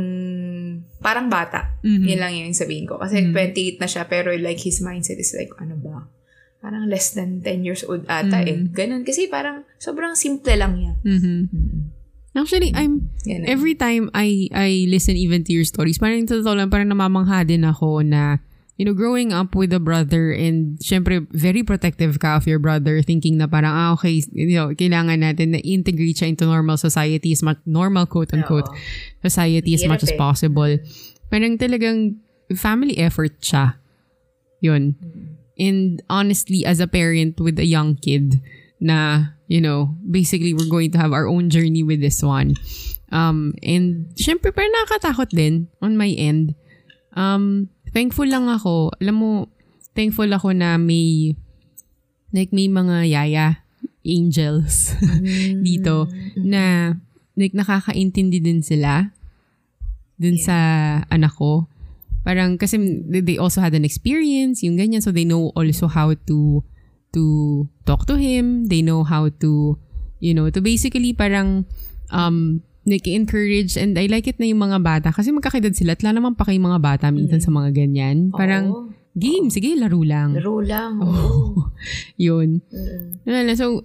parang 0.98 1.30
bata. 1.30 1.78
Mm-hmm. 1.86 2.08
Yun 2.10 2.20
lang 2.20 2.34
yung 2.34 2.58
sabihin 2.58 2.90
ko. 2.90 2.98
Kasi 2.98 3.22
mm-hmm. 3.22 3.78
28 3.78 3.82
na 3.86 3.88
siya, 3.88 4.04
pero 4.10 4.34
like 4.34 4.66
his 4.66 4.82
mindset 4.82 5.22
is 5.22 5.38
like, 5.38 5.54
ano 5.62 5.78
ba? 5.78 6.10
Parang 6.58 6.90
less 6.90 7.14
than 7.14 7.46
10 7.46 7.62
years 7.62 7.86
old 7.86 8.02
ata 8.10 8.42
mm-hmm. 8.42 8.50
eh. 8.50 8.60
Ganun. 8.74 9.06
Kasi 9.06 9.30
parang 9.30 9.62
sobrang 9.78 10.18
simple 10.18 10.58
lang 10.58 10.74
yan. 10.74 10.98
Mm-hmm. 11.06 11.97
Actually, 12.38 12.70
I'm, 12.78 13.10
Yan 13.26 13.50
every 13.50 13.74
time 13.74 14.14
I 14.14 14.46
I 14.54 14.86
listen 14.86 15.18
even 15.18 15.42
to 15.50 15.52
your 15.52 15.66
stories, 15.66 15.98
parang 15.98 16.30
totoo 16.30 16.54
lang, 16.54 16.70
parang 16.70 16.94
namamangha 16.94 17.50
din 17.50 17.66
ako 17.66 18.06
na, 18.06 18.38
you 18.78 18.86
know, 18.86 18.94
growing 18.94 19.34
up 19.34 19.58
with 19.58 19.74
a 19.74 19.82
brother 19.82 20.30
and 20.30 20.78
syempre, 20.78 21.26
very 21.34 21.66
protective 21.66 22.22
ka 22.22 22.38
of 22.38 22.46
your 22.46 22.62
brother, 22.62 23.02
thinking 23.02 23.42
na 23.42 23.50
parang, 23.50 23.74
ah, 23.74 23.90
okay, 23.98 24.22
you 24.32 24.54
know, 24.54 24.70
kailangan 24.70 25.26
natin 25.26 25.58
na 25.58 25.60
integrate 25.66 26.22
siya 26.22 26.30
into 26.30 26.46
normal 26.46 26.78
society 26.78 27.34
as 27.34 27.42
much, 27.42 27.58
normal 27.66 28.06
quote-unquote, 28.06 28.70
Oo. 28.70 28.78
society 29.26 29.74
as 29.74 29.82
much 29.90 30.06
as 30.06 30.14
eh. 30.14 30.20
possible. 30.22 30.78
Parang 31.34 31.58
talagang 31.58 32.22
family 32.54 33.02
effort 33.02 33.34
siya. 33.42 33.82
Yun. 34.62 34.94
Mm-hmm. 34.94 35.26
And 35.58 35.82
honestly, 36.06 36.62
as 36.62 36.78
a 36.78 36.86
parent 36.86 37.42
with 37.42 37.58
a 37.58 37.66
young 37.66 37.98
kid, 37.98 38.38
na 38.80 39.34
you 39.48 39.64
know, 39.64 39.96
basically 40.04 40.54
we're 40.54 40.70
going 40.70 40.92
to 40.92 41.00
have 41.00 41.12
our 41.12 41.28
own 41.28 41.50
journey 41.50 41.84
with 41.84 42.00
this 42.00 42.22
one. 42.22 42.56
Um, 43.12 43.56
and 43.64 44.12
syempre 44.20 44.52
parang 44.52 44.72
nakakatakot 44.84 45.32
din 45.32 45.72
on 45.82 45.96
my 45.96 46.12
end. 46.12 46.56
Um, 47.16 47.72
thankful 47.96 48.28
lang 48.28 48.52
ako. 48.52 48.92
Alam 49.00 49.16
mo, 49.16 49.32
thankful 49.96 50.28
ako 50.28 50.52
na 50.52 50.76
may 50.76 51.34
like 52.36 52.52
may 52.52 52.68
mga 52.68 53.08
yaya 53.08 53.48
angels 54.04 54.94
dito 55.68 56.12
na 56.36 56.96
like 57.40 57.56
nakakaintindi 57.56 58.44
din 58.44 58.60
sila 58.60 59.12
dun 60.20 60.36
yeah. 60.36 60.46
sa 60.46 60.58
anak 61.08 61.32
ko. 61.36 61.72
Parang 62.28 62.60
kasi 62.60 62.76
they 63.08 63.40
also 63.40 63.64
had 63.64 63.72
an 63.72 63.88
experience, 63.88 64.60
yung 64.60 64.76
ganyan, 64.76 65.00
so 65.00 65.16
they 65.16 65.24
know 65.24 65.56
also 65.56 65.88
how 65.88 66.12
to 66.28 66.60
to 67.18 67.66
talk 67.90 68.06
to 68.06 68.22
him. 68.22 68.70
They 68.70 68.86
know 68.86 69.02
how 69.02 69.34
to, 69.42 69.82
you 70.22 70.34
know, 70.38 70.54
to 70.54 70.62
basically 70.62 71.18
parang 71.18 71.66
um, 72.14 72.62
nag-encourage 72.86 73.76
and 73.76 73.98
I 73.98 74.06
like 74.06 74.30
it 74.30 74.38
na 74.38 74.46
yung 74.46 74.62
mga 74.62 74.80
bata 74.80 75.10
kasi 75.10 75.34
magkakidad 75.34 75.74
sila 75.74 75.98
at 75.98 76.06
lalo 76.06 76.22
naman 76.22 76.38
pa 76.38 76.46
kay 76.46 76.62
mga 76.62 76.80
bata 76.80 77.10
minsan 77.10 77.42
mm. 77.42 77.46
sa 77.46 77.52
mga 77.52 77.70
ganyan. 77.74 78.30
Parang, 78.32 78.66
oh. 78.72 78.88
game, 79.18 79.50
sige, 79.50 79.74
laro 79.76 80.06
lang. 80.06 80.38
Laro 80.38 80.62
lang. 80.62 81.02
Oh. 81.04 81.74
Yun. 82.22 82.62
Mm. 82.72 83.54
So, 83.58 83.84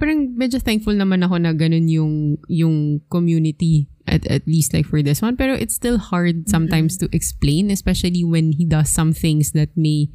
parang 0.00 0.34
medyo 0.34 0.58
thankful 0.58 0.96
naman 0.96 1.22
ako 1.22 1.36
na 1.38 1.52
ganun 1.52 1.86
yung, 1.86 2.14
yung 2.48 3.04
community 3.12 3.86
at, 4.10 4.26
at 4.26 4.42
least 4.50 4.74
like 4.74 4.84
for 4.84 5.00
this 5.00 5.22
one. 5.22 5.38
Pero 5.38 5.54
it's 5.54 5.76
still 5.76 5.96
hard 6.00 6.50
sometimes 6.50 6.98
mm-hmm. 6.98 7.06
to 7.06 7.16
explain, 7.16 7.70
especially 7.70 8.26
when 8.26 8.52
he 8.52 8.66
does 8.66 8.90
some 8.90 9.14
things 9.14 9.52
that 9.52 9.70
may 9.76 10.10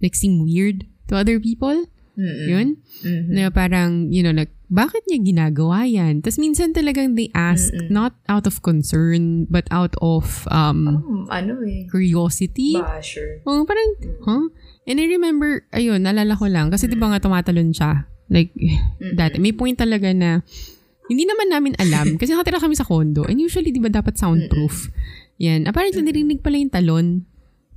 like 0.00 0.14
seem 0.14 0.40
weird 0.42 0.86
to 1.08 1.16
other 1.16 1.40
people. 1.40 1.88
Mm-mm. 2.18 2.46
Yun? 2.50 2.68
Mm-hmm. 3.06 3.30
Na 3.30 3.46
parang, 3.54 4.10
you 4.10 4.26
know, 4.26 4.34
like, 4.34 4.50
bakit 4.66 5.06
niya 5.06 5.22
ginagawa 5.22 5.86
yan? 5.86 6.18
Tapos 6.18 6.42
minsan 6.42 6.74
talagang 6.74 7.14
they 7.14 7.30
ask, 7.30 7.70
Mm-mm. 7.70 7.94
not 7.94 8.18
out 8.26 8.42
of 8.42 8.58
concern, 8.60 9.46
but 9.46 9.70
out 9.70 9.94
of, 10.02 10.44
um, 10.50 10.98
oh, 10.98 11.30
ano 11.30 11.62
eh. 11.62 11.86
Curiosity. 11.86 12.74
Basher. 12.74 13.38
Oh, 13.46 13.62
parang, 13.62 13.88
mm-hmm. 14.02 14.26
huh? 14.26 14.44
And 14.90 14.98
I 14.98 15.06
remember, 15.06 15.62
ayun, 15.70 16.02
nalala 16.02 16.34
ko 16.34 16.50
lang, 16.50 16.74
kasi 16.74 16.90
mm-hmm. 16.90 16.98
di 16.98 17.02
ba 17.06 17.10
nga 17.14 17.22
tumatalon 17.22 17.70
siya? 17.70 18.10
Like, 18.26 18.50
mm-hmm. 18.50 19.14
dati, 19.14 19.38
may 19.38 19.54
point 19.54 19.78
talaga 19.78 20.10
na, 20.10 20.42
hindi 21.06 21.22
naman 21.22 21.54
namin 21.54 21.72
alam, 21.78 22.18
kasi 22.18 22.34
nakatira 22.34 22.58
kami 22.58 22.74
sa 22.74 22.84
condo, 22.84 23.24
and 23.30 23.38
usually, 23.38 23.70
di 23.70 23.78
ba 23.78 23.94
dapat 23.94 24.18
soundproof? 24.18 24.90
Mm-hmm. 24.90 25.38
Yan. 25.38 25.60
Apparently, 25.70 26.02
narinig 26.02 26.42
pala 26.42 26.58
yung 26.58 26.74
talon 26.74 27.06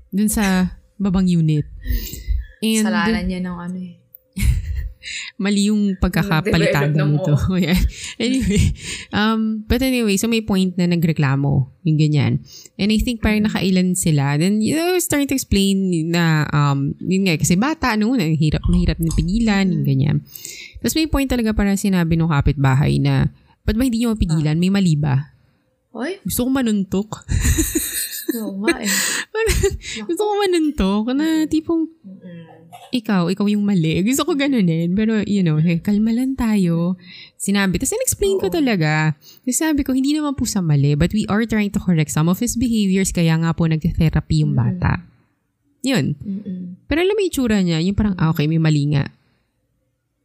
dun 0.10 0.30
sa 0.34 0.76
babang 0.98 1.30
unit. 1.30 1.70
And, 2.62 2.86
Salanan 2.86 3.26
niya 3.26 3.42
ng 3.42 3.58
ano 3.58 3.78
eh. 3.82 4.02
mali 5.42 5.74
yung 5.74 5.98
ng 6.94 7.10
nito. 7.18 7.34
Anyway, 8.22 8.64
um, 9.10 9.66
but 9.66 9.82
anyway, 9.82 10.14
so 10.14 10.30
may 10.30 10.46
point 10.46 10.78
na 10.78 10.86
nagreklamo, 10.86 11.74
yung 11.82 11.98
ganyan. 11.98 12.46
And 12.78 12.94
I 12.94 13.02
think 13.02 13.26
parang 13.26 13.50
nakailan 13.50 13.98
sila. 13.98 14.38
Then, 14.38 14.62
you 14.62 14.78
know, 14.78 14.94
starting 15.02 15.26
to 15.34 15.38
explain 15.38 16.14
na, 16.14 16.46
um, 16.54 16.94
yun 17.02 17.26
nga, 17.26 17.42
kasi 17.42 17.58
bata, 17.58 17.98
ano, 17.98 18.14
na 18.14 18.30
hirap 18.30 18.62
na 18.70 18.78
hirap 18.78 19.02
na 19.02 19.10
pigilan, 19.10 19.66
yung 19.74 19.86
ganyan. 19.86 20.16
Tapos 20.78 20.94
may 20.94 21.10
point 21.10 21.30
talaga 21.30 21.58
para 21.58 21.74
sinabi 21.74 22.14
ng 22.14 22.30
kapitbahay 22.30 23.02
na, 23.02 23.34
ba't 23.66 23.74
ba 23.74 23.82
hindi 23.82 24.06
nyo 24.06 24.14
mapigilan? 24.14 24.62
May 24.62 24.70
mali 24.70 24.94
ba? 24.94 25.34
Oy, 25.92 26.22
Gusto 26.24 26.46
ko 26.46 26.50
manuntok. 26.54 27.10
oo 28.40 28.64
nga 28.64 28.78
eh. 28.80 28.92
Gusto 30.08 30.22
ko 30.24 30.32
manuntok 30.40 31.06
na 31.16 31.46
tipong, 31.48 31.88
ikaw, 32.92 33.32
ikaw 33.32 33.48
yung 33.48 33.64
mali. 33.64 34.04
Gusto 34.04 34.28
ko 34.28 34.36
ganunin. 34.36 34.92
Pero, 34.96 35.24
you 35.24 35.44
know, 35.44 35.58
hey, 35.60 35.80
kalma 35.80 36.12
lang 36.12 36.36
tayo. 36.36 37.00
Sinabi. 37.40 37.80
Tapos, 37.80 37.96
in-explain 37.96 38.38
ko 38.38 38.52
talaga. 38.52 39.16
Tapos, 39.16 39.58
sabi 39.58 39.82
ko, 39.88 39.96
hindi 39.96 40.12
naman 40.12 40.36
po 40.36 40.44
sa 40.44 40.60
mali, 40.60 40.94
but 41.00 41.16
we 41.16 41.24
are 41.32 41.48
trying 41.48 41.72
to 41.72 41.80
correct 41.80 42.12
some 42.12 42.28
of 42.28 42.38
his 42.44 42.60
behaviors, 42.60 43.16
kaya 43.16 43.36
nga 43.40 43.56
po 43.56 43.66
nag-therapy 43.66 44.44
yung 44.44 44.54
bata. 44.54 45.04
Yun. 45.82 46.14
Mm-mm. 46.20 46.86
Pero 46.86 47.02
alam 47.02 47.16
mo 47.16 47.22
yung 47.24 47.34
tsura 47.34 47.58
niya, 47.64 47.80
yung 47.82 47.98
parang, 47.98 48.14
ah, 48.20 48.30
okay, 48.30 48.46
may 48.46 48.62
mali 48.62 48.92
nga. 48.94 49.10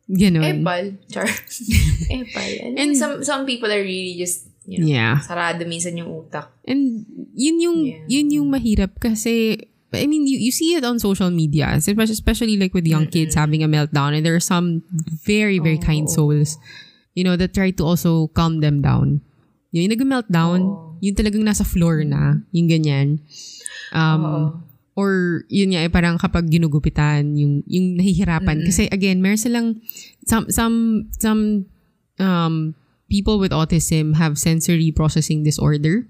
Ganon. 0.06 0.62
Epal. 0.62 0.94
Char. 1.10 1.26
Epal. 2.12 2.50
And, 2.62 2.74
And- 2.78 2.94
some 2.94 3.26
some 3.26 3.42
people 3.42 3.66
are 3.66 3.82
really 3.82 4.14
just, 4.14 4.46
you 4.66 4.82
know, 4.82 4.86
Yeah. 4.90 5.22
sarado 5.22 5.62
minsan 5.64 5.94
yung 5.96 6.10
utak. 6.10 6.50
And 6.66 7.06
yun 7.32 7.56
yung 7.62 7.78
Yeah. 7.86 8.02
yun 8.10 8.26
yung 8.34 8.48
mahirap 8.50 8.98
kasi 8.98 9.62
I 9.96 10.04
mean 10.04 10.26
you, 10.26 10.36
you 10.36 10.52
see 10.52 10.76
it 10.76 10.84
on 10.84 10.98
social 11.00 11.30
media 11.30 11.72
especially, 11.72 12.58
like 12.60 12.74
with 12.74 12.84
young 12.84 13.06
kids 13.08 13.32
having 13.38 13.64
a 13.64 13.70
meltdown 13.70 14.12
and 14.12 14.26
there 14.26 14.36
are 14.36 14.42
some 14.42 14.82
very 15.24 15.56
very 15.56 15.78
kind 15.80 16.04
souls 16.10 16.58
you 17.16 17.24
know 17.24 17.32
that 17.38 17.56
try 17.56 17.72
to 17.72 17.80
also 17.86 18.28
calm 18.36 18.60
them 18.60 18.84
down. 18.84 19.24
Yung 19.72 19.88
nag-meltdown, 19.92 20.60
Oo. 20.62 20.96
yung 21.00 21.16
talagang 21.16 21.44
nasa 21.44 21.60
floor 21.64 22.00
na, 22.04 22.40
yung 22.52 22.64
ganyan. 22.68 23.20
Um, 23.92 24.20
Oo. 24.24 24.44
or 24.96 25.10
yun 25.52 25.72
nga, 25.76 25.84
eh, 25.84 25.92
parang 25.92 26.16
kapag 26.16 26.48
ginugupitan, 26.48 27.36
yung, 27.36 27.60
yung 27.68 28.00
nahihirapan. 28.00 28.64
Kasi 28.64 28.88
again, 28.88 29.20
meron 29.20 29.36
silang, 29.36 29.80
some, 30.24 30.48
some, 30.48 31.08
some, 31.20 31.68
um, 32.16 32.72
people 33.06 33.38
with 33.38 33.54
autism 33.54 34.18
have 34.18 34.38
sensory 34.38 34.90
processing 34.90 35.42
disorder. 35.42 36.06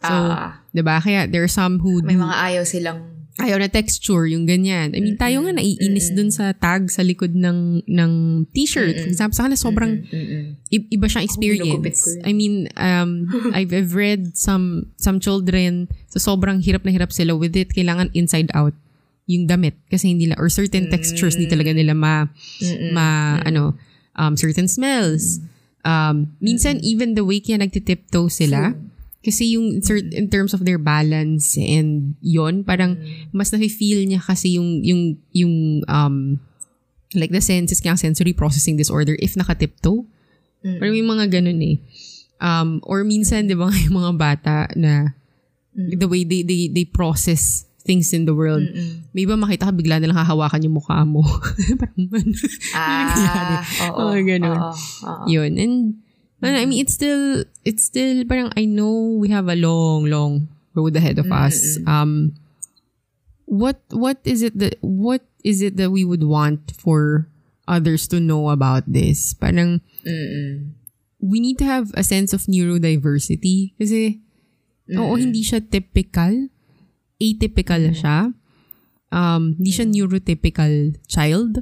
So, 0.00 0.10
Ah. 0.10 0.64
'di 0.72 0.82
ba? 0.82 0.98
Kaya 0.98 1.28
there 1.28 1.44
are 1.44 1.50
some 1.50 1.78
who 1.84 2.00
May 2.00 2.16
do, 2.16 2.24
mga 2.24 2.36
ayaw 2.40 2.64
silang 2.64 3.20
ayaw 3.40 3.56
na 3.56 3.72
texture, 3.72 4.28
yung 4.28 4.44
ganyan. 4.44 4.92
I 4.92 5.00
mean, 5.00 5.16
tayo 5.16 5.40
nga 5.40 5.56
naiinis 5.56 6.12
dun 6.12 6.28
sa 6.28 6.52
tag 6.52 6.92
sa 6.92 7.00
likod 7.00 7.32
ng 7.32 7.80
ng 7.88 8.12
t-shirt. 8.52 9.00
For 9.00 9.08
example, 9.08 9.32
sa 9.32 9.48
kanila 9.48 9.56
sobrang 9.56 9.92
Mm-mm. 10.04 10.60
iba 10.68 11.06
siyang 11.08 11.24
experience. 11.24 12.04
I 12.20 12.36
mean, 12.36 12.68
um, 12.76 13.32
I've, 13.56 13.72
I've 13.72 13.96
read 13.96 14.36
some 14.36 14.92
some 15.00 15.24
children 15.24 15.88
so 16.12 16.20
sobrang 16.20 16.60
hirap 16.60 16.84
na 16.84 16.92
hirap 16.92 17.16
sila 17.16 17.32
with 17.32 17.56
it. 17.56 17.72
Kailangan 17.72 18.12
inside 18.12 18.52
out 18.52 18.76
yung 19.24 19.46
damit 19.48 19.78
kasi 19.88 20.10
hindi 20.12 20.26
nila 20.28 20.36
or 20.36 20.50
certain 20.52 20.90
textures 20.90 21.38
hindi 21.38 21.46
talaga 21.48 21.70
nila 21.70 21.94
ma 21.94 22.26
ma 22.92 23.38
ano 23.46 23.72
um 24.20 24.36
certain 24.36 24.68
smells. 24.68 25.40
Um 25.84 26.36
minsan 26.42 26.78
even 26.84 27.16
the 27.16 27.24
way 27.24 27.40
kaya 27.40 27.60
nagtitiptoe 27.60 28.28
sila 28.28 28.76
kasi 29.20 29.52
yung 29.56 29.80
in 30.16 30.26
terms 30.32 30.56
of 30.56 30.64
their 30.64 30.80
balance 30.80 31.56
and 31.60 32.16
yon 32.24 32.64
parang 32.64 32.96
mas 33.36 33.52
nafe-feel 33.52 34.08
niya 34.08 34.20
kasi 34.20 34.56
yung 34.56 34.80
yung 34.80 35.20
yung 35.36 35.54
um 35.88 36.40
like 37.14 37.32
the 37.32 37.42
senses 37.42 37.80
kaya 37.80 37.98
sensory 37.98 38.32
processing 38.32 38.76
disorder 38.76 39.16
if 39.18 39.34
nakatiptoe. 39.34 40.06
Parang 40.60 40.94
may 40.94 41.04
mga 41.04 41.40
ganun 41.40 41.60
eh. 41.64 41.76
Um, 42.40 42.80
or 42.84 43.04
minsan, 43.04 43.48
di 43.48 43.56
ba, 43.56 43.68
yung 43.84 43.96
mga 44.00 44.12
bata 44.16 44.56
na 44.76 45.16
the 45.74 46.06
way 46.06 46.24
they, 46.26 46.42
they, 46.42 46.68
they 46.68 46.84
process 46.84 47.64
things 47.84 48.12
in 48.12 48.28
the 48.28 48.34
world. 48.36 48.64
May 49.16 49.24
iba 49.24 49.36
makita 49.40 49.68
ka 49.68 49.74
bigla 49.74 50.00
na 50.00 50.12
lang 50.12 50.20
hahawakan 50.20 50.64
yung 50.64 50.76
mukha 50.76 51.02
mo. 51.04 51.24
parang 51.80 52.06
ano. 52.12 52.36
Ah, 52.76 53.64
oo. 53.90 54.12
Mga 54.12 54.22
ganun. 54.36 54.58
Oo. 54.60 54.74
oo. 55.08 55.24
Yun. 55.26 55.52
And, 55.56 55.76
ano, 56.44 56.56
I 56.60 56.64
mean, 56.68 56.80
it's 56.84 56.94
still, 56.94 57.44
it's 57.64 57.84
still, 57.84 58.24
parang 58.24 58.52
I 58.56 58.64
know 58.64 59.16
we 59.16 59.28
have 59.32 59.48
a 59.48 59.56
long, 59.56 60.06
long 60.06 60.48
road 60.74 60.96
ahead 60.96 61.18
of 61.18 61.32
us. 61.32 61.78
Um, 61.86 62.36
what, 63.44 63.80
what 63.90 64.20
is 64.24 64.42
it 64.42 64.56
that, 64.58 64.76
what 64.80 65.24
is 65.44 65.62
it 65.62 65.76
that 65.76 65.90
we 65.90 66.04
would 66.04 66.24
want 66.24 66.72
for 66.76 67.28
others 67.66 68.06
to 68.08 68.20
know 68.20 68.50
about 68.50 68.84
this? 68.86 69.34
Parang, 69.34 69.80
Mm-mm. 70.06 70.72
we 71.20 71.40
need 71.40 71.58
to 71.58 71.64
have 71.64 71.92
a 71.94 72.04
sense 72.04 72.32
of 72.32 72.44
neurodiversity. 72.44 73.72
Kasi, 73.76 74.20
oo, 74.96 75.16
hindi 75.16 75.42
siya 75.44 75.60
typical. 75.64 76.48
Atypical 77.20 77.92
siya. 77.92 78.32
Um, 79.12 79.60
hindi 79.60 79.70
siya 79.70 79.86
neurotypical 79.86 80.96
child. 81.06 81.60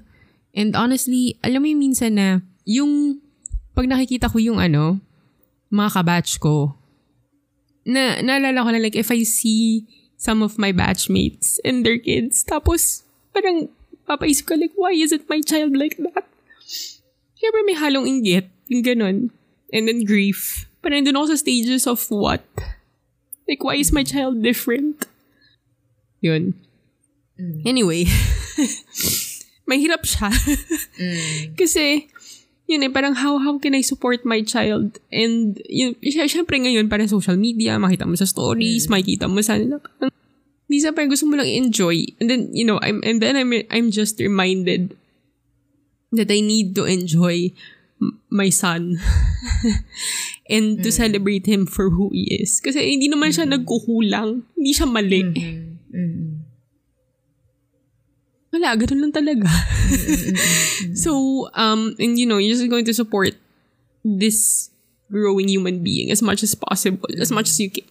And 0.55 0.79
honestly, 0.79 1.37
alam 1.43 1.65
mo 1.65 1.67
yung 1.69 1.83
minsan 1.83 2.15
na, 2.17 2.41
yung, 2.65 3.21
pag 3.75 3.91
nakikita 3.91 4.31
ko 4.31 4.39
yung 4.39 4.63
ano, 4.63 5.03
mga 5.69 5.91
kabatch 6.01 6.39
ko, 6.41 6.79
na, 7.89 8.21
naalala 8.23 8.65
ko 8.65 8.71
na 8.73 8.81
like, 8.81 8.97
if 8.97 9.11
I 9.11 9.25
see 9.25 9.89
some 10.21 10.45
of 10.45 10.61
my 10.61 10.73
batchmates 10.73 11.59
and 11.65 11.83
their 11.83 11.99
kids, 11.99 12.45
tapos, 12.45 13.03
parang, 13.33 13.73
papaisip 14.09 14.49
ka 14.49 14.55
like, 14.57 14.73
why 14.77 14.97
isn't 14.97 15.29
my 15.29 15.41
child 15.45 15.77
like 15.77 15.97
that? 16.01 16.25
Siyempre 17.39 17.61
may 17.69 17.77
halong 17.77 18.09
inggit, 18.09 18.49
yung 18.69 18.83
ganun. 18.83 19.17
And 19.73 19.85
then 19.85 20.09
grief. 20.09 20.65
Parang 20.81 21.05
doon 21.05 21.17
ako 21.17 21.37
sa 21.37 21.41
stages 21.45 21.85
of 21.85 22.01
what? 22.09 22.43
Like, 23.45 23.61
why 23.65 23.77
is 23.77 23.93
my 23.93 24.05
child 24.05 24.41
different? 24.41 25.09
Yun. 26.21 26.55
Anyway. 27.65 28.05
mahirap 29.69 30.03
siya. 30.09 30.33
Kasi, 31.55 32.09
yun 32.65 32.83
eh, 32.83 32.91
parang 32.91 33.13
how, 33.21 33.37
how 33.37 33.61
can 33.61 33.77
I 33.77 33.85
support 33.85 34.25
my 34.25 34.41
child? 34.41 34.97
And, 35.13 35.61
yun, 35.69 35.95
sy- 36.01 36.33
syempre 36.33 36.57
ngayon, 36.57 36.89
parang 36.89 37.07
social 37.07 37.37
media, 37.37 37.77
makita 37.77 38.09
mo 38.09 38.17
sa 38.17 38.25
stories, 38.25 38.89
makikita 38.89 39.29
mo 39.29 39.45
sa, 39.45 39.61
parang, 40.01 40.17
minsan 40.73 40.97
parang 40.97 41.13
gusto 41.13 41.29
mo 41.29 41.37
lang 41.37 41.47
enjoy. 41.47 42.09
And 42.19 42.33
then, 42.33 42.49
you 42.57 42.65
know, 42.65 42.81
I'm, 42.81 43.05
and 43.05 43.21
then 43.21 43.37
I'm, 43.37 43.53
I'm 43.69 43.93
just 43.93 44.17
reminded 44.19 44.97
that 46.17 46.33
I 46.33 46.41
need 46.41 46.73
to 46.81 46.89
enjoy 46.89 47.53
m- 48.01 48.17
my 48.33 48.49
son 48.49 48.97
and 50.49 50.81
to 50.81 50.89
celebrate 50.89 51.45
him 51.45 51.69
for 51.69 51.93
who 51.93 52.09
he 52.17 52.41
is. 52.41 52.65
Kasi 52.65 52.81
hindi 52.89 53.13
naman 53.13 53.37
siya 53.37 53.45
nagkukulang. 53.45 54.49
Hindi 54.57 54.73
siya 54.73 54.89
mali. 54.89 55.21
Mm-mm. 55.99 56.47
Wala, 58.49 58.73
ganun 58.81 59.05
lang 59.05 59.13
talaga. 59.13 59.45
so, 61.05 61.13
um, 61.53 61.93
and 62.01 62.17
you 62.17 62.25
know, 62.25 62.41
you're 62.41 62.57
just 62.57 62.65
going 62.71 62.87
to 62.89 62.97
support 62.97 63.37
this 64.01 64.71
growing 65.13 65.49
human 65.53 65.85
being 65.85 66.09
as 66.09 66.25
much 66.25 66.41
as 66.43 66.57
possible, 66.57 67.09
as 67.21 67.29
much 67.29 67.49
as 67.53 67.61
you 67.61 67.69
can. 67.69 67.85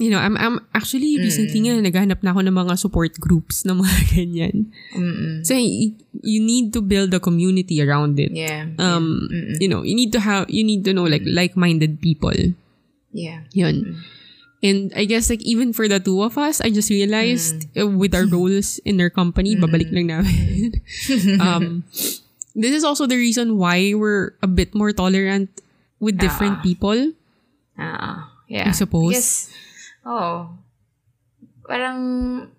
You 0.00 0.08
know, 0.08 0.16
I'm, 0.16 0.32
I'm 0.40 0.64
actually 0.72 1.20
recently 1.20 1.60
nga 1.60 1.76
naghanap 1.76 2.24
na 2.24 2.32
ako 2.32 2.40
ng 2.48 2.56
mga 2.56 2.74
support 2.80 3.12
groups 3.20 3.68
na 3.68 3.76
mga 3.76 3.96
ganyan. 4.16 4.72
Mm-mm. 4.96 5.44
So, 5.44 5.52
you 5.58 6.40
need 6.40 6.72
to 6.72 6.80
build 6.80 7.12
a 7.12 7.20
community 7.20 7.84
around 7.84 8.16
it. 8.16 8.32
Yeah. 8.32 8.72
Um, 8.80 9.28
you 9.60 9.68
know, 9.68 9.84
you 9.84 9.92
need 9.92 10.14
to 10.16 10.20
have, 10.24 10.48
you 10.48 10.64
need 10.64 10.88
to 10.88 10.96
know 10.96 11.04
like 11.04 11.26
like-minded 11.26 12.00
people. 12.00 12.32
yeah. 13.12 13.44
Yun. 13.52 14.00
And 14.62 14.92
I 14.94 15.08
guess 15.08 15.30
like 15.30 15.40
even 15.42 15.72
for 15.72 15.88
the 15.88 16.00
two 16.00 16.20
of 16.22 16.36
us, 16.36 16.60
I 16.60 16.68
just 16.68 16.90
realized 16.90 17.66
uh, 17.78 17.88
with 17.88 18.14
our 18.14 18.26
roles 18.30 18.78
in 18.84 19.00
our 19.00 19.08
company, 19.08 19.56
babalik 19.56 19.88
lang 19.88 20.12
namin. 20.12 20.76
um, 21.40 21.84
this 22.54 22.72
is 22.76 22.84
also 22.84 23.06
the 23.06 23.16
reason 23.16 23.56
why 23.56 23.94
we're 23.94 24.36
a 24.42 24.46
bit 24.46 24.74
more 24.74 24.92
tolerant 24.92 25.48
with 25.98 26.18
different 26.18 26.62
people. 26.62 27.12
Ah, 27.78 28.32
yeah. 28.48 28.68
I 28.68 28.72
suppose. 28.72 29.12
Yes. 29.12 29.28
Oh. 30.04 30.52
Parang, 31.64 32.50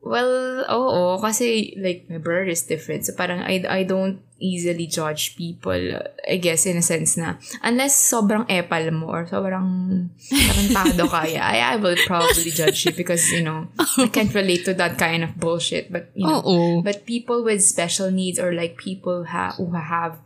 well, 0.00 0.64
oo, 0.64 1.20
kasi 1.20 1.76
like 1.76 2.08
my 2.08 2.16
brother 2.16 2.48
is 2.48 2.64
different. 2.64 3.04
So 3.04 3.12
parang 3.12 3.44
I, 3.44 3.64
I 3.68 3.82
don't 3.84 4.24
easily 4.40 4.88
judge 4.88 5.36
people, 5.36 6.00
I 6.24 6.36
guess 6.40 6.64
in 6.64 6.78
a 6.78 6.82
sense 6.82 7.20
na, 7.20 7.36
unless 7.62 7.92
sobrang 7.92 8.48
epal 8.48 8.88
mo 8.90 9.12
or 9.12 9.28
sobrang 9.28 10.08
tarantado 10.32 11.04
ka, 11.12 11.28
yeah, 11.28 11.44
I, 11.44 11.74
I 11.74 11.76
will 11.76 11.96
probably 12.06 12.50
judge 12.50 12.86
you 12.86 12.92
because, 12.92 13.30
you 13.30 13.44
know, 13.44 13.68
I 13.98 14.08
can't 14.12 14.32
relate 14.32 14.64
to 14.64 14.74
that 14.80 14.96
kind 14.96 15.22
of 15.22 15.36
bullshit. 15.36 15.92
But, 15.92 16.10
you 16.14 16.26
know, 16.26 16.40
Oo. 16.40 16.82
but 16.82 17.04
people 17.04 17.44
with 17.44 17.62
special 17.62 18.10
needs 18.10 18.40
or 18.40 18.52
like 18.56 18.78
people 18.80 19.24
ha- 19.24 19.54
who 19.60 19.72
have 19.76 20.16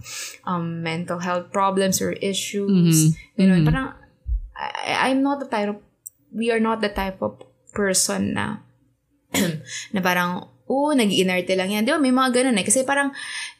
um, 0.46 0.82
mental 0.82 1.18
health 1.18 1.50
problems 1.52 2.00
or 2.00 2.12
issues, 2.12 3.18
you 3.34 3.50
know, 3.50 3.58
parang 3.68 3.94
I, 4.54 5.10
I'm 5.10 5.22
not 5.22 5.40
the 5.40 5.50
type 5.50 5.68
of, 5.68 5.76
we 6.32 6.52
are 6.52 6.60
not 6.60 6.80
the 6.80 6.88
type 6.88 7.20
of 7.20 7.42
person 7.74 8.34
na, 8.34 8.62
na 9.94 10.00
parang, 10.00 10.48
oh, 10.64 10.94
nag-inerte 10.96 11.52
lang 11.58 11.70
yan. 11.74 11.84
Di 11.84 11.92
ba, 11.92 12.00
may 12.00 12.14
mga 12.14 12.40
ganun 12.40 12.56
eh. 12.56 12.64
Kasi 12.64 12.86
parang, 12.88 13.12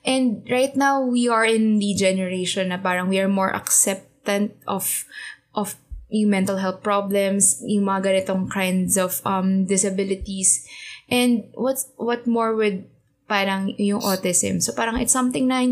and 0.07 0.41
right 0.49 0.73
now, 0.79 1.03
we 1.05 1.29
are 1.29 1.45
in 1.45 1.77
the 1.79 1.93
generation 1.93 2.73
na 2.73 2.81
parang 2.81 3.13
we 3.13 3.21
are 3.21 3.29
more 3.29 3.53
acceptant 3.53 4.57
of, 4.65 5.05
of 5.53 5.77
yung 6.15 6.31
mental 6.31 6.63
health 6.63 6.81
problems, 6.81 7.59
yung 7.67 7.91
mga 7.91 8.07
ganitong 8.07 8.47
kinds 8.47 8.95
of 8.95 9.19
um 9.27 9.67
disabilities. 9.67 10.63
And 11.11 11.51
what's 11.59 11.91
what 11.99 12.23
more 12.31 12.55
with 12.55 12.87
parang 13.27 13.75
yung 13.83 13.99
autism. 13.99 14.63
So 14.63 14.71
parang 14.73 15.03
it's 15.03 15.11
something 15.13 15.51
na 15.51 15.67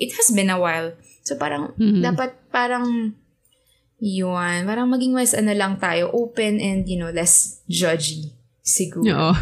it 0.00 0.10
has 0.16 0.32
been 0.32 0.48
a 0.48 0.56
while. 0.56 0.96
So 1.22 1.36
parang 1.36 1.76
Mhm. 1.76 2.00
dapat 2.00 2.32
parang 2.48 3.12
yun, 4.02 4.58
parang 4.66 4.88
maging 4.90 5.12
mas 5.14 5.36
ano 5.36 5.52
lang 5.54 5.78
tayo, 5.78 6.10
open 6.10 6.58
and 6.58 6.88
you 6.88 6.96
know, 6.98 7.12
less 7.12 7.62
judgy 7.68 8.32
siguro. 8.72 9.04
Oo. 9.12 9.32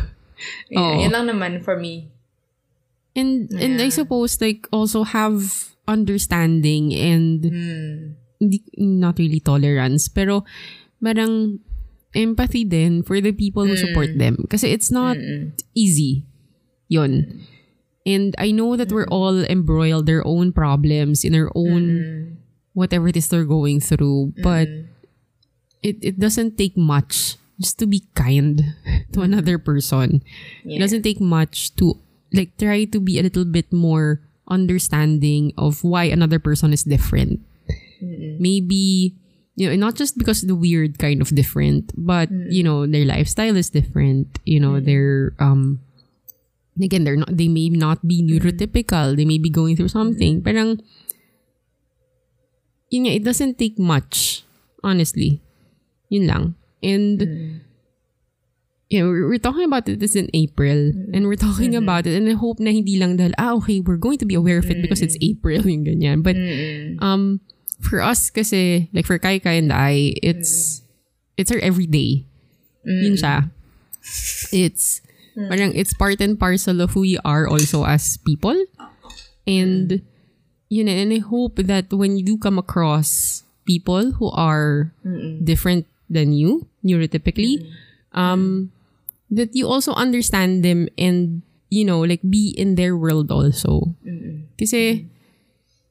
Yeah, 0.71 0.81
Oo. 0.81 1.01
Yun 1.07 1.13
lang 1.15 1.27
naman 1.31 1.53
for 1.63 1.79
me. 1.79 2.11
And 3.15 3.51
and 3.55 3.79
I 3.79 3.91
Yeah. 3.91 4.03
suppose 4.03 4.39
like 4.41 4.67
also 4.71 5.03
have 5.03 5.71
understanding 5.87 6.95
and 6.95 7.43
Hmm. 7.45 7.99
hindi, 8.41 8.63
not 8.79 9.19
really 9.19 9.43
tolerance, 9.43 10.07
pero 10.09 10.47
parang 11.03 11.59
empathy 12.15 12.65
din 12.65 13.03
for 13.03 13.21
the 13.21 13.31
people 13.35 13.67
who 13.67 13.77
support 13.77 14.15
them. 14.17 14.47
Kasi 14.49 14.71
it's 14.71 14.91
not 14.91 15.19
Mm-mm. 15.19 15.55
easy. 15.75 16.27
Yun. 16.89 17.43
And 18.07 18.33
I 18.41 18.51
know 18.51 18.75
that 18.81 18.91
we're 18.91 19.11
all 19.13 19.45
embroiled 19.45 20.07
their 20.07 20.25
own 20.27 20.51
problems 20.51 21.23
in 21.23 21.37
our 21.37 21.53
own 21.53 21.83
Mm. 21.85 22.41
whatever 22.73 23.11
it 23.13 23.19
is 23.19 23.29
they're 23.29 23.45
going 23.47 23.79
through. 23.83 24.33
But 24.41 24.71
it, 25.83 25.99
it 26.01 26.17
doesn't 26.19 26.57
take 26.57 26.79
much 26.79 27.37
just 27.61 27.79
to 27.79 27.87
be 27.87 28.09
kind 28.17 28.75
to 29.13 29.21
another 29.21 29.59
person. 29.59 30.25
It 30.65 30.81
doesn't 30.81 31.05
take 31.05 31.21
much 31.21 31.77
to 31.77 32.01
like 32.33 32.57
try 32.57 32.85
to 32.89 32.99
be 32.99 33.21
a 33.21 33.23
little 33.23 33.45
bit 33.45 33.73
more 33.73 34.25
understanding 34.49 35.53
of 35.59 35.85
why 35.85 36.05
another 36.05 36.39
person 36.41 36.73
is 36.73 36.83
different. 36.83 37.41
Maybe 38.01 39.15
you 39.61 39.69
know, 39.69 39.77
not 39.77 39.95
just 39.95 40.17
because 40.17 40.41
the 40.43 40.57
weird 40.57 40.99
kind 40.99 41.21
of 41.21 41.29
different, 41.37 41.93
but 41.93 42.33
you 42.49 42.63
know, 42.65 42.87
their 42.87 43.05
lifestyle 43.05 43.57
is 43.57 43.69
different. 43.69 44.41
You 44.49 44.59
know, 44.59 44.81
their 44.81 45.37
um 45.39 45.81
again, 46.81 47.05
they're 47.05 47.21
not 47.21 47.37
they 47.37 47.49
may 47.49 47.69
not 47.69 48.07
be 48.09 48.25
neurotypical. 48.25 49.17
They 49.17 49.29
may 49.29 49.39
be 49.39 49.51
going 49.51 49.77
through 49.77 49.93
something. 49.93 50.41
Parang 50.41 50.81
yun 52.89 53.07
nga, 53.07 53.15
it 53.15 53.25
doesn't 53.25 53.59
take 53.59 53.79
much, 53.79 54.43
honestly. 54.83 55.41
Yun 56.09 56.27
lang. 56.27 56.45
And 56.83 57.61
yeah, 58.91 59.03
we're, 59.07 59.29
we're 59.29 59.39
talking 59.39 59.65
about 59.65 59.89
it 59.89 60.01
this 60.01 60.17
in 60.17 60.29
April. 60.35 60.93
And 61.15 61.27
we're 61.27 61.39
talking 61.39 61.75
about 61.75 62.07
it 62.07 62.17
and 62.17 62.29
I 62.29 62.35
hope 62.35 62.59
na 62.59 62.71
hindi 62.71 62.99
lang 62.99 63.17
dahil, 63.17 63.33
ah, 63.39 63.55
okay, 63.63 63.81
we're 63.81 64.03
going 64.03 64.19
to 64.19 64.27
be 64.27 64.35
aware 64.35 64.59
of 64.59 64.69
it 64.69 64.83
because 64.83 65.01
it's 65.01 65.17
April, 65.23 65.63
yung 65.71 65.87
ganyan. 65.87 66.23
But, 66.27 66.37
um, 67.01 67.41
for 67.81 68.03
us 68.03 68.29
kasi, 68.29 68.91
like 68.93 69.07
for 69.07 69.19
Kai 69.19 69.39
Kai 69.39 69.63
and 69.63 69.73
I, 69.73 70.19
it's, 70.23 70.83
it's 71.39 71.51
our 71.51 71.63
everyday. 71.63 72.27
Yun 72.85 73.15
siya. 73.15 73.51
It's, 74.53 75.01
parang 75.37 75.73
it's 75.77 75.95
part 75.95 76.21
and 76.21 76.39
parcel 76.39 76.81
of 76.81 76.91
who 76.93 77.01
we 77.07 77.19
are 77.25 77.47
also 77.47 77.87
as 77.87 78.19
people. 78.27 78.59
And, 79.47 80.03
yun, 80.69 80.89
and 80.89 81.13
I 81.13 81.23
hope 81.23 81.57
that 81.63 81.93
when 81.93 82.19
you 82.19 82.25
do 82.25 82.39
come 82.39 82.59
across 82.59 83.45
people 83.65 84.19
who 84.19 84.31
are 84.35 84.93
different 85.45 85.87
than 86.11 86.33
you, 86.33 86.67
neurotypically, 86.85 87.67
um, 88.13 88.71
that 89.31 89.55
you 89.55 89.69
also 89.69 89.93
understand 89.95 90.65
them 90.65 90.89
and, 90.99 91.43
you 91.71 91.85
know, 91.85 92.01
like 92.01 92.21
be 92.27 92.51
in 92.57 92.75
their 92.75 92.97
world 92.97 93.31
also. 93.31 93.95
Kasi, 94.59 95.07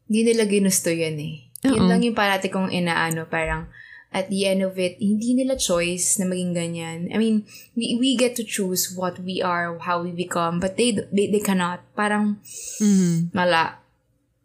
Hindi 0.09 0.33
nila 0.33 0.49
ginusto 0.49 0.89
yun 0.89 1.17
eh. 1.21 1.35
Oo. 1.69 1.75
Yun 1.77 1.85
lang 1.85 2.01
yung 2.01 2.17
parati 2.17 2.49
kong 2.49 2.73
inaano, 2.73 3.29
parang 3.29 3.69
at 4.09 4.25
the 4.33 4.49
end 4.49 4.65
of 4.65 4.73
it, 4.81 4.97
hindi 4.97 5.37
nila 5.37 5.53
choice 5.53 6.17
na 6.17 6.25
maging 6.25 6.57
ganyan. 6.57 7.13
I 7.13 7.17
mean, 7.21 7.45
we, 7.77 7.93
we 8.01 8.17
get 8.17 8.33
to 8.41 8.43
choose 8.43 8.89
what 8.97 9.21
we 9.21 9.37
are, 9.45 9.77
how 9.77 10.01
we 10.01 10.09
become, 10.09 10.57
but 10.57 10.81
they 10.81 10.97
they, 11.13 11.29
they 11.29 11.39
cannot. 11.39 11.85
Parang, 11.93 12.41
mala. 13.33 13.77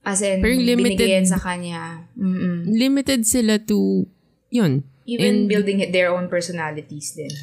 As 0.05 0.21
in, 0.21 0.45
limited- 0.45 1.01
binigay 1.01 1.17
yan 1.17 1.25
sa 1.25 1.41
kanya. 1.41 2.05
Mm-mm. 2.13 2.69
limited 2.69 3.25
sila 3.25 3.57
to, 3.65 4.05
yun. 4.53 4.85
Even 5.05 5.49
building 5.49 5.85
their 5.93 6.09
own 6.09 6.29
personalities 6.29 7.13
din. 7.13 7.35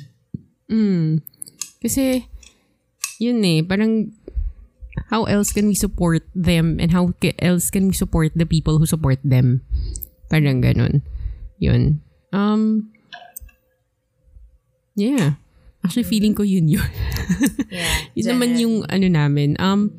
Mm. 0.70 1.22
Kasi, 1.82 2.26
yun 3.22 3.44
eh, 3.46 3.62
parang, 3.62 4.14
how 5.10 5.26
else 5.26 5.52
can 5.52 5.68
we 5.68 5.76
support 5.76 6.24
them 6.34 6.80
and 6.80 6.92
how 6.92 7.14
else 7.40 7.70
can 7.70 7.88
we 7.88 7.94
support 7.94 8.32
the 8.36 8.46
people 8.46 8.80
who 8.80 8.86
support 8.86 9.20
them? 9.24 9.62
Parang 10.32 10.64
ganun. 10.64 11.04
Yun. 11.60 12.02
Um, 12.34 12.90
yeah. 14.96 15.38
Actually, 15.84 16.08
feeling 16.08 16.34
ko 16.34 16.44
yun 16.44 16.68
yun. 16.68 16.86
Yeah. 17.72 18.04
Yun 18.20 18.28
naman 18.36 18.60
yung 18.60 18.76
ano 18.92 19.08
namin. 19.08 19.56
Um, 19.56 19.96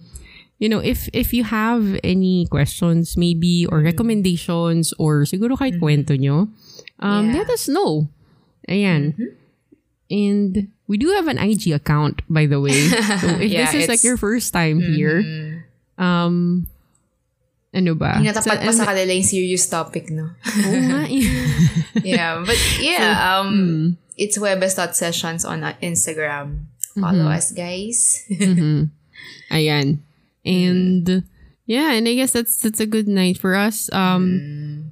you 0.60 0.68
know, 0.68 0.78
if 0.78 1.08
if 1.16 1.32
you 1.32 1.40
have 1.42 1.96
any 2.04 2.44
questions 2.52 3.16
maybe 3.16 3.64
or 3.64 3.80
recommendations 3.80 4.92
or 5.00 5.24
siguro 5.24 5.56
kahit 5.56 5.80
kwento 5.80 6.12
nyo, 6.20 6.52
um, 7.02 7.34
Yeah. 7.34 7.42
let 7.42 7.50
us 7.50 7.66
know. 7.66 8.06
Ayan. 8.70 9.18
And 10.06 10.68
we 10.86 10.96
do 10.96 11.08
have 11.18 11.26
an 11.26 11.38
IG 11.40 11.72
account, 11.74 12.22
by 12.30 12.46
the 12.46 12.60
way. 12.60 12.78
So 13.20 13.28
if 13.42 13.50
Yeah, 13.50 13.66
this 13.66 13.84
is 13.84 13.88
like 13.90 14.04
your 14.06 14.16
first 14.16 14.52
time 14.54 14.78
here, 14.78 15.66
um, 15.98 16.68
ano 17.72 17.96
ba? 17.96 18.20
Hinatapat 18.20 18.60
pa 18.60 18.70
So, 18.70 18.84
sa 18.84 18.92
kanila 18.92 19.10
yung 19.16 19.24
serious 19.26 19.64
topic, 19.66 20.12
no? 20.12 20.36
Oo 20.46 20.78
nga 20.92 21.08
eh. 21.10 21.24
yeah, 22.04 22.38
but 22.44 22.60
yeah, 22.84 23.16
um, 23.40 23.96
it's 24.20 24.36
webes.sessions 24.36 25.42
on 25.48 25.64
uh, 25.64 25.72
Instagram. 25.80 26.68
Follow 26.92 27.24
us, 27.32 27.56
guys. 27.56 28.28
Ayan. 29.48 30.04
And 30.44 31.24
yeah, 31.64 31.96
and 31.96 32.04
I 32.04 32.12
guess 32.20 32.36
that's 32.36 32.60
that's 32.60 32.84
a 32.84 32.86
good 32.86 33.08
night 33.08 33.40
for 33.40 33.56
us. 33.56 33.88
Um, 33.96 34.91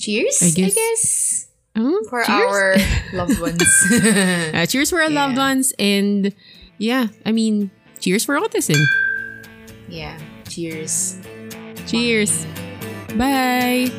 Cheers, 0.00 0.42
I 0.42 0.46
I 0.46 0.50
guess- 0.50 0.74
guess, 0.74 1.46
oh, 1.76 2.02
for 2.08 2.24
cheers. 2.24 2.50
our 2.50 2.76
loved 3.12 3.38
ones. 3.40 3.62
Uh, 4.54 4.66
cheers 4.66 4.90
for 4.90 5.00
our 5.00 5.10
loved 5.10 5.36
ones. 5.36 5.72
And 5.78 6.34
yeah, 6.78 7.08
I 7.26 7.32
mean, 7.32 7.70
cheers 8.00 8.24
for 8.24 8.34
autism. 8.40 8.82
yeah, 9.88 10.18
cheers. 10.48 11.18
Cheers. 11.86 12.46
Bye. 13.16 13.90